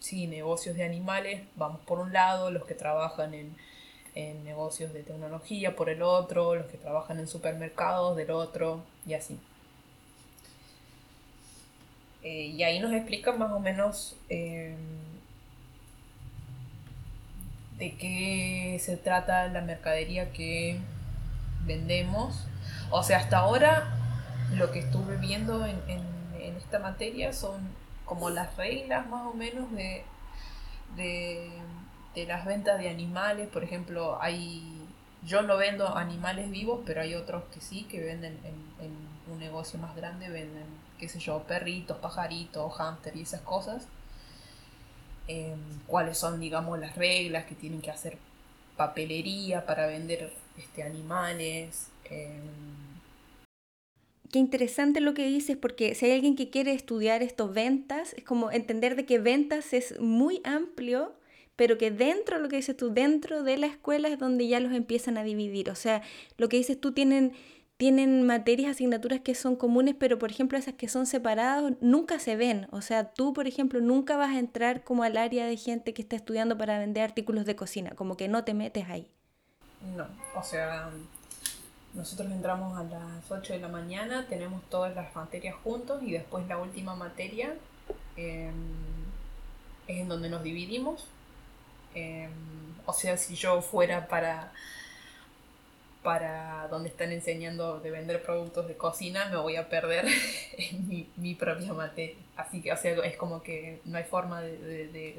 sí, 0.00 0.26
negocios 0.26 0.76
de 0.76 0.84
animales, 0.84 1.42
vamos 1.56 1.80
por 1.86 1.98
un 2.00 2.12
lado, 2.12 2.50
los 2.50 2.66
que 2.66 2.74
trabajan 2.74 3.32
en 3.32 3.56
en 4.18 4.44
negocios 4.44 4.92
de 4.92 5.04
tecnología 5.04 5.76
por 5.76 5.88
el 5.88 6.02
otro, 6.02 6.56
los 6.56 6.66
que 6.66 6.76
trabajan 6.76 7.20
en 7.20 7.28
supermercados 7.28 8.16
del 8.16 8.32
otro 8.32 8.82
y 9.06 9.14
así. 9.14 9.38
Eh, 12.22 12.46
y 12.46 12.62
ahí 12.62 12.80
nos 12.80 12.92
explican 12.92 13.38
más 13.38 13.52
o 13.52 13.60
menos 13.60 14.16
em, 14.28 14.76
de 17.78 17.94
qué 17.96 18.78
se 18.80 18.96
trata 18.96 19.48
la 19.48 19.60
mercadería 19.60 20.32
que 20.32 20.78
vendemos. 21.64 22.46
O 22.90 23.02
sea, 23.02 23.18
hasta 23.18 23.38
ahora 23.38 23.94
lo 24.54 24.72
que 24.72 24.80
estuve 24.80 25.16
viendo 25.16 25.64
en, 25.66 25.78
en 25.88 26.56
esta 26.56 26.78
materia 26.78 27.32
son 27.32 27.60
como 28.04 28.30
las 28.30 28.56
reglas 28.56 29.06
más 29.08 29.26
o 29.26 29.34
menos 29.34 29.70
de, 29.72 30.02
de 30.96 31.50
de 32.14 32.26
las 32.26 32.44
ventas 32.44 32.78
de 32.80 32.88
animales, 32.88 33.48
por 33.48 33.62
ejemplo, 33.62 34.20
hay 34.20 34.84
yo 35.24 35.42
no 35.42 35.56
vendo 35.56 35.96
animales 35.96 36.50
vivos, 36.50 36.80
pero 36.86 37.00
hay 37.00 37.14
otros 37.14 37.44
que 37.52 37.60
sí, 37.60 37.84
que 37.84 38.00
venden 38.00 38.38
en, 38.44 39.08
un 39.30 39.38
negocio 39.38 39.78
más 39.78 39.94
grande, 39.94 40.30
venden, 40.30 40.64
qué 40.98 41.08
sé 41.08 41.18
yo, 41.18 41.42
perritos, 41.44 41.98
pajaritos, 41.98 42.72
hámster 42.74 43.16
y 43.16 43.22
esas 43.22 43.40
cosas. 43.42 43.86
Em, 45.26 45.58
cuáles 45.86 46.18
son, 46.18 46.40
digamos, 46.40 46.78
las 46.78 46.96
reglas 46.96 47.44
que 47.44 47.54
tienen 47.54 47.80
que 47.80 47.90
hacer 47.90 48.16
papelería 48.76 49.66
para 49.66 49.86
vender 49.86 50.32
este, 50.56 50.82
animales. 50.82 51.88
Em. 52.04 52.42
Qué 54.32 54.38
interesante 54.38 55.00
lo 55.00 55.14
que 55.14 55.26
dices, 55.26 55.56
porque 55.56 55.94
si 55.94 56.06
hay 56.06 56.12
alguien 56.12 56.36
que 56.36 56.50
quiere 56.50 56.72
estudiar 56.72 57.22
estos 57.22 57.52
ventas, 57.52 58.14
es 58.14 58.24
como 58.24 58.50
entender 58.50 58.96
de 58.96 59.06
que 59.06 59.18
ventas 59.18 59.72
es 59.72 59.98
muy 60.00 60.40
amplio 60.44 61.18
pero 61.58 61.76
que 61.76 61.90
dentro, 61.90 62.38
lo 62.38 62.48
que 62.48 62.54
dices 62.54 62.76
tú, 62.76 62.94
dentro 62.94 63.42
de 63.42 63.56
la 63.56 63.66
escuela 63.66 64.06
es 64.06 64.20
donde 64.20 64.46
ya 64.46 64.60
los 64.60 64.72
empiezan 64.72 65.18
a 65.18 65.24
dividir. 65.24 65.70
O 65.70 65.74
sea, 65.74 66.02
lo 66.36 66.48
que 66.48 66.56
dices 66.56 66.80
tú 66.80 66.92
tienen, 66.92 67.32
tienen 67.78 68.26
materias, 68.26 68.72
asignaturas 68.72 69.20
que 69.20 69.34
son 69.34 69.56
comunes, 69.56 69.94
pero 69.98 70.18
por 70.18 70.30
ejemplo 70.30 70.58
esas 70.58 70.74
que 70.74 70.88
son 70.88 71.06
separadas 71.06 71.72
nunca 71.80 72.18
se 72.18 72.36
ven. 72.36 72.68
O 72.70 72.82
sea, 72.82 73.12
tú, 73.12 73.32
por 73.32 73.46
ejemplo, 73.46 73.80
nunca 73.80 74.16
vas 74.16 74.30
a 74.30 74.38
entrar 74.38 74.84
como 74.84 75.04
al 75.04 75.16
área 75.16 75.46
de 75.46 75.56
gente 75.56 75.94
que 75.94 76.02
está 76.02 76.16
estudiando 76.16 76.58
para 76.58 76.78
vender 76.78 77.04
artículos 77.04 77.46
de 77.46 77.56
cocina, 77.56 77.92
como 77.92 78.16
que 78.16 78.28
no 78.28 78.44
te 78.44 78.52
metes 78.52 78.88
ahí. 78.90 79.10
No, 79.96 80.06
o 80.34 80.42
sea, 80.42 80.90
nosotros 81.94 82.30
entramos 82.30 82.78
a 82.78 82.84
las 82.84 83.30
8 83.30 83.54
de 83.54 83.58
la 83.60 83.68
mañana, 83.68 84.26
tenemos 84.28 84.62
todas 84.68 84.94
las 84.94 85.14
materias 85.16 85.56
juntos 85.64 86.02
y 86.02 86.12
después 86.12 86.46
la 86.46 86.58
última 86.58 86.94
materia 86.94 87.54
em, 88.16 88.52
es 89.86 89.98
en 89.98 90.08
donde 90.08 90.28
nos 90.28 90.42
dividimos 90.42 91.06
Em, 91.94 92.30
o 92.86 92.92
sea, 92.92 93.16
si 93.16 93.34
yo 93.34 93.60
fuera 93.60 94.08
para, 94.08 94.52
para 96.02 96.68
donde 96.68 96.88
están 96.88 97.12
enseñando 97.12 97.80
de 97.80 97.90
vender 97.90 98.22
productos 98.22 98.68
de 98.68 98.76
cocina, 98.76 99.28
me 99.30 99.36
voy 99.36 99.56
a 99.56 99.68
perder 99.68 100.06
en 100.58 101.08
mi, 101.16 101.34
propia 101.34 101.72
materia. 101.72 102.16
Así 102.36 102.60
que, 102.60 102.72
o 102.72 102.76
sea, 102.76 102.92
es 103.04 103.16
como 103.16 103.42
que 103.42 103.80
no 103.84 103.98
hay 103.98 104.04
forma 104.04 104.40
de, 104.40 105.18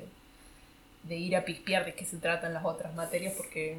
de, 1.03 1.15
ir 1.15 1.35
a 1.35 1.43
pispear 1.43 1.85
de 1.85 1.93
qué 1.93 2.05
se 2.05 2.17
tratan 2.17 2.53
las 2.53 2.65
otras 2.65 2.93
materias 2.95 3.33
porque 3.35 3.77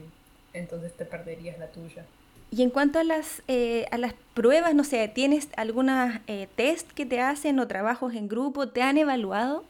entonces 0.52 0.92
te 0.96 1.04
perderías 1.04 1.58
la 1.58 1.68
tuya. 1.68 2.04
Y 2.50 2.62
en 2.62 2.70
cuanto 2.70 2.98
a 2.98 3.04
las, 3.04 3.42
eh, 3.46 3.86
a 3.92 3.98
las 3.98 4.14
pruebas, 4.34 4.74
no 4.74 4.82
sé, 4.82 5.06
¿tienes 5.06 5.48
algunas 5.56 6.20
eh, 6.26 6.48
test 6.56 6.90
que 6.90 7.06
te 7.06 7.20
hacen 7.20 7.60
o 7.60 7.68
trabajos 7.68 8.14
en 8.14 8.28
grupo? 8.28 8.68
¿Te 8.68 8.82
han 8.82 8.98
evaluado? 8.98 9.64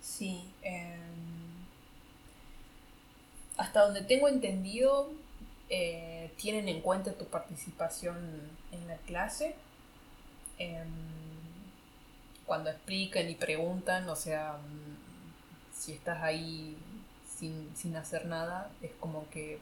Sí. 0.00 0.44
Eh, 0.62 0.94
hasta 3.56 3.84
donde 3.84 4.02
tengo 4.02 4.28
entendido, 4.28 5.10
eh, 5.68 6.11
tienen 6.36 6.68
en 6.68 6.80
cuenta 6.80 7.12
tu 7.12 7.26
participación 7.26 8.16
en 8.72 8.88
la 8.88 8.96
clase. 8.98 9.54
Em, 10.58 10.88
cuando 12.46 12.70
explican 12.70 13.28
y 13.28 13.34
preguntan, 13.34 14.08
o 14.08 14.16
sea, 14.16 14.54
mm, 14.54 15.72
si 15.74 15.92
estás 15.92 16.22
ahí 16.22 16.76
sin, 17.74 17.96
hacer 17.96 18.26
nada, 18.26 18.70
es 18.82 18.92
como 19.00 19.28
que 19.30 19.58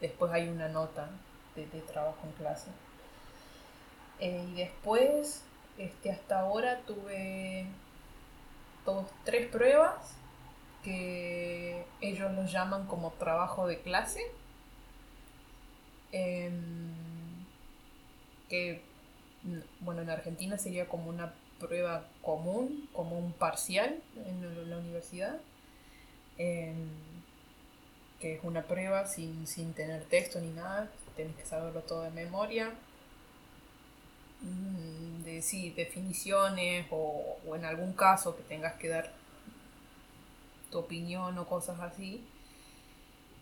después 0.00 0.30
hay 0.32 0.48
una 0.48 0.68
nota 0.68 1.08
de, 1.56 1.64
trabajo 1.82 2.18
en 2.24 2.32
clase. 2.32 2.70
Eh, 4.20 4.44
y 4.50 4.54
después, 4.54 5.42
este, 5.78 6.10
hasta 6.10 6.40
ahora 6.40 6.80
tuve 6.86 7.66
dos, 8.84 9.06
tres 9.24 9.46
pruebas 9.48 10.14
que 10.82 11.86
ellos 12.02 12.30
lo 12.32 12.44
llaman 12.44 12.86
como 12.86 13.10
trabajo 13.12 13.66
de 13.66 13.80
clase, 13.80 14.20
em, 16.14 16.94
que 18.48 18.80
bueno, 19.80 20.02
en 20.02 20.10
Argentina 20.10 20.56
sería 20.58 20.88
como 20.88 21.10
una 21.10 21.34
prueba 21.60 22.06
común, 22.22 22.88
como 22.92 23.18
un 23.18 23.32
parcial 23.32 24.00
en 24.16 24.70
la 24.70 24.78
universidad. 24.78 25.40
em, 26.38 26.88
que 28.20 28.34
es 28.36 28.44
una 28.44 28.62
prueba 28.62 29.06
sin, 29.06 29.46
tener 29.74 30.04
texto 30.06 30.40
ni 30.40 30.48
nada, 30.50 30.90
tienes 31.16 31.36
que 31.36 31.44
saberlo 31.46 31.82
todo 31.82 32.02
de 32.02 32.10
memoria. 32.10 32.72
Mm, 34.40 35.22
de 35.24 35.42
sí, 35.42 35.70
definiciones 35.70 36.86
o, 36.90 37.38
o 37.46 37.56
en 37.56 37.64
algún 37.64 37.92
caso 37.94 38.36
que 38.36 38.42
tengas 38.44 38.74
que 38.74 38.88
dar 38.88 39.12
tu 40.70 40.78
opinión 40.78 41.38
o 41.38 41.46
cosas 41.46 41.78
así. 41.80 42.24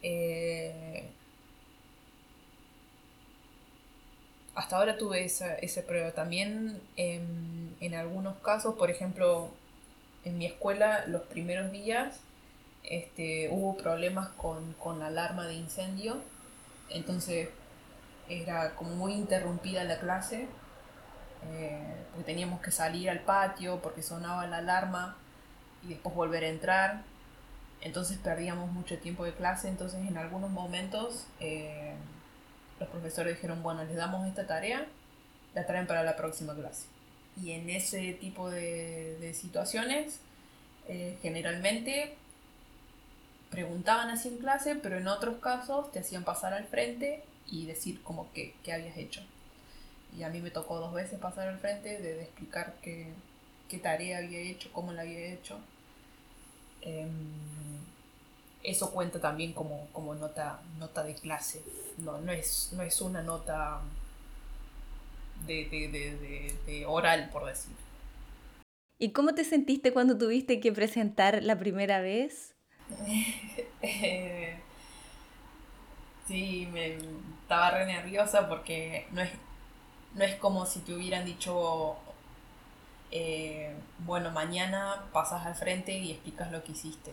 Eh, 0.03 1.09
hasta 4.55 4.77
ahora 4.77 4.99
tuve 4.99 5.25
esa, 5.25 5.83
prueba. 5.87 6.13
También 6.13 6.81
en, 6.97 7.95
algunos 7.95 8.37
casos, 8.39 8.75
por 8.75 8.91
ejemplo, 8.91 9.51
en 10.25 10.39
mi 10.39 10.47
escuela 10.47 11.05
los 11.07 11.23
primeros 11.23 11.73
días 11.73 12.21
este, 12.85 13.49
hubo 13.51 13.77
problemas 13.77 14.29
con, 14.31 14.75
la 14.99 15.07
alarma 15.07 15.47
de 15.47 15.55
incendio. 15.55 16.21
Entonces 16.91 17.49
era 18.29 18.75
como 18.77 18.95
muy 18.95 19.15
interrumpida 19.15 19.85
la 19.85 19.99
clase. 19.99 20.49
Eh, 21.55 21.97
porque 22.11 22.25
teníamos 22.25 22.61
que 22.61 22.71
salir 22.71 23.11
al 23.11 23.19
patio 23.21 23.81
porque 23.83 24.01
sonaba 24.01 24.47
la 24.47 24.59
alarma 24.59 25.17
y 25.83 25.89
después 25.89 26.15
volver 26.15 26.45
a 26.45 26.49
entrar. 26.49 27.03
Entonces 27.81 28.19
perdíamos 28.19 28.71
mucho 28.71 28.99
tiempo 28.99 29.25
de 29.25 29.33
clase. 29.33 29.69
Entonces 29.69 30.07
en 30.07 30.19
algunos 30.19 30.51
momentos... 30.51 31.27
Eh, 31.41 31.95
los 32.83 32.91
profesores 32.91 33.37
dijeron, 33.37 33.63
bueno, 33.63 33.85
les 33.85 33.97
damos 33.97 34.27
esta 34.27 34.47
tarea, 34.47 34.87
la 35.55 35.67
traen 35.67 35.87
para 35.87 36.03
la 36.03 36.17
próxima 36.17 36.55
clase. 36.55 36.87
Y 37.41 37.53
en 37.53 37.71
ese 37.71 38.13
tipo 38.15 38.51
de, 38.51 39.33
situaciones, 39.35 40.19
eh, 40.89 41.17
generalmente 41.23 42.17
preguntaban 43.51 44.11
así 44.11 44.29
en 44.29 44.39
clase, 44.39 44.75
pero 44.75 44.99
en 44.99 45.07
otros 45.07 45.39
casos 45.39 45.93
te 45.93 46.01
hacían 46.01 46.25
pasar 46.25 46.55
al 46.55 46.65
frente 46.65 47.23
y 47.49 47.67
decir 47.67 48.03
como 48.03 48.33
que 48.33 48.55
qué 48.65 48.73
habías 48.73 48.97
hecho. 48.97 49.23
Y 50.19 50.25
a 50.25 50.29
mí 50.29 50.41
me 50.41 50.51
tocó 50.51 50.79
dos 50.81 50.93
veces 50.93 51.21
pasar 51.21 51.49
al 51.49 51.59
frente 51.59 52.01
de, 52.01 52.23
explicar 52.23 52.75
qué, 52.83 53.13
tarea 53.81 54.19
había 54.19 54.41
hecho, 54.41 54.71
cómo 54.73 54.93
la 54.93 55.03
había 55.03 55.33
hecho. 55.33 55.59
Em, 56.83 57.11
eso 58.63 58.91
cuenta 58.93 59.21
también 59.21 59.53
como, 59.53 59.89
como 59.93 60.15
nota, 60.15 60.61
nota 60.79 61.03
de 61.03 61.15
clase. 61.15 61.63
No, 61.99 62.21
no, 62.21 62.33
es, 62.33 62.73
no 62.73 62.83
es 62.83 63.01
una 63.01 63.23
nota 63.23 63.81
de, 65.47 66.85
oral, 66.87 67.31
por 67.31 67.47
decir. 67.47 67.75
¿Y 68.99 69.11
cómo 69.11 69.35
te 69.35 69.45
sentiste 69.45 69.93
cuando 69.93 70.17
tuviste 70.17 70.61
que 70.61 70.73
presentar 70.73 71.43
la 71.43 71.59
primera 71.59 72.01
vez? 72.01 72.55
sí, 76.29 76.69
me 76.73 76.99
estaba 77.43 77.71
re 77.73 77.87
nerviosa 77.87 78.49
porque 78.49 79.07
no 79.11 79.23
es, 79.23 79.31
no 80.15 80.23
es 80.25 80.37
como 80.37 80.67
si 80.67 80.81
te 80.81 80.95
hubieran 80.95 81.25
dicho, 81.25 81.97
eh, 83.11 83.75
bueno, 84.01 84.31
mañana 84.31 85.07
pasas 85.13 85.47
al 85.47 85.57
frente 85.57 85.99
y 85.99 86.13
explicas 86.13 86.53
lo 86.53 86.63
que 86.63 86.73
hiciste 86.73 87.13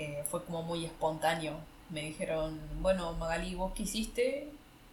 eh, 0.00 0.24
fue 0.30 0.42
como 0.46 0.62
muy 0.62 0.86
espontáneo. 0.86 1.52
Me 1.90 2.00
dijeron, 2.00 2.58
bueno, 2.80 3.12
Magali, 3.12 3.54
vos 3.54 3.74
qué 3.74 3.82
hiciste 3.82 4.48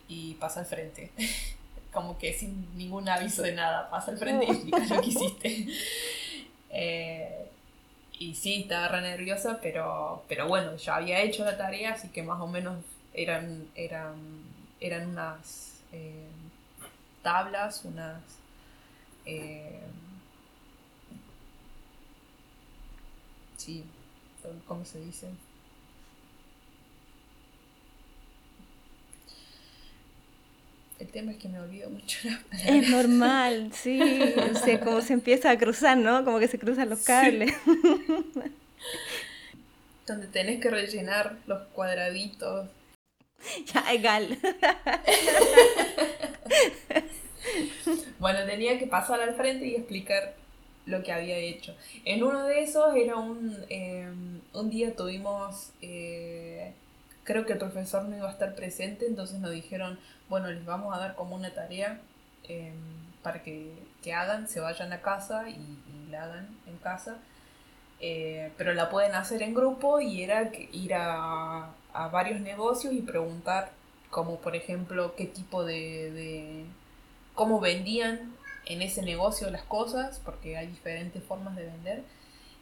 y 0.10 0.34
pasa 0.34 0.60
al 0.60 0.66
frente. 0.66 1.12
como 1.94 2.18
que 2.18 2.34
sin 2.34 2.78
ningún 2.78 3.08
aviso 3.08 3.42
de 3.42 3.54
nada, 3.54 3.90
pasa 3.90 4.12
al 4.12 4.18
frente 4.18 4.46
y 4.46 4.50
explica 4.52 4.86
lo 4.96 5.02
que 5.02 5.08
hiciste. 5.08 5.68
Eh, 6.70 7.50
y 8.20 8.36
sí, 8.36 8.64
estaba 8.64 8.90
re 8.90 9.02
nerviosa, 9.02 9.60
pero, 9.62 10.26
pero 10.28 10.50
bueno, 10.50 10.76
ya 10.76 10.98
había 10.98 11.22
hecho 11.22 11.46
la 11.46 11.58
tarea, 11.58 11.94
así 11.94 12.10
que 12.10 12.22
más 12.22 12.42
o 12.42 12.48
menos 12.48 12.84
eran, 13.14 13.68
eran, 13.74 14.18
eran 14.82 15.12
unas 15.12 15.80
eh, 15.94 16.28
tablas, 17.24 17.86
unas... 17.86 18.22
sí, 23.56 23.86
¿cómo 24.68 24.86
se 24.86 25.00
dice? 25.00 25.28
El 31.00 31.08
tema 31.10 31.32
es 31.32 31.38
que 31.38 31.48
me 31.48 31.60
olvido 31.60 31.90
mucho 31.90 32.18
la 32.28 32.40
palabra. 32.50 32.76
Es 32.76 32.90
normal, 32.90 33.72
sí. 33.74 34.00
O 34.52 34.56
sea, 34.56 34.80
como 34.80 35.02
se 35.02 35.14
empieza 35.14 35.52
a 35.52 35.58
cruzar, 35.58 35.98
¿no? 35.98 36.26
Como 36.26 36.40
que 36.40 36.48
se 36.48 36.58
cruzan 36.58 36.90
los 36.90 37.02
cables. 37.04 37.54
Donde 40.08 40.28
tenés 40.28 40.60
que 40.60 40.70
rellenar 40.70 41.38
los 41.46 41.68
cuadraditos. 41.70 42.70
Ya, 43.72 43.94
egal. 43.94 44.40
bueno, 48.18 48.40
tenía 48.48 48.80
que 48.80 48.88
pasar 48.88 49.22
al 49.22 49.36
frente 49.36 49.68
y 49.68 49.76
explicar 49.76 50.36
lo 50.88 51.04
que 51.04 51.12
había 51.12 51.38
hecho. 51.38 51.76
En 52.06 52.24
uno 52.24 52.46
de 52.46 52.64
esos 52.64 52.96
era 52.96 53.18
un, 53.18 53.56
em, 53.70 54.42
un 54.54 54.70
día 54.70 54.96
tuvimos, 54.96 55.72
eh, 55.82 56.74
creo 57.24 57.46
que 57.46 57.54
el 57.54 57.60
profesor 57.60 58.04
no 58.06 58.18
iba 58.18 58.28
a 58.28 58.32
estar 58.32 58.56
presente, 58.56 59.06
entonces 59.06 59.40
nos 59.40 59.52
dijeron, 59.52 60.00
bueno, 60.30 60.48
les 60.50 60.66
vamos 60.66 60.96
a 60.96 61.00
dar 61.00 61.16
como 61.16 61.36
una 61.36 61.54
tarea 61.54 62.02
em, 62.48 62.74
para 63.22 63.44
que, 63.44 63.86
hagan, 64.16 64.48
se 64.48 64.62
vayan 64.62 64.94
a 64.94 65.02
casa 65.02 65.50
y, 65.50 66.10
la 66.10 66.24
hagan 66.24 66.48
en 66.68 66.78
casa. 66.78 67.18
Eh, 68.00 68.52
pero 68.58 68.74
la 68.74 68.90
pueden 68.90 69.16
hacer 69.16 69.42
en 69.42 69.54
grupo 69.54 70.00
y 70.00 70.24
era 70.24 70.50
ir 70.72 70.94
a, 70.94 71.72
a 71.94 72.08
varios 72.08 72.40
negocios 72.40 72.94
y 72.94 73.02
preguntar 73.02 73.72
como 74.10 74.40
por 74.40 74.56
ejemplo 74.56 75.16
qué 75.16 75.26
tipo 75.26 75.66
de, 75.66 76.12
de 76.12 76.66
cómo 77.34 77.60
vendían 77.60 78.37
en 78.70 78.82
ese 78.82 79.02
negocio 79.02 79.50
las 79.50 79.64
cosas, 79.64 80.22
porque 80.24 80.58
hay 80.58 80.68
diferentes 80.68 81.24
formas 81.24 81.56
de 81.56 81.66
vender, 81.66 82.04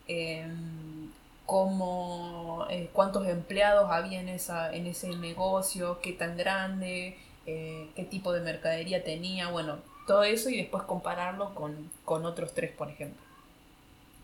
em, 0.08 1.12
como 1.46 2.66
eh, 2.70 2.90
cuántos 2.94 3.28
empleados 3.28 3.92
había 3.92 4.20
en, 4.20 4.30
esa, 4.30 4.74
en 4.74 4.88
ese 4.88 5.10
negocio, 5.16 6.00
qué 6.02 6.14
tan 6.14 6.38
grande, 6.38 7.18
eh, 7.46 7.90
qué 7.96 8.04
tipo 8.04 8.34
de 8.34 8.42
mercadería 8.42 9.04
tenía, 9.04 9.50
bueno, 9.50 9.78
todo 10.08 10.24
eso 10.24 10.50
y 10.50 10.58
después 10.58 10.84
compararlo 10.84 11.54
con, 11.56 12.26
otros 12.26 12.54
tres, 12.54 12.72
por 12.72 12.90
ejemplo. 12.90 13.22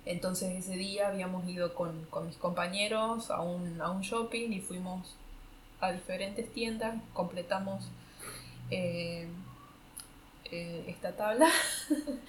Entonces 0.05 0.51
ese 0.55 0.75
día 0.75 1.09
habíamos 1.09 1.47
ido 1.47 1.75
con, 1.75 2.07
mis 2.25 2.37
compañeros 2.37 3.29
a 3.29 3.41
un, 3.41 3.81
a 3.81 3.91
un 3.91 4.01
shopping 4.01 4.51
y 4.51 4.61
fuimos 4.61 5.15
a 5.79 5.91
diferentes 5.91 6.51
tiendas, 6.53 6.95
completamos 7.13 7.87
eh, 10.51 10.85
esta 10.87 11.13
tabla. 11.13 11.49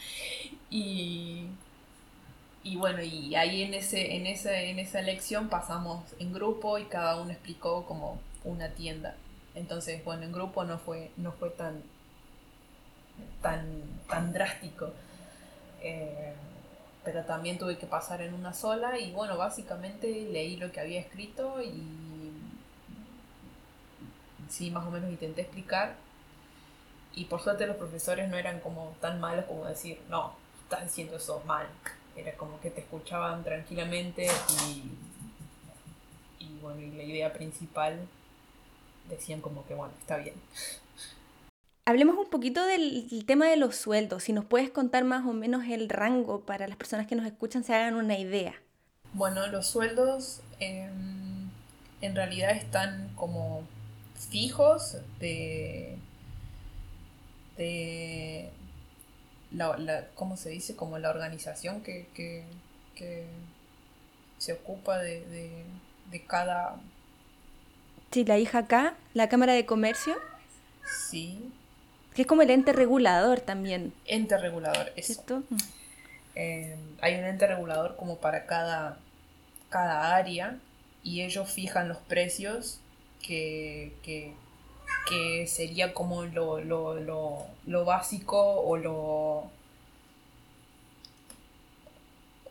y, 0.70 1.46
y 2.62 2.76
bueno, 2.76 3.02
y 3.02 3.34
ahí 3.34 3.62
en, 3.62 3.74
ese, 3.74 4.16
en, 4.16 4.26
ese, 4.26 4.70
en 4.70 4.78
esa 4.78 5.02
lección 5.02 5.48
pasamos 5.48 6.04
en 6.18 6.32
grupo 6.32 6.78
y 6.78 6.84
cada 6.84 7.20
uno 7.20 7.32
explicó 7.32 7.84
como 7.84 8.20
una 8.44 8.70
tienda. 8.70 9.16
Entonces, 9.54 10.04
bueno, 10.04 10.22
en 10.22 10.32
grupo 10.32 10.64
no 10.64 10.78
fue, 10.78 11.10
no 11.16 11.32
fue 11.32 11.50
tan, 11.50 11.82
tan, 13.42 13.66
tan 14.08 14.32
drástico. 14.32 14.92
Eh, 15.82 16.32
pero 17.04 17.24
también 17.24 17.58
tuve 17.58 17.78
que 17.78 17.86
pasar 17.86 18.22
en 18.22 18.34
una 18.34 18.54
sola 18.54 18.98
y 18.98 19.10
bueno, 19.12 19.36
básicamente 19.36 20.06
leí 20.30 20.56
lo 20.56 20.70
que 20.70 20.80
había 20.80 21.00
escrito 21.00 21.60
y 21.60 21.82
sí, 24.48 24.70
más 24.70 24.86
o 24.86 24.90
menos 24.90 25.10
intenté 25.10 25.42
explicar 25.42 25.96
y 27.14 27.26
por 27.26 27.40
suerte 27.40 27.66
los 27.66 27.76
profesores 27.76 28.28
no 28.28 28.36
eran 28.36 28.60
como 28.60 28.94
tan 29.00 29.20
malos 29.20 29.44
como 29.46 29.64
decir, 29.64 30.00
no, 30.08 30.34
estás 30.62 30.84
diciendo 30.84 31.16
eso 31.16 31.42
mal. 31.46 31.66
Era 32.16 32.32
como 32.36 32.60
que 32.60 32.70
te 32.70 32.80
escuchaban 32.80 33.42
tranquilamente 33.42 34.26
y, 34.68 36.44
y 36.44 36.58
bueno, 36.60 36.80
y 36.80 36.90
la 36.90 37.02
idea 37.02 37.32
principal 37.32 37.98
decían 39.08 39.40
como 39.40 39.66
que 39.66 39.74
bueno, 39.74 39.94
está 40.00 40.16
bien. 40.18 40.34
Hablemos 41.84 42.16
un 42.16 42.30
poquito 42.30 42.64
del 42.64 43.24
tema 43.26 43.48
de 43.48 43.56
los 43.56 43.74
sueldos, 43.74 44.24
si 44.24 44.32
nos 44.32 44.44
puedes 44.44 44.70
contar 44.70 45.04
más 45.04 45.26
o 45.26 45.32
menos 45.32 45.64
el 45.64 45.88
rango 45.88 46.40
para 46.40 46.68
las 46.68 46.76
personas 46.76 47.08
que 47.08 47.16
nos 47.16 47.26
escuchan 47.26 47.64
se 47.64 47.74
hagan 47.74 47.96
una 47.96 48.16
idea. 48.16 48.54
Bueno, 49.14 49.46
los 49.48 49.66
sueldos 49.66 50.40
em, 50.60 51.50
en 52.00 52.14
realidad 52.14 52.52
están 52.52 53.10
como 53.16 53.62
fijos 54.30 54.98
de 55.18 55.98
de 57.56 58.50
la, 59.52 59.76
la, 59.76 60.06
¿cómo 60.14 60.36
se 60.36 60.50
dice? 60.50 60.76
Como 60.76 60.98
la 60.98 61.10
organización 61.10 61.82
que, 61.82 62.06
que, 62.14 62.44
se 64.38 64.52
ocupa 64.54 64.98
de, 64.98 65.64
cada... 66.26 66.76
Sí, 68.10 68.24
la 68.24 68.38
hija 68.38 68.58
acá, 68.58 68.94
la 69.14 69.28
Cámara 69.28 69.52
de 69.52 69.66
Comercio. 69.66 70.16
Sí. 71.08 71.50
Que 72.14 72.22
es 72.22 72.28
como 72.28 72.42
el 72.42 72.50
ente 72.50 72.72
regulador 72.72 73.40
también. 73.40 73.94
Ente 74.04 74.36
regulador, 74.36 74.92
eso. 74.96 75.42
Eh, 76.34 76.76
hay 77.00 77.14
un 77.14 77.24
ente 77.24 77.46
regulador 77.46 77.96
como 77.96 78.18
para 78.18 78.46
cada, 78.46 78.98
cada 79.70 80.16
área. 80.16 80.58
y 81.04 81.22
ellos 81.22 81.50
fijan 81.50 81.88
los 81.88 81.98
precios 81.98 82.80
que, 83.22 83.92
que, 84.02 84.34
que 85.08 85.46
sería 85.46 85.94
como 85.94 86.24
lo, 86.24 86.60
lo, 86.60 86.94
lo, 86.94 87.46
lo 87.66 87.84
básico 87.84 88.40
o 88.40 88.76
lo 88.76 89.50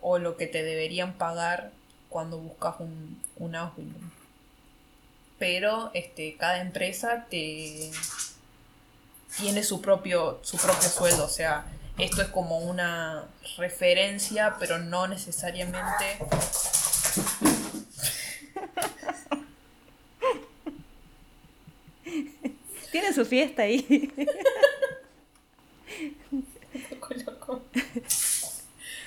o 0.02 0.18
lo 0.18 0.36
que 0.36 0.46
te 0.46 0.62
deberían 0.62 1.14
pagar 1.14 1.70
cuando 2.08 2.36
buscas 2.38 2.74
un, 2.80 3.22
un 3.36 3.56
Pero 5.38 5.90
este, 5.94 6.36
cada 6.36 6.60
empresa 6.60 7.26
te 7.30 7.90
tiene 9.38 9.62
su 9.62 9.80
propio, 9.80 10.40
su 10.42 10.58
propio 10.58 10.88
sueldo. 10.88 11.24
O 11.24 11.28
sea, 11.28 11.64
esto 11.98 12.20
es 12.22 12.28
como 12.28 12.58
una 12.58 13.24
referencia, 13.56 14.56
pero 14.58 14.78
no 14.78 15.06
necesariamente. 15.06 16.18
Su 23.12 23.24
fiesta 23.24 23.62
ahí. 23.62 24.10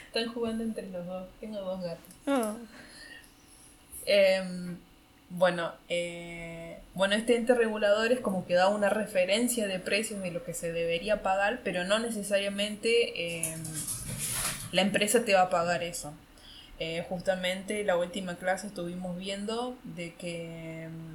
Están 0.07 0.33
jugando 0.33 0.63
entre 0.63 0.89
los 0.89 1.05
dos. 1.05 1.27
Tengo 1.39 1.59
dos 1.59 1.81
gatos. 1.81 2.05
Oh. 2.27 2.55
Em, 4.05 4.77
bueno, 5.29 5.73
eh, 5.89 6.79
bueno, 6.93 7.15
este 7.15 7.35
ente 7.35 7.53
regulador 7.53 8.11
es 8.11 8.19
como 8.21 8.45
que 8.45 8.53
da 8.53 8.69
una 8.69 8.89
referencia 8.89 9.67
de 9.67 9.79
precios 9.79 10.21
de 10.21 10.31
lo 10.31 10.43
que 10.43 10.53
se 10.53 10.71
debería 10.71 11.21
pagar, 11.21 11.61
pero 11.63 11.83
no 11.83 11.99
necesariamente 11.99 13.49
em, 13.51 13.61
la 14.71 14.81
empresa 14.81 15.25
te 15.25 15.33
va 15.33 15.41
a 15.41 15.49
pagar 15.49 15.83
eso. 15.83 16.13
Eh, 16.79 17.05
justamente 17.09 17.83
la 17.83 17.97
última 17.97 18.35
clase 18.35 18.67
estuvimos 18.67 19.17
viendo 19.17 19.77
de 19.83 20.13
que, 20.13 20.83
em, 20.83 21.14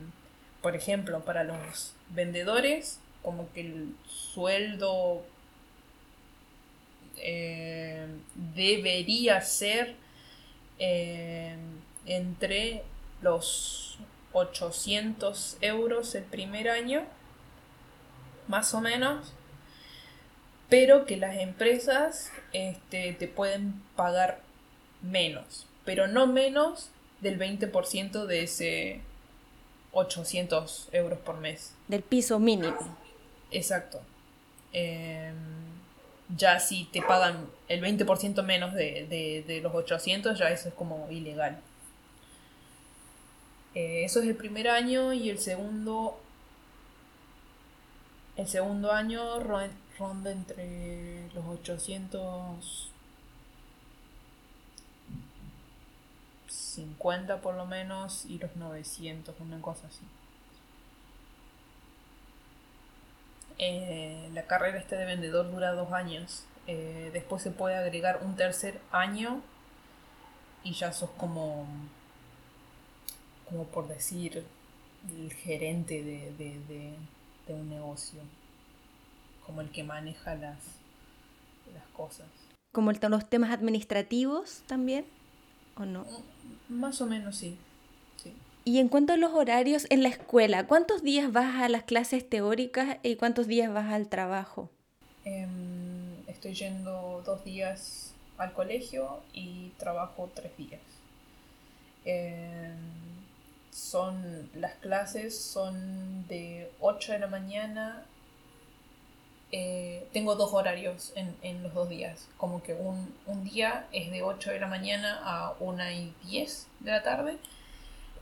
por 0.62 0.76
ejemplo, 0.76 1.20
para 1.24 1.44
los 1.44 1.94
vendedores, 2.10 2.98
como 3.22 3.52
que 3.52 3.60
el 3.62 3.94
sueldo 4.06 5.22
eh, 7.16 8.06
debería 8.54 9.40
ser 9.42 9.94
eh, 10.78 11.56
entre 12.06 12.82
los 13.22 13.98
800 14.32 15.58
euros 15.60 16.14
el 16.14 16.24
primer 16.24 16.68
año, 16.68 17.02
más 18.48 18.74
o 18.74 18.80
menos, 18.80 19.34
pero 20.68 21.04
que 21.04 21.16
las 21.16 21.36
empresas 21.36 22.32
este, 22.52 23.12
te 23.12 23.28
pueden 23.28 23.82
pagar 23.96 24.40
menos, 25.02 25.66
pero 25.84 26.06
no 26.06 26.26
menos 26.26 26.90
del 27.20 27.38
20% 27.38 28.26
de 28.26 28.42
ese 28.42 29.00
800 29.92 30.88
euros 30.92 31.18
por 31.18 31.36
mes. 31.38 31.74
Del 31.88 32.02
piso 32.02 32.38
mínimo. 32.38 32.76
Exacto. 33.50 34.00
Em, 34.72 35.34
ya 36.36 36.60
si 36.60 36.84
te 36.84 37.02
pagan 37.02 37.48
el 37.68 37.80
20% 37.82 38.42
menos 38.42 38.72
de, 38.74 39.60
los 39.62 39.74
800, 39.74 40.38
ya 40.38 40.50
eso 40.50 40.68
es 40.68 40.74
como 40.74 41.08
ilegal. 41.10 41.60
Eh, 43.74 44.04
eso 44.04 44.20
es 44.20 44.26
el 44.26 44.36
primer 44.36 44.68
año 44.68 45.12
y 45.12 45.30
el 45.30 45.38
segundo... 45.38 46.18
El 48.36 48.48
segundo 48.48 48.92
año 48.92 49.40
ronda 49.40 50.32
entre 50.32 51.28
los 51.34 51.44
850 56.70 57.40
por 57.40 57.54
lo 57.54 57.66
menos 57.66 58.24
y 58.26 58.38
los 58.38 58.54
900, 58.56 59.34
una 59.40 59.60
cosa 59.60 59.86
así. 59.86 60.04
Eh, 63.58 64.30
la 64.32 64.44
carrera 64.44 64.78
este 64.78 64.96
de 64.96 65.04
vendedor 65.04 65.50
dura 65.50 65.72
dos 65.72 65.92
años. 65.92 66.44
Eh, 66.66 67.10
después 67.12 67.42
se 67.42 67.50
puede 67.50 67.76
agregar 67.76 68.20
un 68.22 68.36
tercer 68.36 68.80
año 68.90 69.42
y 70.62 70.72
ya 70.74 70.92
sos 70.92 71.10
como, 71.10 71.66
como 73.48 73.64
por 73.64 73.88
decir, 73.88 74.44
el 75.10 75.32
gerente 75.32 76.02
de, 76.02 76.94
un 77.48 77.68
negocio, 77.68 78.20
como 79.44 79.60
el 79.60 79.70
que 79.70 79.82
maneja 79.82 80.36
las, 80.36 80.58
las 81.74 81.84
cosas. 81.92 82.28
¿Como 82.72 82.92
los 82.92 83.28
temas 83.28 83.50
administrativos 83.50 84.62
también? 84.68 85.04
¿O 85.76 85.84
no? 85.84 86.06
Más 86.68 87.00
o 87.00 87.06
menos 87.06 87.36
sí. 87.36 87.56
Y 88.64 88.78
en 88.78 88.88
cuanto 88.88 89.14
a 89.14 89.16
los 89.16 89.32
horarios 89.32 89.86
en 89.88 90.02
la 90.02 90.10
escuela, 90.10 90.66
¿cuántos 90.66 91.02
días 91.02 91.32
vas 91.32 91.62
a 91.62 91.68
las 91.68 91.84
clases 91.84 92.28
teóricas 92.28 92.98
y 93.02 93.16
cuántos 93.16 93.46
días 93.46 93.72
vas 93.72 93.90
al 93.90 94.08
trabajo? 94.08 94.68
Em, 95.24 96.28
estoy 96.28 96.54
yendo 96.54 97.22
dos 97.24 97.42
días 97.42 98.12
al 98.36 98.52
colegio 98.52 99.20
y 99.32 99.70
trabajo 99.78 100.30
tres 100.34 100.56
días. 100.58 100.80
Em, 102.04 102.76
son 103.70 104.50
las 104.54 104.74
clases 104.74 105.38
son 105.38 106.26
de 106.28 106.70
8 106.80 107.12
de 107.12 107.18
la 107.18 107.26
mañana. 107.28 108.04
Eh, 109.52 110.06
tengo 110.12 110.36
dos 110.36 110.52
horarios 110.52 111.12
en, 111.16 111.34
en, 111.42 111.62
los 111.62 111.74
dos 111.74 111.88
días. 111.88 112.28
Como 112.36 112.62
que 112.62 112.74
un, 112.74 113.12
un 113.26 113.44
día 113.44 113.86
es 113.92 114.10
de 114.10 114.22
8 114.22 114.50
de 114.50 114.60
la 114.60 114.68
mañana 114.68 115.20
a 115.24 115.54
1 115.58 115.90
y 115.90 116.14
10 116.24 116.68
de 116.80 116.90
la 116.90 117.02
tarde 117.02 117.36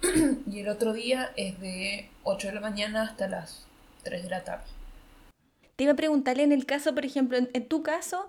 y 0.50 0.60
el 0.60 0.68
otro 0.68 0.92
día 0.92 1.30
es 1.36 1.60
de 1.60 2.08
8 2.22 2.48
de 2.48 2.54
la 2.54 2.60
mañana 2.60 3.02
hasta 3.02 3.28
las 3.28 3.66
3 4.04 4.22
de 4.22 4.30
la 4.30 4.44
tarde. 4.44 4.64
Te 5.76 5.84
iba 5.84 5.92
a 5.92 5.96
preguntarle 5.96 6.42
en 6.42 6.52
el 6.52 6.66
caso, 6.66 6.94
por 6.94 7.04
ejemplo, 7.04 7.36
en, 7.38 7.68
tu 7.68 7.82
caso, 7.82 8.26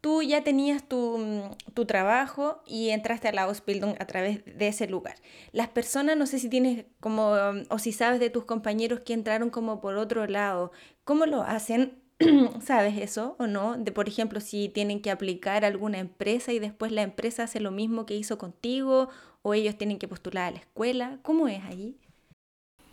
tú 0.00 0.22
ya 0.22 0.44
tenías 0.44 0.86
tu, 0.86 1.56
tu, 1.74 1.84
trabajo 1.84 2.62
y 2.66 2.90
entraste 2.90 3.28
a 3.28 3.32
la 3.32 3.42
Ausbildung 3.42 3.96
a 3.98 4.06
través 4.06 4.44
de 4.44 4.68
ese 4.68 4.86
lugar. 4.86 5.16
Las 5.52 5.68
personas, 5.68 6.16
no 6.16 6.26
sé 6.26 6.38
si 6.38 6.48
tienes 6.48 6.84
como, 7.00 7.34
o 7.70 7.78
si 7.78 7.92
sabes 7.92 8.20
de 8.20 8.30
tus 8.30 8.44
compañeros 8.44 9.00
que 9.00 9.14
entraron 9.14 9.50
como 9.50 9.80
por 9.80 9.96
otro 9.96 10.26
lado, 10.26 10.70
¿cómo 11.02 11.26
lo 11.26 11.42
hacen? 11.42 12.05
¿Sabes 12.64 12.96
eso 12.96 13.36
o 13.38 13.46
no? 13.46 13.76
De, 13.76 13.92
por 13.92 14.08
ejemplo, 14.08 14.40
si 14.40 14.68
tienen 14.68 15.02
que 15.02 15.10
aplicar 15.10 15.64
a 15.64 15.68
alguna 15.68 15.98
empresa 15.98 16.52
y 16.52 16.58
después 16.58 16.92
la 16.92 17.02
empresa 17.02 17.44
hace 17.44 17.60
lo 17.60 17.70
mismo 17.70 18.06
que 18.06 18.14
hizo 18.14 18.38
contigo 18.38 19.08
o 19.42 19.54
ellos 19.54 19.76
tienen 19.76 19.98
que 19.98 20.08
postular 20.08 20.48
a 20.48 20.50
la 20.52 20.58
escuela. 20.58 21.18
¿Cómo 21.22 21.46
es 21.48 21.62
allí? 21.64 21.96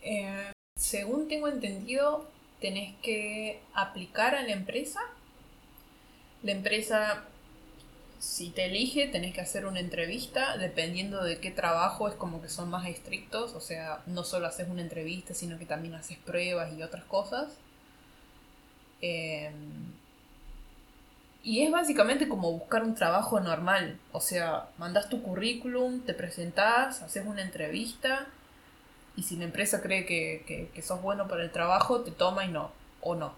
Eh, 0.01 0.51
según 0.77 1.29
tengo 1.29 1.47
entendido, 1.47 2.27
tenés 2.59 2.95
que 3.01 3.61
aplicar 3.73 4.35
a 4.35 4.43
la 4.43 4.51
empresa. 4.51 4.99
La 6.43 6.51
empresa, 6.51 7.23
si 8.19 8.49
te 8.49 8.65
elige, 8.65 9.07
tenés 9.07 9.33
que 9.33 9.39
hacer 9.39 9.65
una 9.65 9.79
entrevista. 9.79 10.57
Dependiendo 10.57 11.23
de 11.23 11.39
qué 11.39 11.49
trabajo, 11.49 12.09
es 12.09 12.15
como 12.15 12.41
que 12.41 12.49
son 12.49 12.69
más 12.69 12.85
estrictos. 12.87 13.53
O 13.53 13.61
sea, 13.61 14.03
no 14.05 14.25
solo 14.25 14.47
haces 14.47 14.67
una 14.67 14.81
entrevista, 14.81 15.33
sino 15.33 15.57
que 15.57 15.65
también 15.65 15.93
haces 15.93 16.17
pruebas 16.17 16.77
y 16.77 16.83
otras 16.83 17.05
cosas. 17.05 17.57
Eh, 19.05 19.51
y 21.43 21.61
es 21.61 21.71
básicamente 21.71 22.29
como 22.29 22.53
buscar 22.53 22.83
un 22.83 22.95
trabajo 22.95 23.41
normal. 23.41 23.99
O 24.13 24.21
sea, 24.21 24.69
mandas 24.77 25.09
tu 25.09 25.21
currículum, 25.21 26.01
te 26.01 26.13
presentás, 26.13 27.01
haces 27.01 27.25
una 27.25 27.41
entrevista 27.41 28.27
y 29.17 29.23
si 29.23 29.35
la 29.35 29.43
empresa 29.43 29.81
cree 29.81 30.05
que, 30.05 30.71
sos 30.81 31.01
bueno 31.01 31.27
para 31.27 31.43
el 31.43 31.51
trabajo, 31.51 32.01
te 32.01 32.11
toma 32.11 32.45
y 32.45 32.47
no, 32.47 32.71
o 33.01 33.15
no. 33.15 33.33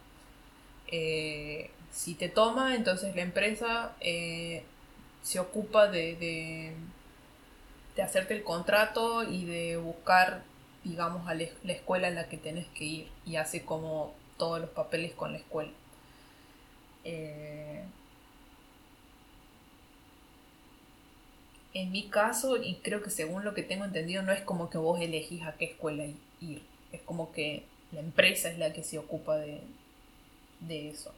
Eh, 0.87 1.71
si 1.91 2.13
te 2.13 2.29
toma, 2.29 2.75
entonces 2.75 3.15
la 3.15 3.23
empresa 3.23 3.93
eh, 4.01 4.63
se 5.23 5.39
ocupa 5.39 5.87
de, 5.87 6.15
de, 6.15 6.73
de, 7.95 8.01
hacerte 8.03 8.35
el 8.35 8.43
contrato 8.43 9.23
y 9.23 9.45
de 9.45 9.77
buscar, 9.77 10.43
digamos, 10.83 11.27
a 11.27 11.33
la 11.33 11.43
escuela 11.73 12.07
en 12.07 12.15
la 12.15 12.29
que 12.29 12.37
tenés 12.37 12.67
que 12.67 12.83
ir 12.83 13.07
y 13.25 13.37
hace 13.37 13.65
como 13.65 14.13
todos 14.37 14.59
los 14.59 14.69
papeles 14.69 15.13
con 15.13 15.31
la 15.31 15.37
escuela. 15.37 15.71
Eh, 17.03 17.83
en 21.73 21.91
mi 21.91 22.07
caso, 22.07 22.57
y 22.57 22.75
creo 22.75 23.03
que 23.03 23.09
según 23.09 23.43
lo 23.43 23.53
que 23.53 23.63
tengo 23.63 23.85
entendido, 23.85 24.23
no 24.23 24.31
es 24.31 24.41
como 24.41 24.69
que 24.69 24.77
vos 24.77 24.99
elegís 25.01 25.43
a 25.43 25.53
qué 25.53 25.65
escuela 25.65 26.05
ir. 26.39 26.61
Es 26.91 27.01
como 27.01 27.31
que 27.31 27.63
la 27.91 27.99
empresa 27.99 28.49
es 28.49 28.57
la 28.57 28.73
que 28.73 28.83
se 28.83 28.97
ocupa 28.97 29.37
de, 29.37 29.61
eso. 30.69 31.13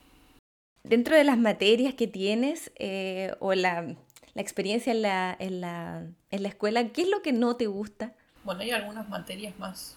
Dentro 0.84 1.16
de 1.16 1.24
las 1.24 1.38
materias 1.38 1.94
que 1.94 2.08
tienes 2.08 2.72
eh, 2.76 3.34
o 3.40 3.54
la, 3.54 3.96
experiencia 4.36 4.92
en 4.92 5.02
la, 5.02 5.36
en, 5.40 5.62
la, 5.62 6.08
en 6.32 6.44
la 6.44 6.50
escuela, 6.50 6.88
¿qué 6.90 7.04
es 7.04 7.10
lo 7.10 7.22
que 7.22 7.34
no 7.34 7.56
te 7.56 7.68
gusta? 7.68 8.14
Bueno, 8.44 8.62
hay 8.62 8.72
algunas 8.72 9.08
materias 9.10 9.58
más 9.60 9.96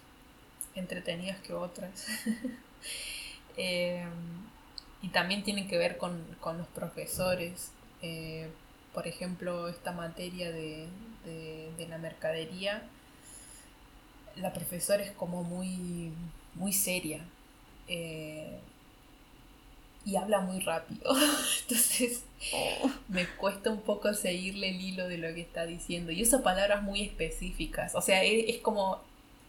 entretenidas 0.75 1.41
que 1.41 1.53
otras. 1.53 2.07
eh, 3.57 4.05
y 5.03 5.09
también 5.09 5.43
tiene 5.43 5.67
que 5.67 5.79
ver 5.79 5.97
con, 5.97 6.25
los 6.45 6.67
profesores. 6.69 7.73
Eh, 8.03 8.49
por 8.95 9.07
ejemplo, 9.07 9.69
esta 9.69 9.93
materia 9.93 10.51
de, 10.51 10.89
la 11.89 11.99
mercadería 11.99 12.83
la 14.37 14.53
profesora 14.53 15.03
es 15.03 15.13
como 15.13 15.43
muy, 15.43 16.13
muy 16.55 16.73
seria. 16.73 17.21
Eh, 17.89 18.59
y 20.05 20.17
habla 20.17 20.41
muy 20.41 20.61
rápido. 20.61 21.13
Entonces 21.63 22.23
oh. 22.53 22.91
me 23.09 23.27
cuesta 23.27 23.71
un 23.71 23.83
poco 23.83 24.15
seguirle 24.15 24.71
el 24.71 24.81
hilo 24.81 25.09
de 25.09 25.19
lo 25.19 25.35
que 25.35 25.43
está 25.43 25.67
diciendo. 25.67 26.13
Y 26.13 26.23
usa 26.23 26.43
palabras 26.43 26.83
muy 26.83 27.03
específicas. 27.03 27.95
O 27.95 28.01
sea, 28.01 28.23
es, 28.23 28.59
como, 28.59 29.01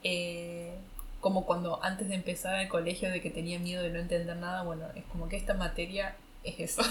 eh, 0.04 0.74
como 1.22 1.46
cuando 1.46 1.82
antes 1.84 2.10
de 2.10 2.16
empezar 2.16 2.60
el 2.60 2.68
colegio 2.68 3.10
de 3.10 3.22
que 3.22 3.30
tenía 3.30 3.60
miedo 3.60 3.82
de 3.82 3.92
no 3.92 4.00
entender 4.00 4.36
nada. 4.36 4.64
Bueno, 4.64 4.86
es 4.96 5.06
como 5.06 5.30
que 5.30 5.38
esta 5.38 5.54
materia 5.54 6.16
es 6.44 6.60
eso. 6.60 6.82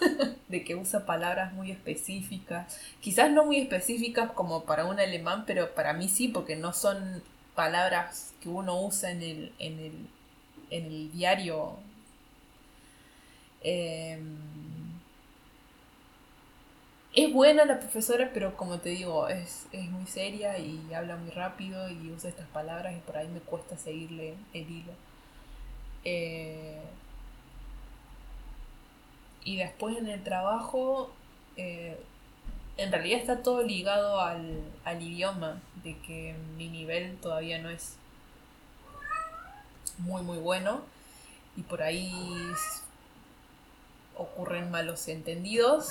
de 0.48 0.64
que 0.64 0.74
usa 0.74 1.04
palabras 1.04 1.52
muy 1.52 1.70
específicas. 1.70 2.80
Quizás 3.00 3.30
no 3.30 3.44
muy 3.44 3.58
específicas 3.58 4.32
como 4.32 4.64
para 4.64 4.86
un 4.86 4.98
alemán, 4.98 5.44
pero 5.46 5.74
para 5.74 5.92
mí 5.92 6.08
sí, 6.08 6.28
porque 6.28 6.56
no 6.56 6.72
son 6.72 7.22
palabras 7.54 8.32
que 8.40 8.48
uno 8.48 8.80
usa 8.80 9.10
en 9.10 9.22
el, 9.22 9.52
en 9.58 9.78
el, 9.78 10.08
en 10.70 10.86
el 10.86 11.12
diario 11.12 11.78
Em, 13.62 14.24
es 17.14 17.32
buena 17.32 17.64
la 17.64 17.80
profesora, 17.80 18.30
pero 18.32 18.56
como 18.56 18.78
te 18.78 18.90
digo, 18.90 19.28
es, 19.28 19.66
muy 19.72 20.06
seria 20.06 20.58
y 20.58 20.92
habla 20.94 21.16
muy 21.16 21.30
rápido 21.30 21.88
y 21.88 22.10
usa 22.10 22.30
estas 22.30 22.48
palabras 22.48 22.94
y 22.96 23.00
por 23.00 23.16
ahí 23.16 23.28
me 23.28 23.40
cuesta 23.40 23.76
seguirle 23.76 24.34
el 24.52 24.70
hilo. 24.70 24.92
Eh, 26.04 26.80
y 29.44 29.56
después 29.56 29.96
en 29.96 30.08
el 30.08 30.22
trabajo, 30.22 31.10
eh, 31.56 31.98
en 32.76 32.92
realidad 32.92 33.18
está 33.20 33.42
todo 33.42 33.62
ligado 33.62 34.20
al, 34.20 34.62
al 34.84 35.02
idioma, 35.02 35.60
de 35.82 35.98
que 35.98 36.34
mi 36.56 36.68
nivel 36.68 37.16
todavía 37.18 37.58
no 37.58 37.70
es 37.70 37.96
muy 39.98 40.22
muy 40.22 40.38
bueno 40.38 40.82
y 41.56 41.62
por 41.62 41.82
ahí 41.82 42.12
ocurren 44.16 44.70
malos 44.70 45.08
entendidos. 45.08 45.88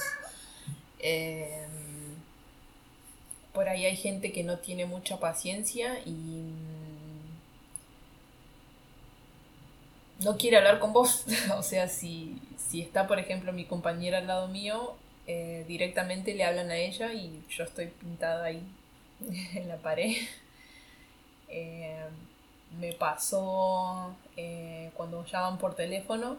Em, 1.00 2.16
por 3.54 3.68
ahí 3.70 3.86
hay 3.86 3.96
gente 3.96 4.32
que 4.32 4.44
no 4.44 4.60
tiene 4.60 4.86
mucha 4.86 5.20
paciencia 5.20 6.00
y 6.06 6.12
mm, 6.12 7.20
no 10.26 10.38
quiere 10.38 10.58
hablar 10.58 10.80
con 10.80 10.94
vos. 10.94 11.26
o 11.58 11.64
sea, 11.64 11.88
si, 11.88 12.40
está, 12.74 13.08
por 13.08 13.20
ejemplo, 13.20 13.54
mi 13.54 13.66
compañera 13.66 14.20
al 14.20 14.28
lado 14.28 14.48
mío, 14.48 14.96
eh, 15.28 15.66
directamente 15.68 16.34
le 16.34 16.44
hablan 16.44 16.72
a 16.72 16.78
ella 16.78 17.14
y 17.14 17.44
yo 17.50 17.64
estoy 17.64 17.88
pintada 17.88 18.46
ahí 18.46 18.64
en 19.56 19.68
la 19.68 19.78
pared. 19.78 20.16
Em, 21.50 22.14
me 22.80 22.94
pasó 22.94 24.16
eh, 24.38 24.92
cuando 24.96 25.26
llaman 25.26 25.58
por 25.58 25.76
teléfono 25.76 26.38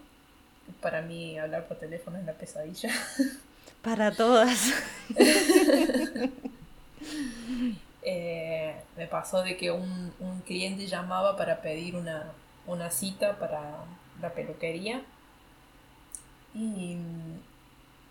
para 0.80 1.02
mí 1.02 1.38
hablar 1.38 1.66
por 1.66 1.78
teléfono 1.78 2.18
es 2.18 2.24
la 2.24 2.32
pesadilla. 2.32 2.90
Para 3.82 4.12
todas. 4.12 4.72
Eh, 8.02 8.74
me 8.96 9.06
pasó 9.06 9.42
de 9.42 9.58
que 9.58 9.70
un, 9.70 10.12
cliente 10.46 10.86
llamaba 10.86 11.36
para 11.36 11.60
pedir 11.60 11.96
una, 11.96 12.90
cita 12.90 13.38
para 13.38 13.84
la 14.22 14.32
peluquería. 14.32 15.02
Y, 16.54 16.96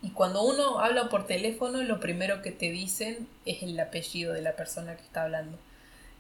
y, 0.03 0.11
cuando 0.11 0.43
uno 0.43 0.79
habla 0.79 1.09
por 1.09 1.25
teléfono, 1.25 1.81
lo 1.81 1.99
primero 1.99 2.43
que 2.43 2.51
te 2.51 2.69
dicen 2.69 3.27
es 3.45 3.63
el 3.63 3.79
apellido 3.79 4.33
de 4.33 4.43
la 4.43 4.55
persona 4.55 4.95
que 4.95 5.01
está 5.01 5.23
hablando. 5.23 5.57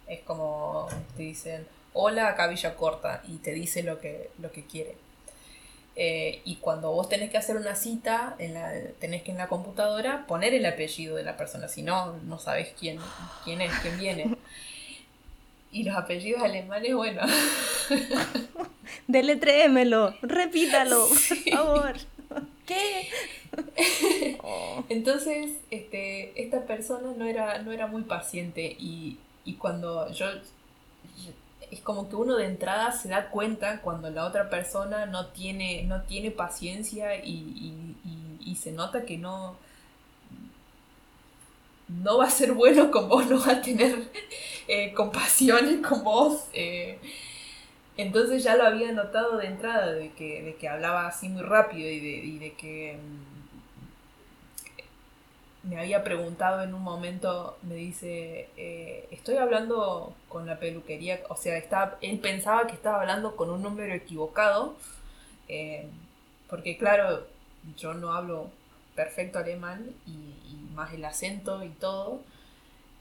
Es 0.07 0.21
como 0.21 0.87
te 1.15 1.23
dicen, 1.23 1.67
hola, 1.93 2.35
Villa 2.47 2.75
Corta, 2.75 3.21
y 3.27 3.37
te 3.37 3.53
dice 3.53 3.83
lo 3.83 3.99
que, 3.99 4.31
lo 4.39 4.51
que 4.51 4.65
quiere. 4.65 4.95
Eh, 6.01 6.39
y 6.45 6.55
cuando 6.55 6.93
vos 6.93 7.09
tenés 7.09 7.29
que 7.29 7.37
hacer 7.37 7.57
una 7.57 7.75
cita, 7.75 8.37
en 8.39 8.53
la, 8.53 8.71
tenés 9.01 9.21
que 9.21 9.31
en 9.31 9.37
la 9.37 9.49
computadora 9.49 10.25
poner 10.27 10.53
el 10.53 10.65
apellido 10.65 11.17
de 11.17 11.23
la 11.23 11.35
persona, 11.35 11.67
si 11.67 11.81
no, 11.81 12.15
no 12.19 12.39
sabes 12.39 12.73
quién, 12.79 12.99
quién 13.43 13.59
es, 13.59 13.73
quién 13.81 13.99
viene. 13.99 14.37
Y 15.73 15.83
los 15.83 15.97
apellidos 15.97 16.41
alemanes, 16.41 16.95
bueno. 16.95 17.21
Deletréemelo, 19.07 20.15
repítalo, 20.21 21.05
por 21.05 21.37
favor. 21.53 21.93
¿Qué? 22.65 23.09
Entonces, 24.87 25.51
este, 25.69 26.41
esta 26.41 26.65
persona 26.65 27.11
no 27.17 27.25
era, 27.25 27.61
no 27.61 27.73
era 27.73 27.87
muy 27.87 28.03
paciente 28.03 28.73
y, 28.79 29.19
y 29.43 29.55
cuando 29.55 30.09
yo 30.13 30.27
es 31.71 31.81
como 31.81 32.09
que 32.09 32.15
uno 32.15 32.35
de 32.35 32.45
entrada 32.45 32.91
se 32.91 33.09
da 33.09 33.29
cuenta 33.29 33.81
cuando 33.81 34.09
la 34.09 34.25
otra 34.25 34.49
persona 34.49 35.05
no 35.05 35.27
tiene, 35.27 35.83
no 35.83 36.01
tiene 36.03 36.31
paciencia 36.31 37.15
y, 37.15 37.65
se 38.59 38.71
nota 38.73 39.05
que 39.05 39.17
no, 39.17 39.55
no 41.87 42.17
va 42.17 42.25
a 42.25 42.29
ser 42.29 42.51
bueno 42.51 42.91
con 42.91 43.07
vos, 43.07 43.25
no 43.27 43.39
va 43.39 43.53
a 43.53 43.61
tener 43.61 44.09
eh, 44.67 44.91
compasión 44.93 45.81
con 45.81 46.03
vos. 46.03 46.47
Eh. 46.51 46.99
entonces 47.95 48.43
ya 48.43 48.57
lo 48.57 48.65
había 48.65 48.91
notado 48.91 49.37
de 49.37 49.47
entrada, 49.47 49.93
de 49.93 50.11
que, 50.11 50.41
de 50.43 50.55
que 50.55 50.67
hablaba 50.67 51.07
así 51.07 51.29
muy 51.29 51.43
rápido 51.43 51.89
y 51.89 51.99
de, 52.01 52.09
y 52.09 52.39
de 52.39 52.53
que 52.53 52.97
mm, 52.97 53.29
me 55.69 55.79
había 55.79 56.03
preguntado 56.03 56.61
en 56.63 56.73
un 56.73 56.81
momento, 56.81 57.57
me 57.61 57.75
dice, 57.75 58.49
eh, 58.57 59.07
estoy 59.11 59.37
hablando 59.37 60.15
con 60.29 60.45
la 60.45 60.59
peluquería, 60.59 61.21
o 61.27 61.35
sea, 61.35 61.57
está, 61.57 61.97
él 62.01 62.19
pensaba 62.19 62.67
que 62.67 62.73
estaba 62.73 63.01
hablando 63.01 63.35
con 63.35 63.49
un 63.49 63.61
número 63.61 63.93
equivocado, 63.93 64.77
eh, 65.47 65.87
porque 66.49 66.77
claro, 66.77 67.27
yo 67.75 67.93
no 67.93 68.13
hablo 68.13 68.49
perfecto 68.95 69.39
alemán 69.39 69.91
y, 70.07 70.35
más 70.73 70.93
el 70.93 71.03
acento 71.03 71.61
y 71.63 71.69
todo, 71.69 72.21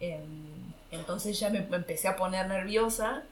em, 0.01 0.73
entonces 0.91 1.39
ya 1.39 1.51
me, 1.51 1.61
me 1.61 1.77
empecé 1.77 2.09
a 2.09 2.17
poner 2.17 2.49
nerviosa 2.49 3.23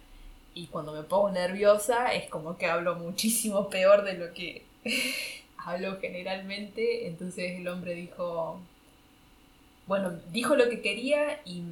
y 0.55 0.69
cuando 0.69 0.93
me 0.93 1.03
pongo 1.03 1.31
nerviosa 1.31 2.13
es 2.15 2.31
como 2.31 2.57
que 2.57 2.67
hablo 2.67 2.95
muchísimo 2.95 3.69
peor 3.71 4.05
de 4.05 4.15
lo 4.15 4.33
que 4.33 4.63
hablo 5.59 5.99
generalmente, 6.01 7.09
entonces 7.09 7.59
el 7.59 7.67
hombre 7.67 7.95
dijo, 7.95 8.61
bueno, 9.87 10.13
dijo 10.31 10.55
lo 10.55 10.69
que 10.69 10.81
quería 10.81 11.41
y, 11.45 11.63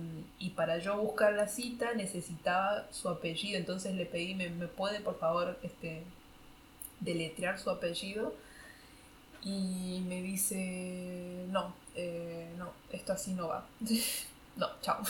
para 0.57 0.79
yo 0.79 0.97
buscar 0.99 1.33
la 1.33 1.49
cita 1.49 1.95
necesitaba 1.95 2.87
su 2.91 3.09
apellido, 3.09 3.59
entonces 3.59 3.95
le 3.95 4.05
pedí, 4.05 4.35
¿me, 4.35 4.49
puede 4.69 5.01
por 5.01 5.19
favor 5.19 5.59
este, 5.63 6.03
deletrear 7.01 7.59
su 7.59 7.71
apellido? 7.71 8.35
Y 9.43 10.03
me 10.07 10.23
dice, 10.23 11.47
no, 11.49 11.75
eh, 11.95 12.49
no, 12.59 12.73
esto 12.93 13.13
así 13.13 13.35
no 13.35 13.49
va. 13.49 13.67
no, 14.57 14.69
chao. 14.81 15.03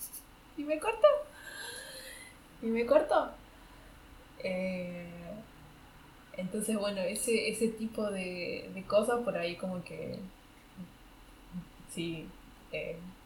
y 0.56 0.64
me 0.64 0.78
cortó. 0.78 1.08
Y 2.62 2.66
me 2.66 2.86
cortó. 2.86 3.30
Eh, 4.42 5.06
entonces, 6.36 6.76
bueno, 6.76 7.00
ese, 7.00 7.48
ese 7.48 7.68
tipo 7.68 8.10
de, 8.10 8.70
de 8.74 8.82
cosas 8.84 9.20
por 9.22 9.36
ahí 9.36 9.56
como 9.56 9.82
que 9.84 10.18
sí, 11.94 12.26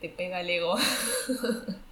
te 0.00 0.08
pega 0.08 0.40
el 0.40 0.50
ego. 0.50 0.76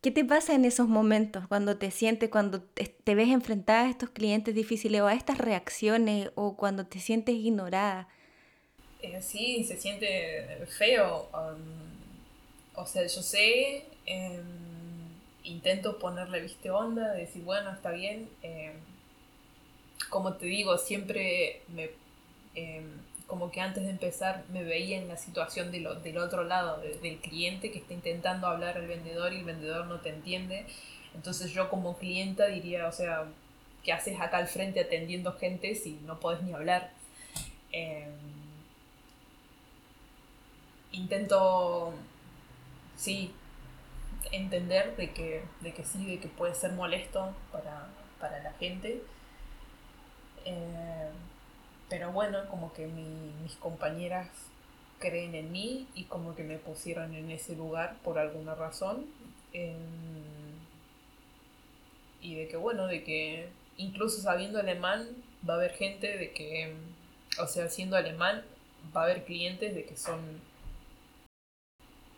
¿Qué 0.00 0.12
te 0.12 0.24
pasa 0.24 0.54
en 0.54 0.64
esos 0.64 0.86
momentos 0.86 1.48
cuando 1.48 1.76
te 1.76 1.90
sientes, 1.90 2.30
cuando 2.30 2.62
te, 2.62 3.14
ves 3.16 3.28
enfrentada 3.28 3.86
a 3.86 3.90
estos 3.90 4.10
clientes 4.10 4.54
difíciles 4.54 5.00
o 5.00 5.08
a 5.08 5.14
estas 5.14 5.38
reacciones 5.38 6.30
o 6.36 6.56
cuando 6.56 6.86
te 6.86 7.00
sientes 7.00 7.34
ignorada? 7.34 8.08
Eh, 9.02 9.20
sí, 9.20 9.64
se 9.64 9.76
siente 9.76 10.66
feo. 10.78 11.28
Um, 11.34 12.80
o 12.80 12.86
sea, 12.86 13.02
yo 13.02 13.22
sé, 13.22 13.86
em, 14.06 14.44
intento 15.42 15.98
ponerle, 15.98 16.42
viste, 16.42 16.70
onda, 16.70 17.12
decir, 17.14 17.42
bueno, 17.42 17.72
está 17.72 17.90
bien. 17.90 18.28
Em, 18.42 18.74
como 20.10 20.34
te 20.34 20.46
digo, 20.46 20.78
siempre 20.78 21.62
me 21.68 21.90
em, 22.54 23.07
como 23.28 23.50
que 23.50 23.60
antes 23.60 23.84
de 23.84 23.90
empezar 23.90 24.42
me 24.48 24.64
veía 24.64 24.98
en 24.98 25.06
la 25.06 25.18
situación 25.18 25.70
de 25.70 25.80
del 26.02 26.18
otro 26.18 26.44
lado, 26.44 26.80
del 26.80 27.18
cliente 27.18 27.70
que 27.70 27.78
está 27.78 27.92
intentando 27.92 28.48
hablar 28.48 28.78
al 28.78 28.88
vendedor 28.88 29.32
y 29.34 29.36
el 29.36 29.44
vendedor 29.44 29.86
no 29.86 30.00
te 30.00 30.08
entiende. 30.08 30.66
Entonces 31.14 31.52
yo 31.52 31.68
como 31.68 31.98
clienta 31.98 32.46
diría, 32.46 32.88
o 32.88 32.92
sea, 32.92 33.26
¿qué 33.84 33.92
haces 33.92 34.18
acá 34.20 34.38
al 34.38 34.48
frente 34.48 34.80
atendiendo 34.80 35.34
gente 35.34 35.74
si 35.74 36.00
no 36.06 36.18
podés 36.18 36.42
ni 36.42 36.54
hablar? 36.54 36.90
Em, 37.70 38.12
intento, 40.92 41.92
sí, 42.96 43.32
entender 44.32 44.96
de 44.96 45.12
que, 45.12 45.42
de 45.60 45.74
que 45.74 45.84
sí, 45.84 46.06
de 46.06 46.18
que 46.18 46.28
puede 46.28 46.54
ser 46.54 46.72
molesto 46.72 47.34
para, 47.52 47.88
para 48.20 48.42
la 48.42 48.52
gente. 48.54 49.02
Eh, 50.46 51.10
pero 51.88 52.12
bueno, 52.12 52.46
como 52.48 52.72
que 52.72 52.86
mis 52.86 53.54
compañeras 53.56 54.28
creen 54.98 55.34
en 55.34 55.52
mí 55.52 55.86
y 55.94 56.04
como 56.04 56.34
que 56.34 56.44
me 56.44 56.58
pusieron 56.58 57.14
en 57.14 57.30
ese 57.30 57.56
lugar 57.56 57.96
por 58.04 58.18
alguna 58.18 58.54
razón. 58.54 59.06
Em, 59.52 59.76
y 62.20 62.34
de 62.34 62.48
que, 62.48 62.56
bueno, 62.56 62.86
de 62.86 63.04
que 63.04 63.48
incluso 63.76 64.20
sabiendo 64.20 64.58
alemán 64.58 65.08
va 65.48 65.54
a 65.54 65.56
haber 65.56 65.72
gente 65.72 66.16
de 66.18 66.32
que, 66.32 66.74
o 67.40 67.46
sea, 67.46 67.68
siendo 67.68 67.96
alemán, 67.96 68.44
va 68.94 69.02
a 69.02 69.04
haber 69.04 69.24
clientes 69.24 69.74
de 69.74 69.84
que 69.84 69.96
son 69.96 70.20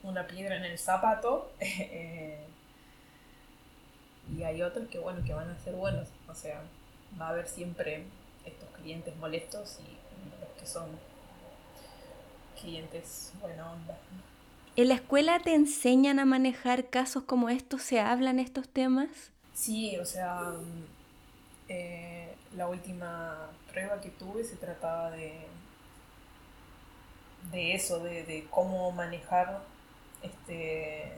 una 0.02 0.26
piedra 0.26 0.56
en 0.56 0.64
el 0.64 0.78
zapato. 0.78 1.52
Eh, 1.60 2.46
y 4.36 4.44
hay 4.44 4.62
otros 4.62 4.88
que, 4.88 4.98
bueno, 4.98 5.24
que 5.24 5.34
van 5.34 5.50
a 5.50 5.58
ser 5.58 5.74
buenos. 5.74 6.08
O 6.28 6.34
sea, 6.34 6.62
va 7.20 7.28
a 7.28 7.30
haber 7.30 7.48
siempre 7.48 8.04
clientes 8.80 9.14
molestos 9.16 9.78
y 9.80 10.40
los 10.40 10.50
que 10.58 10.66
son 10.66 10.88
clientes 12.60 13.32
buena 13.40 13.72
onda. 13.72 13.98
¿En 14.76 14.88
la 14.88 14.94
escuela 14.94 15.40
te 15.40 15.54
enseñan 15.54 16.18
a 16.18 16.24
manejar 16.24 16.88
casos 16.90 17.24
como 17.24 17.48
estos? 17.48 17.82
¿Se 17.82 18.00
hablan 18.00 18.38
estos 18.38 18.68
temas? 18.68 19.32
Sí, 19.54 19.96
o 19.98 20.04
sea, 20.04 20.54
eh, 21.68 22.34
la 22.56 22.68
última 22.68 23.50
prueba 23.70 24.00
que 24.00 24.10
tuve 24.10 24.44
se 24.44 24.56
trataba 24.56 25.10
de, 25.10 25.46
de 27.52 27.74
eso, 27.74 27.98
de, 28.00 28.24
de 28.24 28.46
cómo 28.50 28.90
manejar 28.92 29.60
este, 30.22 31.12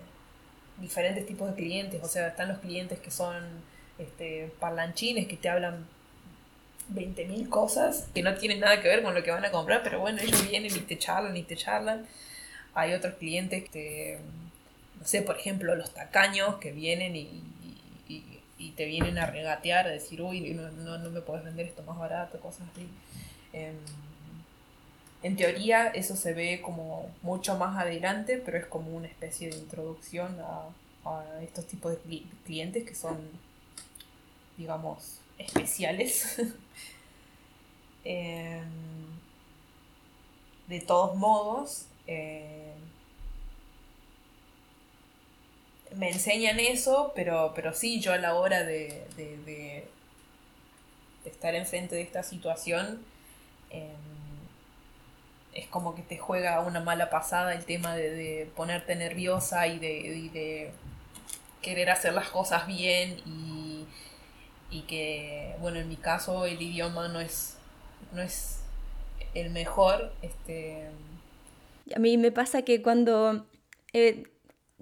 diferentes 0.79 1.27
tipos 1.27 1.49
de 1.51 1.55
clientes. 1.55 2.03
O 2.03 2.09
sea, 2.09 2.29
están 2.29 2.49
los 2.49 2.59
clientes 2.59 2.99
que 3.01 3.11
son 3.11 3.63
este, 3.99 4.53
parlanchines, 4.59 5.29
que 5.29 5.37
te 5.37 5.49
hablan 5.49 5.87
20.000 6.93 7.49
cosas 7.49 8.09
que 8.15 8.23
no 8.23 8.35
tienen 8.35 8.61
nada 8.61 8.81
que 8.81 8.89
ver 8.89 9.03
con 9.03 9.15
lo 9.15 9.23
que 9.23 9.31
van 9.31 9.45
a 9.45 9.51
comprar, 9.51 9.83
pero 9.83 10.01
bueno, 10.01 10.21
ellos 10.21 10.49
vienen 10.49 10.75
y 10.75 10.81
te 10.81 10.99
charlan 10.99 11.37
y 11.37 11.43
te 11.43 11.57
charlan. 11.57 12.07
Hay 12.75 12.95
otros 12.95 13.15
clientes 13.15 13.69
que, 13.69 14.19
no 14.99 15.07
sé, 15.07 15.23
por 15.23 15.37
ejemplo, 15.37 15.75
los 15.75 15.93
tacaños 15.93 16.57
que 16.57 16.73
vienen 16.73 17.17
y, 17.17 17.43
te 18.77 18.87
vienen 18.87 19.19
a 19.19 19.27
regatear, 19.27 19.89
a 19.89 19.91
decir, 19.91 20.23
uy, 20.23 20.41
no, 20.55 20.71
no, 20.71 21.11
me 21.11 21.21
puedes 21.21 21.45
vender 21.45 21.67
esto 21.67 21.83
más 21.83 21.99
barato, 21.99 22.39
cosas 22.39 22.69
así. 22.73 22.89
Em, 23.53 23.75
en 25.23 25.37
teoría 25.37 25.89
eso 25.89 26.17
se 26.17 26.33
ve 26.33 26.61
como 26.63 27.09
mucho 27.23 27.57
más 27.57 27.79
adelante, 27.79 28.41
pero 28.45 28.59
es 28.59 28.67
como 28.67 28.97
una 28.97 29.07
especie 29.07 29.51
de 29.51 29.57
introducción 29.57 30.39
a, 30.41 30.69
estos 31.43 31.67
tipos 31.67 31.93
de 31.93 32.23
clientes 32.45 32.85
que 32.85 32.95
son, 32.95 33.19
digamos, 34.57 35.22
especiales. 35.45 36.41
Em, 38.05 38.65
de 40.67 40.81
todos 40.81 41.15
modos, 41.15 41.87
eh, 42.09 42.75
me 45.97 46.11
enseñan 46.11 46.59
eso, 46.61 47.13
pero, 47.15 47.53
pero 47.55 47.73
sí, 47.75 48.01
yo 48.01 48.13
a 48.13 48.19
la 48.19 48.35
hora 48.35 48.65
de, 48.65 49.07
de, 49.17 49.85
estar 51.25 51.55
enfrente 51.55 51.95
de 51.95 52.03
esta 52.03 52.23
situación, 52.23 53.05
em, 53.71 53.89
es 55.55 55.67
como 55.69 55.95
que 55.95 56.03
te 56.03 56.19
juega 56.19 56.61
una 56.61 56.81
mala 56.81 57.11
pasada 57.11 57.55
el 57.55 57.65
tema 57.65 57.95
de, 57.95 58.51
ponerte 58.57 58.97
nerviosa 58.97 59.67
y 59.67 59.79
de, 59.79 60.73
querer 61.61 61.91
hacer 61.91 62.13
las 62.15 62.29
cosas 62.29 62.67
bien 62.67 63.21
y, 63.25 63.62
que, 64.81 65.55
bueno, 65.61 65.79
en 65.79 65.89
mi 65.89 65.97
caso 65.97 66.47
el 66.47 66.61
idioma 66.61 67.07
no 67.09 67.21
es, 67.21 67.59
no 68.13 68.23
es 68.23 68.61
el 69.35 69.51
mejor. 69.51 70.13
Este... 70.23 70.89
A 71.95 71.99
mí 71.99 72.19
me 72.19 72.33
pasa 72.33 72.63
que 72.63 72.83
cuando, 72.83 73.47
eh, 73.93 74.25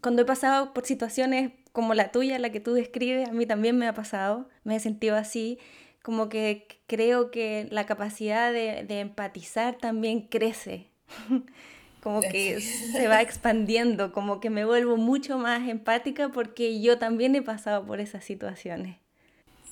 cuando 0.01 0.23
he 0.23 0.25
pasado 0.25 0.73
por 0.73 0.87
situaciones 0.87 1.53
como 1.73 1.95
la 1.95 2.11
tuya, 2.11 2.39
la 2.39 2.51
que 2.51 2.61
tú 2.61 2.73
describes, 2.73 3.29
a 3.29 3.33
mí 3.33 3.45
también 3.47 3.77
me 3.77 3.87
ha 3.87 3.95
pasado, 3.95 4.49
me 4.65 4.77
he 4.77 4.81
sentido 4.81 5.17
así 5.17 5.59
como 6.03 6.29
que 6.29 6.67
creo 6.87 7.31
que 7.31 7.69
la 7.71 7.87
capacidad 7.87 8.53
de, 8.53 9.01
empatizar 9.01 9.77
también 9.77 10.23
crece, 10.23 10.89
como 12.03 12.21
que 12.21 12.61
se 12.61 13.07
va 13.07 13.21
expandiendo, 13.21 14.13
como 14.13 14.41
que 14.41 14.51
me 14.51 14.65
vuelvo 14.65 14.97
mucho 14.97 15.39
más 15.39 15.69
empática 15.69 16.31
porque 16.31 16.81
yo 16.81 16.99
también 16.99 17.35
he 17.35 17.43
pasado 17.43 17.85
por 17.85 18.01
esas 18.01 18.25
situaciones. 18.25 18.97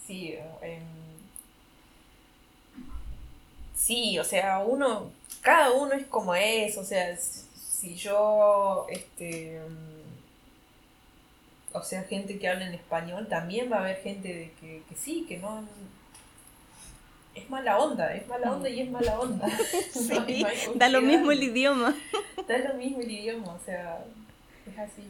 Sí, 0.09 0.35
em, 0.63 0.83
sí, 3.77 4.19
o 4.19 4.25
sea, 4.25 4.61
uno, 4.61 5.11
cada 5.43 5.71
uno 5.73 5.93
es 5.93 6.07
como 6.07 6.35
es, 6.35 6.79
o 6.79 6.83
sea, 6.83 7.15
si 7.19 7.95
yo, 7.95 8.87
este, 8.89 9.59
em, 9.59 9.77
o 11.75 11.83
sea, 11.83 12.05
gente 12.05 12.39
que 12.39 12.49
habla 12.49 12.67
en 12.67 12.73
español, 12.73 13.29
también 13.29 13.71
va 13.71 13.77
a 13.77 13.81
haber 13.81 14.01
gente 14.01 14.29
de 14.29 14.53
que, 14.59 14.83
que 14.89 14.95
sí, 14.95 15.27
que 15.29 15.37
no, 15.37 15.63
es 17.35 17.51
mala 17.51 17.77
onda, 17.79 18.15
es 18.15 18.27
mala 18.29 18.53
onda 18.53 18.71
y 18.71 18.81
es 18.81 18.91
mala 18.91 19.21
onda. 19.21 19.47
da 20.77 20.89
lo 20.89 21.03
mismo 21.03 21.33
el 21.33 21.43
idioma. 21.43 21.95
Da 22.47 22.57
lo 22.57 22.73
mismo 22.79 23.03
el 23.03 23.11
idioma, 23.11 23.53
o 23.53 23.61
sea, 23.63 24.03
es 24.67 24.79
así. 24.79 25.03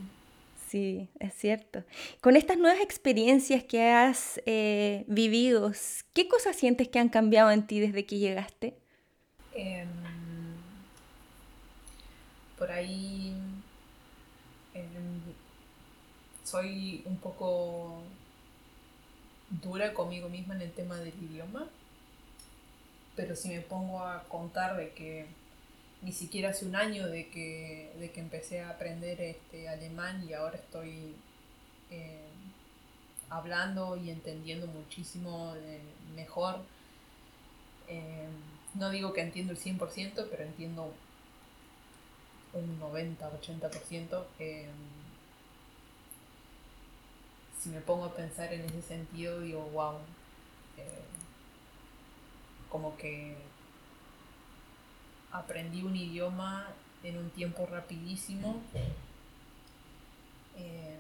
Sí, 0.69 1.09
es 1.19 1.35
cierto. 1.35 1.85
Con 2.21 2.37
estas 2.37 2.59
nuevas 2.59 2.81
experiencias 2.81 3.65
que 3.65 3.91
has 3.91 4.41
eh, 4.47 5.05
vivido, 5.09 5.73
¿qué 6.13 6.29
cosas 6.29 6.57
sientes 6.57 6.89
que 6.89 6.99
han 6.99 7.09
cambiado 7.09 7.51
en 7.51 7.67
ti 7.67 7.81
desde 7.81 8.05
que 8.05 8.19
llegaste? 8.19 8.77
Em, 9.55 9.89
por 12.59 12.71
ahí 12.71 13.35
em, 14.75 15.21
soy 16.45 17.03
un 17.07 17.17
poco 17.17 18.03
dura 19.63 19.95
conmigo 19.95 20.29
misma 20.29 20.55
en 20.57 20.63
el 20.63 20.73
tema 20.73 20.97
del 20.97 21.15
idioma 21.23 21.69
pero 23.19 23.35
si 23.35 23.49
me 23.49 23.61
pongo 23.63 24.05
a 24.05 24.23
contar 24.29 24.77
de 24.77 24.91
que 24.91 25.27
ni 26.03 26.13
siquiera 26.13 26.51
hace 26.51 26.67
un 26.67 26.77
año 26.77 27.09
de 27.09 27.29
que, 27.29 27.93
de 27.99 28.11
que 28.11 28.21
empecé 28.21 28.61
a 28.61 28.71
aprender 28.71 29.21
este 29.21 29.69
alemán 29.69 30.25
y 30.29 30.33
ahora 30.33 30.57
estoy 30.57 31.15
eh, 31.91 32.29
hablando 33.31 33.97
y 33.97 34.11
entendiendo 34.11 34.67
muchísimo 34.67 35.55
mejor. 36.15 36.61
Eh, 37.89 38.29
no 38.75 38.91
digo 38.91 39.13
que 39.13 39.23
entiendo 39.23 39.53
el 39.53 39.59
100%, 39.59 40.29
pero 40.31 40.45
entiendo 40.45 40.93
un 42.53 42.79
90, 42.79 43.31
80%. 43.41 44.25
Eh, 44.39 44.69
si 47.61 47.71
me 47.71 47.81
pongo 47.81 48.05
a 48.05 48.15
pensar 48.15 48.53
en 48.53 48.61
ese 48.61 48.83
sentido, 48.83 49.41
digo, 49.41 49.63
wow 49.73 49.99
como 52.69 52.97
que 52.97 53.35
aprendí 55.33 55.83
un 55.83 55.97
idioma 55.97 56.67
en 57.03 57.19
un 57.19 57.31
tiempo 57.31 57.67
rapidísimo. 57.67 58.61
Eh, 60.57 60.97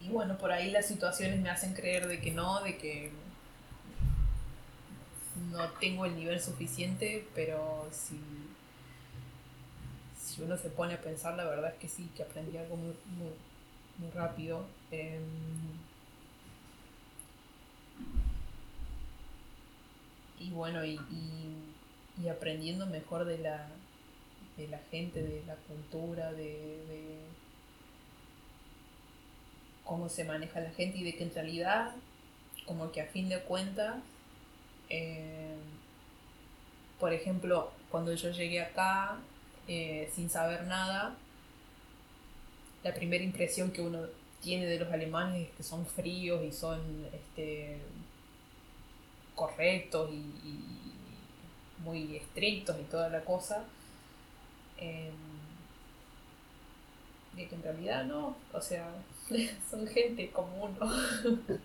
y 0.00 0.08
bueno, 0.08 0.38
por 0.38 0.52
ahí 0.52 0.70
las 0.70 0.86
situaciones 0.86 1.40
me 1.40 1.50
hacen 1.50 1.74
creer 1.74 2.06
de 2.06 2.20
que 2.20 2.30
no, 2.30 2.62
de 2.62 2.78
que 2.78 3.10
no 5.50 5.68
tengo 5.80 6.04
el 6.04 6.16
nivel 6.16 6.40
suficiente, 6.40 7.26
pero 7.34 7.88
si, 7.90 8.20
si 10.20 10.42
uno 10.42 10.56
se 10.56 10.70
pone 10.70 10.94
a 10.94 11.00
pensar, 11.00 11.34
la 11.36 11.44
verdad 11.44 11.72
es 11.72 11.78
que 11.78 11.88
sí, 11.88 12.10
que 12.16 12.22
aprendí 12.22 12.56
algo 12.56 12.76
muy, 12.76 12.94
muy, 13.98 14.10
rápido. 14.14 14.64
Em, 14.90 15.22
y 20.38 20.50
bueno, 20.50 20.84
y, 20.84 20.94
y, 21.10 21.67
aprendiendo 22.26 22.86
mejor 22.86 23.24
de 23.24 23.38
la, 23.38 23.68
de 24.56 24.66
la 24.66 24.78
gente, 24.90 25.22
de 25.22 25.44
la 25.46 25.54
cultura, 25.54 26.32
de, 26.32 27.18
cómo 29.84 30.08
se 30.08 30.24
maneja 30.24 30.60
la 30.60 30.70
gente 30.70 30.98
y 30.98 31.04
de 31.04 31.14
que 31.14 31.24
en 31.24 31.34
realidad, 31.34 31.94
como 32.66 32.90
que 32.90 33.00
a 33.00 33.06
fin 33.06 33.28
de 33.28 33.40
cuentas, 33.40 33.96
eh, 34.90 35.56
por 36.98 37.12
ejemplo, 37.12 37.70
cuando 37.90 38.12
yo 38.12 38.30
llegué 38.32 38.60
acá 38.60 39.18
eh, 39.68 40.10
sin 40.14 40.28
saber 40.28 40.64
nada, 40.64 41.16
la 42.82 42.94
primera 42.94 43.24
impresión 43.24 43.70
que 43.70 43.80
uno 43.80 44.00
tiene 44.42 44.66
de 44.66 44.78
los 44.78 44.92
alemanes 44.92 45.48
es 45.48 45.56
que 45.56 45.62
son 45.62 45.86
fríos 45.86 46.44
y 46.44 46.52
son 46.52 46.80
este, 47.12 47.78
correctos 49.34 50.10
y, 50.12 50.94
muy 51.84 52.16
estrictos 52.16 52.76
y 52.80 52.84
toda 52.84 53.08
la 53.08 53.24
cosa. 53.24 53.64
Eh, 54.78 55.10
que 57.46 57.54
en 57.54 57.62
realidad 57.62 58.04
no, 58.04 58.36
o 58.52 58.60
sea, 58.60 58.90
son 59.70 59.86
gente 59.86 60.30
común. 60.30 60.76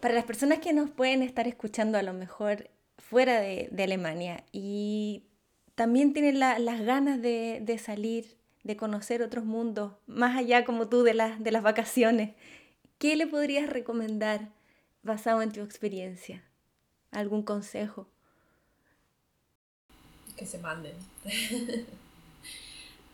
Para 0.00 0.14
las 0.14 0.24
personas 0.24 0.58
que 0.58 0.72
nos 0.72 0.90
pueden 0.90 1.22
estar 1.22 1.48
escuchando 1.48 1.98
a 1.98 2.02
lo 2.02 2.12
mejor 2.12 2.70
fuera 2.98 3.40
de, 3.40 3.70
Alemania 3.78 4.44
y 4.52 5.24
también 5.74 6.12
tienen 6.12 6.38
las 6.38 6.80
ganas 6.82 7.20
de, 7.22 7.80
salir, 7.82 8.36
de 8.62 8.76
conocer 8.76 9.22
otros 9.22 9.44
mundos, 9.44 9.94
más 10.06 10.36
allá 10.36 10.64
como 10.64 10.88
tú 10.88 11.02
de, 11.02 11.14
de 11.38 11.50
las 11.50 11.62
vacaciones, 11.62 12.34
¿qué 12.98 13.16
le 13.16 13.26
podrías 13.26 13.68
recomendar 13.68 14.50
basado 15.02 15.42
en 15.42 15.52
tu 15.52 15.62
experiencia? 15.62 16.44
¿Algún 17.10 17.42
consejo? 17.42 18.08
Que 20.38 20.46
se 20.46 20.58
manden. 20.58 20.96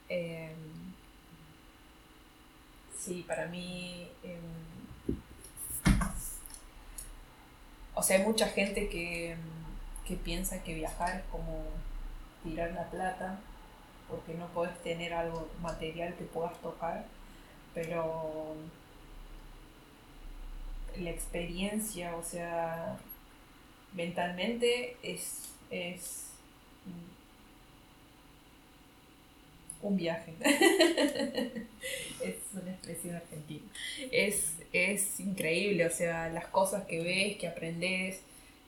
Em, 0.07 0.53
sí, 2.97 3.25
para 3.27 3.47
mí... 3.47 4.07
Em, 4.23 4.39
o 7.95 8.03
sea, 8.03 8.19
hay 8.19 8.25
mucha 8.25 8.49
gente 8.49 8.89
que, 8.91 9.37
que 10.07 10.17
piensa 10.17 10.63
que 10.63 10.75
viajar 10.75 11.21
es 11.21 11.25
como 11.31 11.65
tirar 12.43 12.73
la 12.73 12.91
plata, 12.91 13.41
porque 14.09 14.35
no 14.35 14.47
puedes 14.49 14.79
tener 14.83 15.15
algo 15.15 15.49
material 15.63 16.15
que 16.17 16.25
puedas 16.25 16.61
tocar, 16.61 17.07
pero 17.73 18.55
la 20.99 21.11
experiencia, 21.11 22.15
o 22.17 22.23
sea, 22.23 22.99
mentalmente 23.95 24.97
es, 25.03 25.55
es 25.71 26.25
un 29.85 29.97
viaje. 29.97 30.35
es 32.21 32.37
una 32.53 32.73
expresión 32.73 33.17
argentina. 33.17 33.65
Es, 34.11 34.55
es, 34.73 35.21
increíble, 35.21 35.87
o 35.87 35.91
sea, 35.91 36.29
las 36.29 36.47
cosas 36.49 36.85
que 36.85 37.01
ves, 37.03 37.37
que 37.37 37.49
aprendes, 37.49 38.21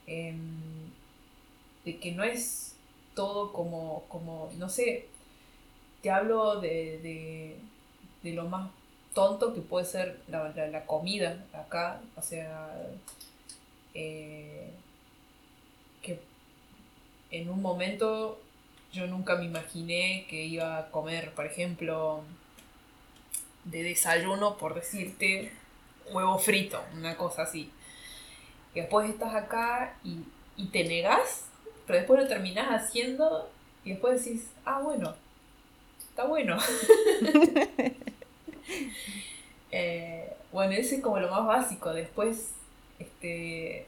em, 0.06 0.36
de 1.84 1.98
que 1.98 2.12
no 2.12 2.24
es 2.24 2.74
todo 3.14 3.52
como, 3.52 4.04
como 4.08 4.52
no 4.58 4.68
sé, 4.68 5.06
te 6.02 6.10
hablo 6.10 6.60
de, 6.60 7.56
de 8.22 8.32
lo 8.32 8.44
más 8.44 8.70
tonto 9.16 9.54
que 9.54 9.62
puede 9.62 9.86
ser 9.86 10.20
la, 10.28 10.84
comida 10.84 11.46
acá, 11.54 12.02
o 12.16 12.22
sea, 12.22 12.70
eh, 13.94 14.70
que 16.02 16.20
en 17.30 17.48
un 17.48 17.62
momento 17.62 18.38
yo 18.92 19.06
nunca 19.06 19.36
me 19.36 19.44
imaginé 19.44 20.26
que 20.28 20.44
iba 20.44 20.78
a 20.78 20.90
comer, 20.90 21.32
por 21.32 21.46
ejemplo, 21.46 22.22
de 23.64 23.82
desayuno, 23.82 24.56
por 24.56 24.74
decirte, 24.74 25.52
huevo 26.12 26.38
frito, 26.38 26.82
una 26.94 27.16
cosa 27.16 27.42
así. 27.42 27.70
Y 28.74 28.80
después 28.80 29.08
estás 29.08 29.34
acá 29.34 29.96
y, 30.04 30.20
y 30.56 30.66
te 30.66 30.84
negas, 30.84 31.46
pero 31.86 31.98
después 31.98 32.20
lo 32.20 32.28
terminás 32.28 32.68
haciendo 32.68 33.50
y 33.84 33.90
después 33.90 34.24
decís, 34.24 34.50
ah, 34.64 34.80
bueno, 34.80 35.14
está 36.08 36.24
bueno. 36.24 36.56
Eh, 39.72 40.32
bueno, 40.52 40.72
ese 40.72 40.96
es 40.96 41.02
como 41.02 41.18
lo 41.18 41.28
más 41.28 41.44
básico. 41.44 41.92
Después, 41.92 42.52
este, 42.98 43.84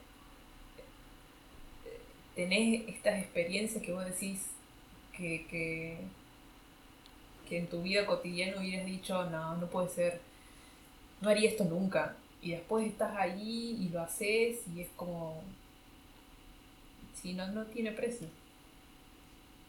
tenés 2.34 2.88
estas 2.88 3.20
experiencias 3.20 3.82
que 3.82 3.92
vos 3.92 4.04
decís 4.04 4.40
que, 5.18 5.98
que, 7.48 7.58
en 7.58 7.66
tu 7.66 7.82
vida 7.82 8.06
cotidiana 8.06 8.60
hubieras 8.60 8.86
dicho, 8.86 9.28
no, 9.30 9.56
no 9.56 9.66
puede 9.66 9.88
ser, 9.88 10.20
no 11.20 11.30
haría 11.30 11.50
esto 11.50 11.64
nunca. 11.64 12.16
Y 12.40 12.52
después 12.52 12.86
estás 12.86 13.16
ahí 13.16 13.76
y 13.80 13.88
lo 13.88 14.00
haces 14.00 14.60
y 14.74 14.80
es 14.80 14.88
como, 14.96 15.42
si 17.20 17.32
no, 17.32 17.48
no 17.48 17.64
tiene 17.66 17.92
precio. 17.92 18.28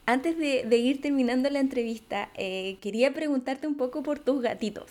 Antes 0.06 0.38
de, 0.38 0.78
ir 0.78 1.02
terminando 1.02 1.50
la 1.50 1.60
entrevista, 1.60 2.30
eh, 2.36 2.78
quería 2.82 3.14
preguntarte 3.14 3.68
un 3.68 3.76
poco 3.76 4.02
por 4.02 4.20
tus 4.20 4.42
gatitos. 4.42 4.90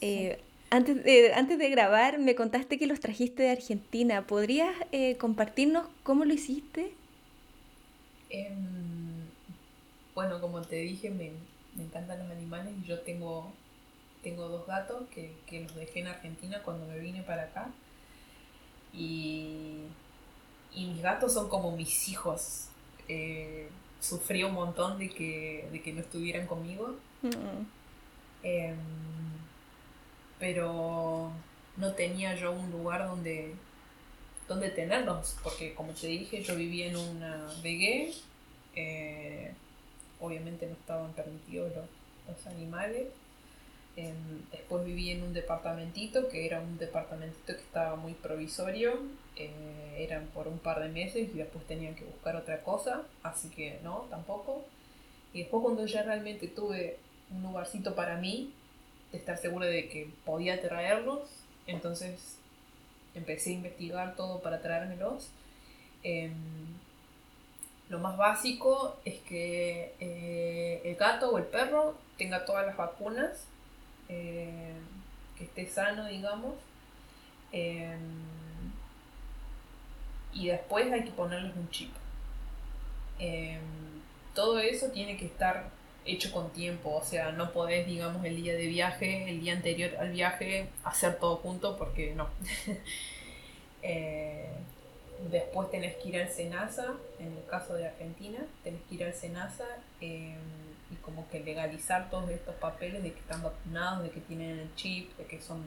Eh, 0.00 0.38
antes, 0.70 1.04
de, 1.04 1.34
antes 1.34 1.58
de 1.58 1.68
grabar 1.68 2.18
me 2.18 2.34
contaste 2.34 2.78
que 2.78 2.86
los 2.86 2.98
trajiste 2.98 3.42
de 3.42 3.50
Argentina. 3.50 4.26
¿Podrías 4.26 4.74
eh, 4.90 5.16
compartirnos 5.16 5.86
cómo 6.02 6.24
lo 6.24 6.32
hiciste? 6.32 6.92
Em, 8.30 9.01
bueno, 10.14 10.40
como 10.40 10.62
te 10.62 10.76
dije, 10.76 11.10
me, 11.10 11.32
encantan 11.82 12.18
los 12.18 12.30
animales 12.30 12.74
y 12.82 12.86
yo 12.86 13.00
tengo, 13.00 13.52
tengo 14.22 14.48
dos 14.48 14.66
gatos 14.66 15.08
que, 15.10 15.60
los 15.60 15.74
dejé 15.74 16.00
en 16.00 16.08
Argentina 16.08 16.62
cuando 16.62 16.86
me 16.86 16.98
vine 16.98 17.22
para 17.22 17.44
acá. 17.44 17.70
Y, 18.92 19.84
mis 20.74 21.02
gatos 21.02 21.34
son 21.34 21.48
como 21.48 21.76
mis 21.76 22.08
hijos. 22.08 22.68
Eh, 23.08 23.68
sufrí 24.00 24.42
un 24.42 24.54
montón 24.54 24.98
de 24.98 25.10
que, 25.10 25.68
de 25.70 25.82
que 25.82 25.92
no 25.92 26.00
estuvieran 26.00 26.46
conmigo. 26.46 26.96
Mm. 27.22 27.66
Em, 28.42 28.76
pero 30.38 31.30
no 31.76 31.92
tenía 31.92 32.34
yo 32.34 32.52
un 32.52 32.70
lugar 32.70 33.06
donde, 33.06 33.54
donde 34.48 34.70
tenerlos, 34.70 35.36
porque 35.42 35.74
como 35.74 35.92
te 35.92 36.08
dije, 36.08 36.42
yo 36.42 36.56
vivía 36.56 36.88
en 36.88 36.96
una 36.96 37.46
vegué, 37.62 38.12
eh, 38.74 39.54
obviamente 40.22 40.66
no 40.66 40.72
estaban 40.72 41.12
permitidos 41.12 41.72
los, 41.74 42.46
animales. 42.46 43.08
Em, 43.94 44.14
después 44.50 44.86
viví 44.86 45.10
en 45.10 45.22
un 45.22 45.34
departamentito, 45.34 46.28
que 46.30 46.46
era 46.46 46.60
un 46.60 46.78
departamentito 46.78 47.54
que 47.54 47.60
estaba 47.60 47.94
muy 47.96 48.14
provisorio, 48.14 49.02
eh, 49.36 49.96
eran 49.98 50.28
por 50.28 50.48
un 50.48 50.58
par 50.58 50.80
de 50.80 50.88
meses 50.88 51.28
y 51.34 51.36
después 51.36 51.66
tenían 51.66 51.94
que 51.94 52.04
buscar 52.04 52.36
otra 52.36 52.62
cosa, 52.62 53.02
así 53.22 53.50
que 53.50 53.80
no, 53.82 54.06
tampoco. 54.08 54.64
Y 55.34 55.40
después 55.40 55.62
cuando 55.62 55.84
ya 55.84 56.02
realmente 56.02 56.48
tuve 56.48 56.96
un 57.30 57.42
lugarcito 57.42 57.94
para 57.94 58.16
mí, 58.16 58.54
de 59.12 59.18
estar 59.18 59.36
segura 59.36 59.66
de 59.66 59.88
que 59.88 60.08
podía 60.24 60.60
traerlos. 60.60 61.28
Entonces 61.66 62.38
empecé 63.14 63.50
a 63.50 63.54
investigar 63.54 64.16
todo 64.16 64.40
para 64.40 64.60
traérmelos. 64.60 65.28
Em, 66.02 66.32
lo 67.92 67.98
más 67.98 68.16
básico 68.16 68.96
es 69.04 69.20
que 69.20 69.94
eh, 70.00 70.80
el 70.82 70.96
gato 70.96 71.30
o 71.30 71.36
el 71.36 71.44
perro 71.44 71.94
tenga 72.16 72.46
todas 72.46 72.66
las 72.66 72.74
vacunas, 72.74 73.46
em, 74.08 74.80
que 75.36 75.44
esté 75.44 75.66
sano, 75.68 76.06
digamos. 76.06 76.54
Em, 77.52 78.00
y 80.32 80.48
después 80.48 80.90
hay 80.90 81.04
que 81.04 81.10
ponerles 81.12 81.54
un 81.54 81.68
chip. 81.70 81.92
todo 84.34 84.58
eso 84.58 84.88
tiene 84.90 85.16
que 85.18 85.26
estar 85.26 85.64
hecho 86.06 86.32
con 86.32 86.50
tiempo, 86.52 86.96
o 86.96 87.04
sea, 87.04 87.32
no 87.32 87.52
podés, 87.52 87.86
digamos, 87.86 88.24
el 88.24 88.36
día 88.36 88.54
de 88.54 88.66
viaje, 88.66 89.30
el 89.30 89.40
día 89.40 89.52
anterior 89.52 89.90
al 90.00 90.10
viaje, 90.10 90.68
hacer 90.84 91.18
todo 91.18 91.36
junto 91.36 91.76
porque 91.76 92.14
no. 92.14 92.28
Eh, 93.84 94.46
después 95.30 95.70
tenés 95.70 95.96
que 95.96 96.08
ir 96.08 96.20
al 96.20 96.28
SENASA, 96.28 96.94
en 97.18 97.32
el 97.36 97.46
caso 97.46 97.74
de 97.74 97.86
Argentina, 97.86 98.38
tenés 98.64 98.80
que 98.88 98.94
ir 98.96 99.04
al 99.04 99.14
SENASA 99.14 99.66
em, 100.00 100.38
y 100.90 100.96
como 100.96 101.28
que 101.30 101.40
legalizar 101.40 102.10
todos 102.10 102.30
estos 102.30 102.54
papeles 102.56 103.02
de 103.02 103.12
que 103.12 103.20
están 103.20 103.42
vacunados, 103.42 104.02
de 104.02 104.10
que 104.10 104.20
tienen 104.20 104.58
el 104.58 104.74
chip, 104.74 105.16
de 105.16 105.24
que 105.26 105.40
son 105.40 105.62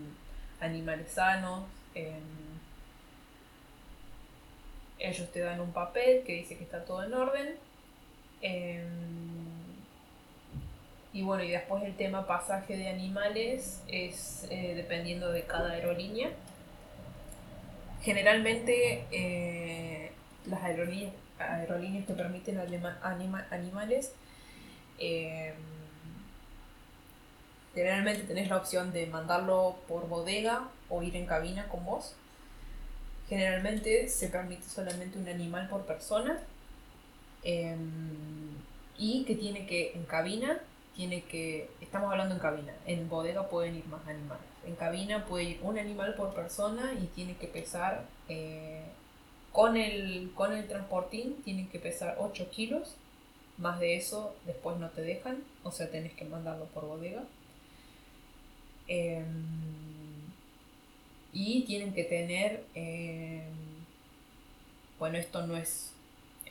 animales 0.59 1.11
sanos. 1.11 1.65
Em, 1.93 2.55
ellos 4.99 5.31
te 5.31 5.39
dan 5.39 5.59
un 5.59 5.71
papel 5.71 6.23
que 6.23 6.33
dice 6.33 6.57
que 6.57 6.63
está 6.63 6.83
todo 6.85 7.03
en 7.03 7.13
orden. 7.13 7.55
Em, 8.41 9.25
y 11.13 11.21
bueno, 11.21 11.43
y 11.43 11.51
después 11.51 11.83
el 11.83 11.95
tema 11.95 12.27
pasaje 12.27 12.75
de 12.75 12.89
animales 12.89 13.81
es 13.87 14.45
eh, 14.49 14.73
dependiendo 14.75 15.31
de 15.31 15.43
cada 15.43 15.71
aerolínea. 15.71 16.29
Generalmente 18.05 19.07
eh, 19.09 20.11
las 20.45 20.61
aerolíneas, 20.61 21.11
aerolíneas 21.39 22.05
que 22.05 22.13
permiten 22.13 22.59
animales, 23.49 24.13
eh, 24.99 25.55
generalmente 27.73 28.21
tenés 28.25 28.47
la 28.47 28.57
opción 28.57 28.93
de 28.93 29.07
mandarlo 29.07 29.77
por 29.87 30.07
bodega 30.07 30.69
o 30.87 31.01
ir 31.01 31.15
en 31.15 31.25
cabina 31.25 31.67
con 31.67 31.83
vos. 31.83 32.15
Generalmente 33.27 34.07
se 34.07 34.27
permite 34.27 34.69
solamente 34.69 35.17
un 35.17 35.27
animal 35.27 35.67
por 35.67 35.87
persona 35.87 36.39
y 37.43 39.25
que 39.25 39.35
tiene 39.35 39.65
que 39.65 39.93
en 39.93 40.03
cabina 40.03 40.59
tiene 40.95 41.23
que, 41.23 41.71
estamos 41.81 42.11
hablando 42.11 42.35
en 42.35 42.39
cabina, 42.39 42.73
en 42.85 43.09
bodega 43.09 43.49
pueden 43.49 43.75
ir 43.75 43.85
más 43.87 44.07
animales. 44.07 44.54
En 44.65 44.75
cabina 44.75 45.25
puede 45.25 45.43
ir 45.45 45.59
un 45.61 45.77
animal 45.77 46.15
por 46.15 46.33
persona 46.33 46.93
y 46.93 47.07
tiene 47.07 47.35
que 47.37 47.47
pesar, 47.47 48.05
eh, 48.29 48.81
con, 49.51 49.77
el, 49.77 50.31
con 50.35 50.53
el 50.53 50.67
transportín, 50.67 51.35
tiene 51.43 51.67
que 51.69 51.79
pesar 51.79 52.17
8 52.19 52.49
kilos. 52.49 52.95
Más 53.57 53.79
de 53.79 53.95
eso 53.95 54.35
después 54.45 54.77
no 54.77 54.89
te 54.89 55.01
dejan, 55.01 55.43
o 55.63 55.71
sea, 55.71 55.89
tenés 55.89 56.13
que 56.13 56.25
mandarlo 56.25 56.65
por 56.65 56.85
bodega. 56.85 57.23
Em, 58.87 59.45
y 61.33 61.63
tienen 61.63 61.93
que 61.93 62.03
tener, 62.03 62.63
em, 62.75 63.43
bueno, 64.99 65.17
esto 65.17 65.45
no 65.47 65.57
es 65.57 65.93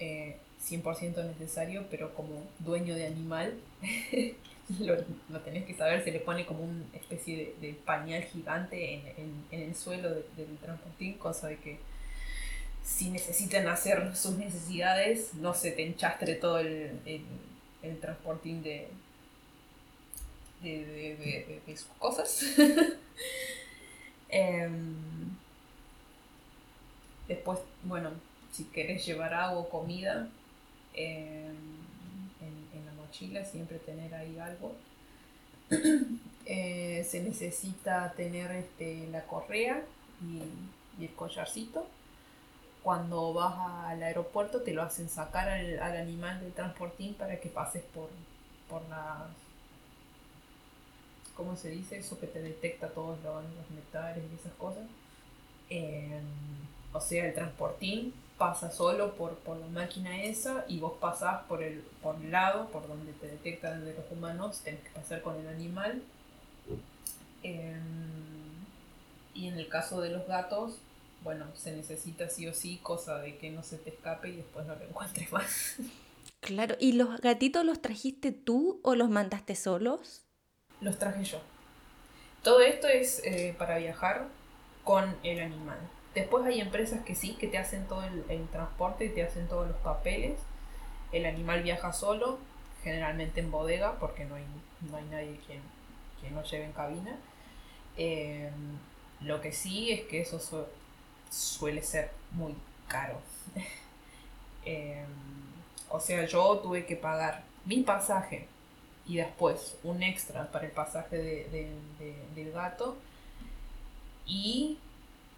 eh, 0.01 0.36
100% 0.61 1.23
necesario, 1.24 1.86
pero 1.91 2.15
como 2.15 2.43
dueño 2.59 2.95
de 2.95 3.07
animal, 3.07 3.55
lo, 4.81 5.41
tenés 5.41 5.65
que 5.66 5.74
saber, 5.74 6.03
se 6.03 6.12
le 6.12 6.20
pone 6.20 6.47
como 6.47 6.65
una 6.65 6.85
especie 6.95 7.55
de, 7.61 7.74
pañal 7.85 8.23
gigante 8.24 9.03
en, 9.16 9.45
el 9.51 9.74
suelo 9.74 10.11
del 10.11 10.57
transportín, 10.61 11.15
cosa 11.15 11.49
de 11.49 11.59
que 11.59 11.78
si 12.82 13.11
necesitan 13.11 13.66
hacer 13.69 14.15
sus 14.16 14.36
necesidades, 14.36 15.35
no 15.35 15.55
se 15.55 15.73
te 15.73 15.86
enchastre 15.86 16.35
todo 16.35 16.59
el, 16.59 17.01
el, 17.82 17.99
transportín 17.99 18.62
de, 18.62 18.89
de, 20.62 21.77
sus 21.77 21.89
cosas. 21.99 22.45
Em, 24.36 24.97
después, 27.28 27.61
bueno, 27.85 28.11
si 28.51 28.65
querés 28.65 29.07
llevar 29.07 29.32
agua 29.32 29.61
o 29.61 29.69
comida, 29.69 30.28
em, 30.93 31.84
mochila, 33.15 33.45
siempre 33.45 33.78
tener 33.78 34.15
ahí 34.15 34.39
algo. 34.39 34.74
Eh, 36.47 37.07
se 37.09 37.23
necesita 37.23 38.12
tener 38.19 38.51
este, 38.51 39.07
la 39.07 39.24
correa 39.24 39.82
y, 40.20 41.03
el 41.03 41.11
collarcito. 41.15 41.86
Cuando 42.82 43.32
vas 43.32 43.55
al 43.86 44.03
aeropuerto 44.03 44.61
te 44.61 44.74
lo 44.74 44.82
hacen 44.82 45.09
sacar 45.09 45.49
al, 45.49 45.81
animal 45.81 46.43
del 46.43 46.53
transportín 46.53 47.15
para 47.15 47.41
que 47.41 47.49
pases 47.49 47.82
por, 47.95 48.11
por 48.69 48.86
la... 48.91 49.27
¿Cómo 51.35 51.57
se 51.57 51.70
dice? 51.70 51.97
Eso 51.97 52.20
que 52.20 52.27
te 52.27 52.43
detecta 52.43 52.91
todos 52.91 53.19
los, 53.23 53.70
metales 53.70 54.23
y 54.31 54.35
esas 54.35 54.53
cosas. 54.59 54.85
Eh, 55.70 56.20
o 56.93 57.01
sea, 57.01 57.24
el 57.24 57.32
transportín 57.32 58.12
pasa 58.39 58.70
solo 58.70 59.15
por, 59.15 59.36
por 59.36 59.56
la 59.56 59.66
máquina 59.69 60.23
esa 60.24 60.65
y 60.69 60.81
vos 60.81 60.94
pasás 61.01 61.43
por 61.44 61.62
el, 61.62 61.81
por 62.02 62.16
el 62.16 62.31
lado, 62.31 62.69
por 62.69 62.86
donde 62.89 63.12
te 63.12 63.28
detectan 63.28 63.85
de 63.85 63.94
los 63.94 64.11
humanos, 64.11 64.61
tenés 64.65 64.81
que 64.81 64.90
pasar 64.90 65.23
con 65.23 65.39
el 65.39 65.48
animal. 65.48 66.02
Em, 67.43 68.65
y 69.35 69.48
en 69.48 69.59
el 69.59 69.69
caso 69.69 70.01
de 70.01 70.11
los 70.11 70.27
gatos, 70.27 70.78
bueno, 71.23 71.47
se 71.55 71.74
necesita 71.74 72.28
sí 72.28 72.47
o 72.48 72.55
sí 72.55 72.78
cosa 72.82 73.19
de 73.19 73.36
que 73.39 73.51
no 73.51 73.62
se 73.62 73.78
te 73.78 73.90
escape 73.90 74.28
y 74.28 74.36
después 74.36 74.66
no 74.66 74.74
lo 74.74 74.85
encuentres 74.85 75.32
más. 75.32 75.77
Claro, 76.40 76.77
¿y 76.78 76.93
los 76.93 77.23
gatitos 77.23 77.65
los 77.65 77.81
trajiste 77.81 78.31
tú 78.31 78.78
o 78.82 78.94
los 78.94 79.09
mandaste 79.09 79.56
solos? 79.56 80.24
Los 80.82 80.98
traje 80.98 81.24
yo. 81.24 81.40
Todo 82.43 82.61
esto 82.61 82.86
es 82.86 83.23
eh, 83.24 83.55
para 83.59 83.78
viajar 83.78 84.28
con 84.85 85.16
el 85.23 85.40
animal. 85.40 85.78
Después 86.15 86.45
hay 86.45 86.61
empresas 86.61 87.05
que 87.05 87.15
sí, 87.15 87.35
que 87.35 87.49
te 87.49 87.59
hacen 87.59 87.86
todo 87.86 88.05
el, 88.05 88.49
transporte 88.49 89.07
y 89.07 89.09
te 89.09 89.24
hacen 89.24 89.49
todos 89.49 89.66
los 89.66 89.77
papeles. 89.78 90.39
El 91.12 91.27
animal 91.27 91.62
viaja 91.62 91.93
solo, 91.93 92.39
generalmente 92.82 93.41
en 93.41 93.51
bodega, 93.51 93.99
porque 93.99 94.24
no 94.24 94.36
hay, 94.36 94.45
no 94.89 94.97
hay 94.97 95.05
nadie 95.07 95.41
quien, 95.47 95.61
quien 96.20 96.35
lo 96.35 96.43
lleve 96.45 96.66
en 96.66 96.73
cabina. 96.73 97.16
Em, 97.97 98.78
lo 99.20 99.41
que 99.41 99.53
sí 99.53 99.91
es 99.91 100.03
que 100.03 100.20
eso 100.20 100.41
suele 101.31 101.82
ser 101.82 102.11
muy 102.32 102.55
caro. 102.89 103.20
Em, 104.66 105.05
o 105.91 106.01
sea, 106.01 106.24
yo 106.24 106.59
tuve 106.61 106.86
que 106.86 106.97
pagar 106.97 107.45
mi 107.66 107.82
pasaje 107.82 108.49
y 109.05 109.16
después 109.19 109.77
un 109.82 110.03
extra 110.03 110.51
para 110.51 110.65
el 110.65 110.73
pasaje 110.73 111.19
del 111.19 112.53
gato 112.53 112.97
y 114.24 114.78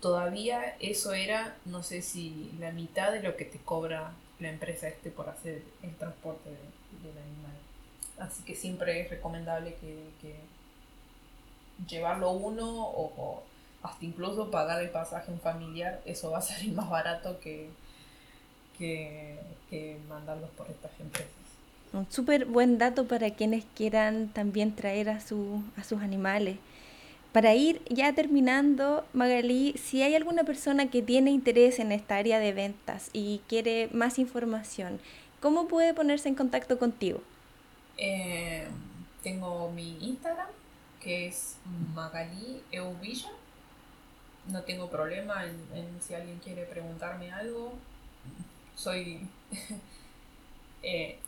todavía 0.01 0.77
eso 0.81 1.13
era, 1.15 1.57
no 1.65 1.83
sé 1.83 2.03
si 2.03 2.53
la 2.59 2.71
mitad 2.73 3.13
de 3.13 3.23
lo 3.23 3.37
que 3.37 3.45
te 3.45 3.59
cobra 3.59 4.13
la 4.39 4.51
empresa 4.51 4.89
este 4.89 5.11
por 5.11 5.29
hacer 5.29 5.63
el 5.83 5.95
transporte 5.97 6.51
del 6.51 7.19
animal. 7.19 7.53
Así 8.19 8.43
que 8.45 8.55
siempre 8.55 9.01
es 9.01 9.11
recomendable 9.11 9.75
que, 9.81 10.07
llevarlo 11.89 12.31
uno 12.31 12.67
o, 12.67 13.43
hasta 13.83 14.05
incluso 14.05 14.51
pagar 14.51 14.81
el 14.81 14.89
pasaje 14.89 15.31
en 15.31 15.39
familiar, 15.41 16.01
eso 16.07 16.31
va 16.31 16.39
a 16.39 16.43
salir 16.43 16.73
más 16.73 16.89
barato 16.89 17.39
que, 17.41 17.69
que, 18.79 19.39
que 19.69 19.99
mandarlos 20.09 20.49
por 20.51 20.69
estas 20.71 20.91
empresas. 20.99 21.31
Un 21.93 22.11
súper 22.11 22.47
buen 22.47 22.79
dato 22.79 23.07
para 23.07 23.31
quienes 23.31 23.65
quieran 23.75 24.29
también 24.29 24.75
traer 24.75 25.11
a, 25.11 25.21
su, 25.21 25.63
a 25.77 25.85
sus 25.85 26.01
animales. 26.01 26.57
Para 27.37 27.55
ir 27.55 27.83
ya 27.91 28.15
terminando, 28.15 29.05
Magalí, 29.13 29.75
si 29.77 30.03
hay 30.03 30.15
alguna 30.15 30.45
persona 30.45 30.89
que 30.89 31.03
tiene 31.03 31.31
interés 31.33 31.79
en 31.81 31.93
esta 31.93 32.17
área 32.17 32.39
de 32.39 32.55
ventas 32.55 33.11
y 33.13 33.43
quiere 33.47 33.91
más 33.93 34.19
información, 34.19 35.01
¿cómo 35.43 35.69
puede 35.69 35.93
ponerse 35.93 36.31
en 36.31 36.35
contacto 36.35 36.79
contigo? 36.79 37.21
Eh, 37.99 38.67
tengo 39.23 39.71
mi 39.71 39.99
Instagram, 40.01 40.49
que 40.99 41.27
es 41.27 41.59
Magalí 41.95 42.63
Euvilla. 42.73 43.29
No 44.47 44.63
tengo 44.63 44.89
problema 44.89 45.45
en, 45.45 46.01
si 46.01 46.15
alguien 46.15 46.39
quiere 46.39 46.65
preguntarme 46.65 47.31
algo. 47.33 47.75
Soy 48.77 49.21
eh, 50.83 51.19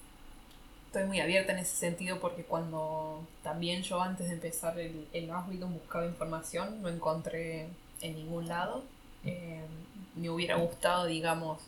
estoy 0.89 1.05
muy 1.05 1.21
abierta 1.21 1.53
en 1.53 1.59
ese 1.59 1.77
sentido 1.77 2.19
porque 2.19 2.45
cuando 2.45 3.23
también 3.43 3.83
yo 3.83 4.01
antes 4.01 4.29
de 4.29 4.35
empezar 4.35 4.79
el, 4.81 5.07
el 5.13 5.31
buscaba 5.69 6.07
información, 6.07 6.81
no 6.81 6.89
encontré 6.89 7.69
en 8.01 8.17
ningún 8.17 8.49
lado. 8.49 8.85
Eh, 9.25 9.61
me 10.17 10.31
hubiera 10.31 10.57
gustado, 10.57 11.05
digamos, 11.05 11.61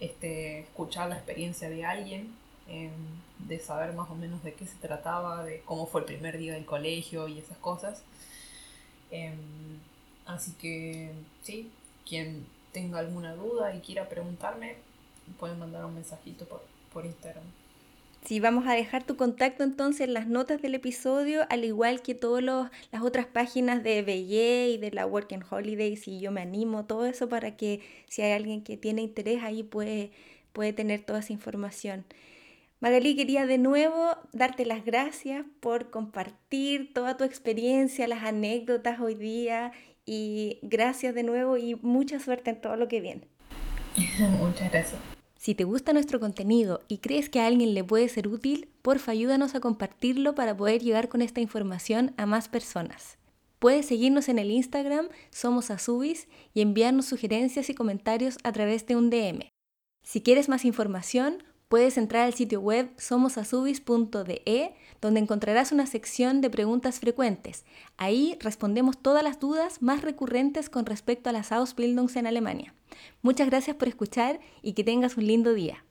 este, 0.00 0.60
escuchar 0.60 1.08
la 1.08 1.14
experiencia 1.14 1.70
de 1.70 1.84
alguien, 1.84 2.34
eh, 2.68 2.90
de 3.38 3.60
saber 3.60 3.92
más 3.94 4.10
o 4.10 4.16
menos 4.16 4.42
de 4.42 4.54
qué 4.54 4.66
se 4.66 4.76
trataba, 4.78 5.44
de 5.44 5.60
cómo 5.60 5.86
fue 5.86 6.00
el 6.00 6.06
primer 6.06 6.36
día 6.36 6.54
del 6.54 6.66
colegio 6.66 7.28
y 7.28 7.38
esas 7.38 7.58
cosas. 7.58 8.02
Eh, 9.12 9.32
así 10.26 10.52
que, 10.54 11.12
sí, 11.42 11.70
quien 12.04 12.44
tenga 12.72 12.98
alguna 12.98 13.34
duda 13.36 13.76
y 13.76 13.80
quiera 13.80 14.08
preguntarme, 14.08 14.74
pueden 15.38 15.60
mandar 15.60 15.84
un 15.84 15.94
mensajito 15.94 16.46
por, 16.46 16.64
por 16.92 17.06
Instagram. 17.06 17.44
Sí, 18.26 18.40
vamos 18.40 18.66
a 18.66 18.72
dejar 18.72 19.04
tu 19.04 19.16
contacto 19.16 19.62
entonces 19.62 20.00
en 20.00 20.12
las 20.12 20.26
notas 20.26 20.60
del 20.60 20.74
episodio, 20.74 21.46
al 21.48 21.64
igual 21.64 22.02
que 22.02 22.16
todas 22.16 22.42
las 22.42 23.02
otras 23.02 23.26
páginas 23.26 23.84
de 23.84 24.02
Belle 24.02 24.70
y 24.70 24.78
de 24.78 24.90
la 24.90 25.06
Working 25.06 25.44
Holidays 25.48 26.08
y 26.08 26.18
yo 26.18 26.32
me 26.32 26.40
animo, 26.40 26.86
todo 26.86 27.06
eso 27.06 27.28
para 27.28 27.56
que 27.56 27.82
si 28.08 28.22
hay 28.22 28.32
alguien 28.32 28.64
que 28.64 28.76
tiene 28.76 29.02
interés 29.02 29.44
ahí 29.44 29.62
puede, 29.62 30.10
puede 30.52 30.72
tener 30.72 31.02
toda 31.02 31.20
esa 31.20 31.32
información. 31.32 32.04
Magali, 32.80 33.14
quería 33.14 33.46
de 33.46 33.58
nuevo 33.58 34.16
darte 34.32 34.66
las 34.66 34.84
gracias 34.84 35.46
por 35.60 35.90
compartir 35.90 36.92
toda 36.92 37.16
tu 37.16 37.22
experiencia, 37.22 38.08
las 38.08 38.24
anécdotas 38.24 38.98
hoy 38.98 39.14
día 39.14 39.70
y 40.04 40.58
gracias 40.62 41.14
de 41.14 41.22
nuevo 41.22 41.58
y 41.58 41.76
mucha 41.76 42.18
suerte 42.18 42.50
en 42.50 42.60
todo 42.60 42.74
lo 42.74 42.88
que 42.88 43.00
viene. 43.00 43.28
Muchas 44.40 44.72
gracias. 44.72 45.15
Si 45.46 45.54
te 45.54 45.62
gusta 45.62 45.92
nuestro 45.92 46.18
contenido 46.18 46.80
y 46.88 46.98
crees 46.98 47.30
que 47.30 47.38
a 47.38 47.46
alguien 47.46 47.72
le 47.72 47.84
puede 47.84 48.08
ser 48.08 48.26
útil, 48.26 48.68
porfa 48.82 49.12
ayúdanos 49.12 49.54
a 49.54 49.60
compartirlo 49.60 50.34
para 50.34 50.56
poder 50.56 50.82
llegar 50.82 51.08
con 51.08 51.22
esta 51.22 51.40
información 51.40 52.12
a 52.16 52.26
más 52.26 52.48
personas. 52.48 53.16
Puedes 53.60 53.86
seguirnos 53.86 54.28
en 54.28 54.40
el 54.40 54.50
Instagram 54.50 55.06
Somos 55.30 55.70
Azubis 55.70 56.26
y 56.52 56.62
enviarnos 56.62 57.06
sugerencias 57.06 57.70
y 57.70 57.76
comentarios 57.76 58.38
a 58.42 58.50
través 58.50 58.88
de 58.88 58.96
un 58.96 59.08
DM. 59.08 59.48
Si 60.02 60.20
quieres 60.20 60.48
más 60.48 60.64
información, 60.64 61.44
puedes 61.68 61.96
entrar 61.96 62.24
al 62.24 62.34
sitio 62.34 62.60
web 62.60 62.90
somosazubis.de, 62.96 64.74
donde 65.00 65.20
encontrarás 65.20 65.72
una 65.72 65.86
sección 65.86 66.40
de 66.40 66.50
preguntas 66.50 67.00
frecuentes. 67.00 67.64
Ahí 67.96 68.36
respondemos 68.40 68.98
todas 68.98 69.22
las 69.22 69.40
dudas 69.40 69.80
más 69.80 70.02
recurrentes 70.02 70.68
con 70.68 70.86
respecto 70.86 71.30
a 71.30 71.32
las 71.32 71.52
Ausbildungs 71.52 72.16
en 72.16 72.26
Alemania. 72.26 72.74
Muchas 73.22 73.48
gracias 73.48 73.76
por 73.76 73.88
escuchar 73.88 74.40
y 74.62 74.74
que 74.74 74.84
tengas 74.84 75.16
un 75.16 75.26
lindo 75.26 75.54
día. 75.54 75.85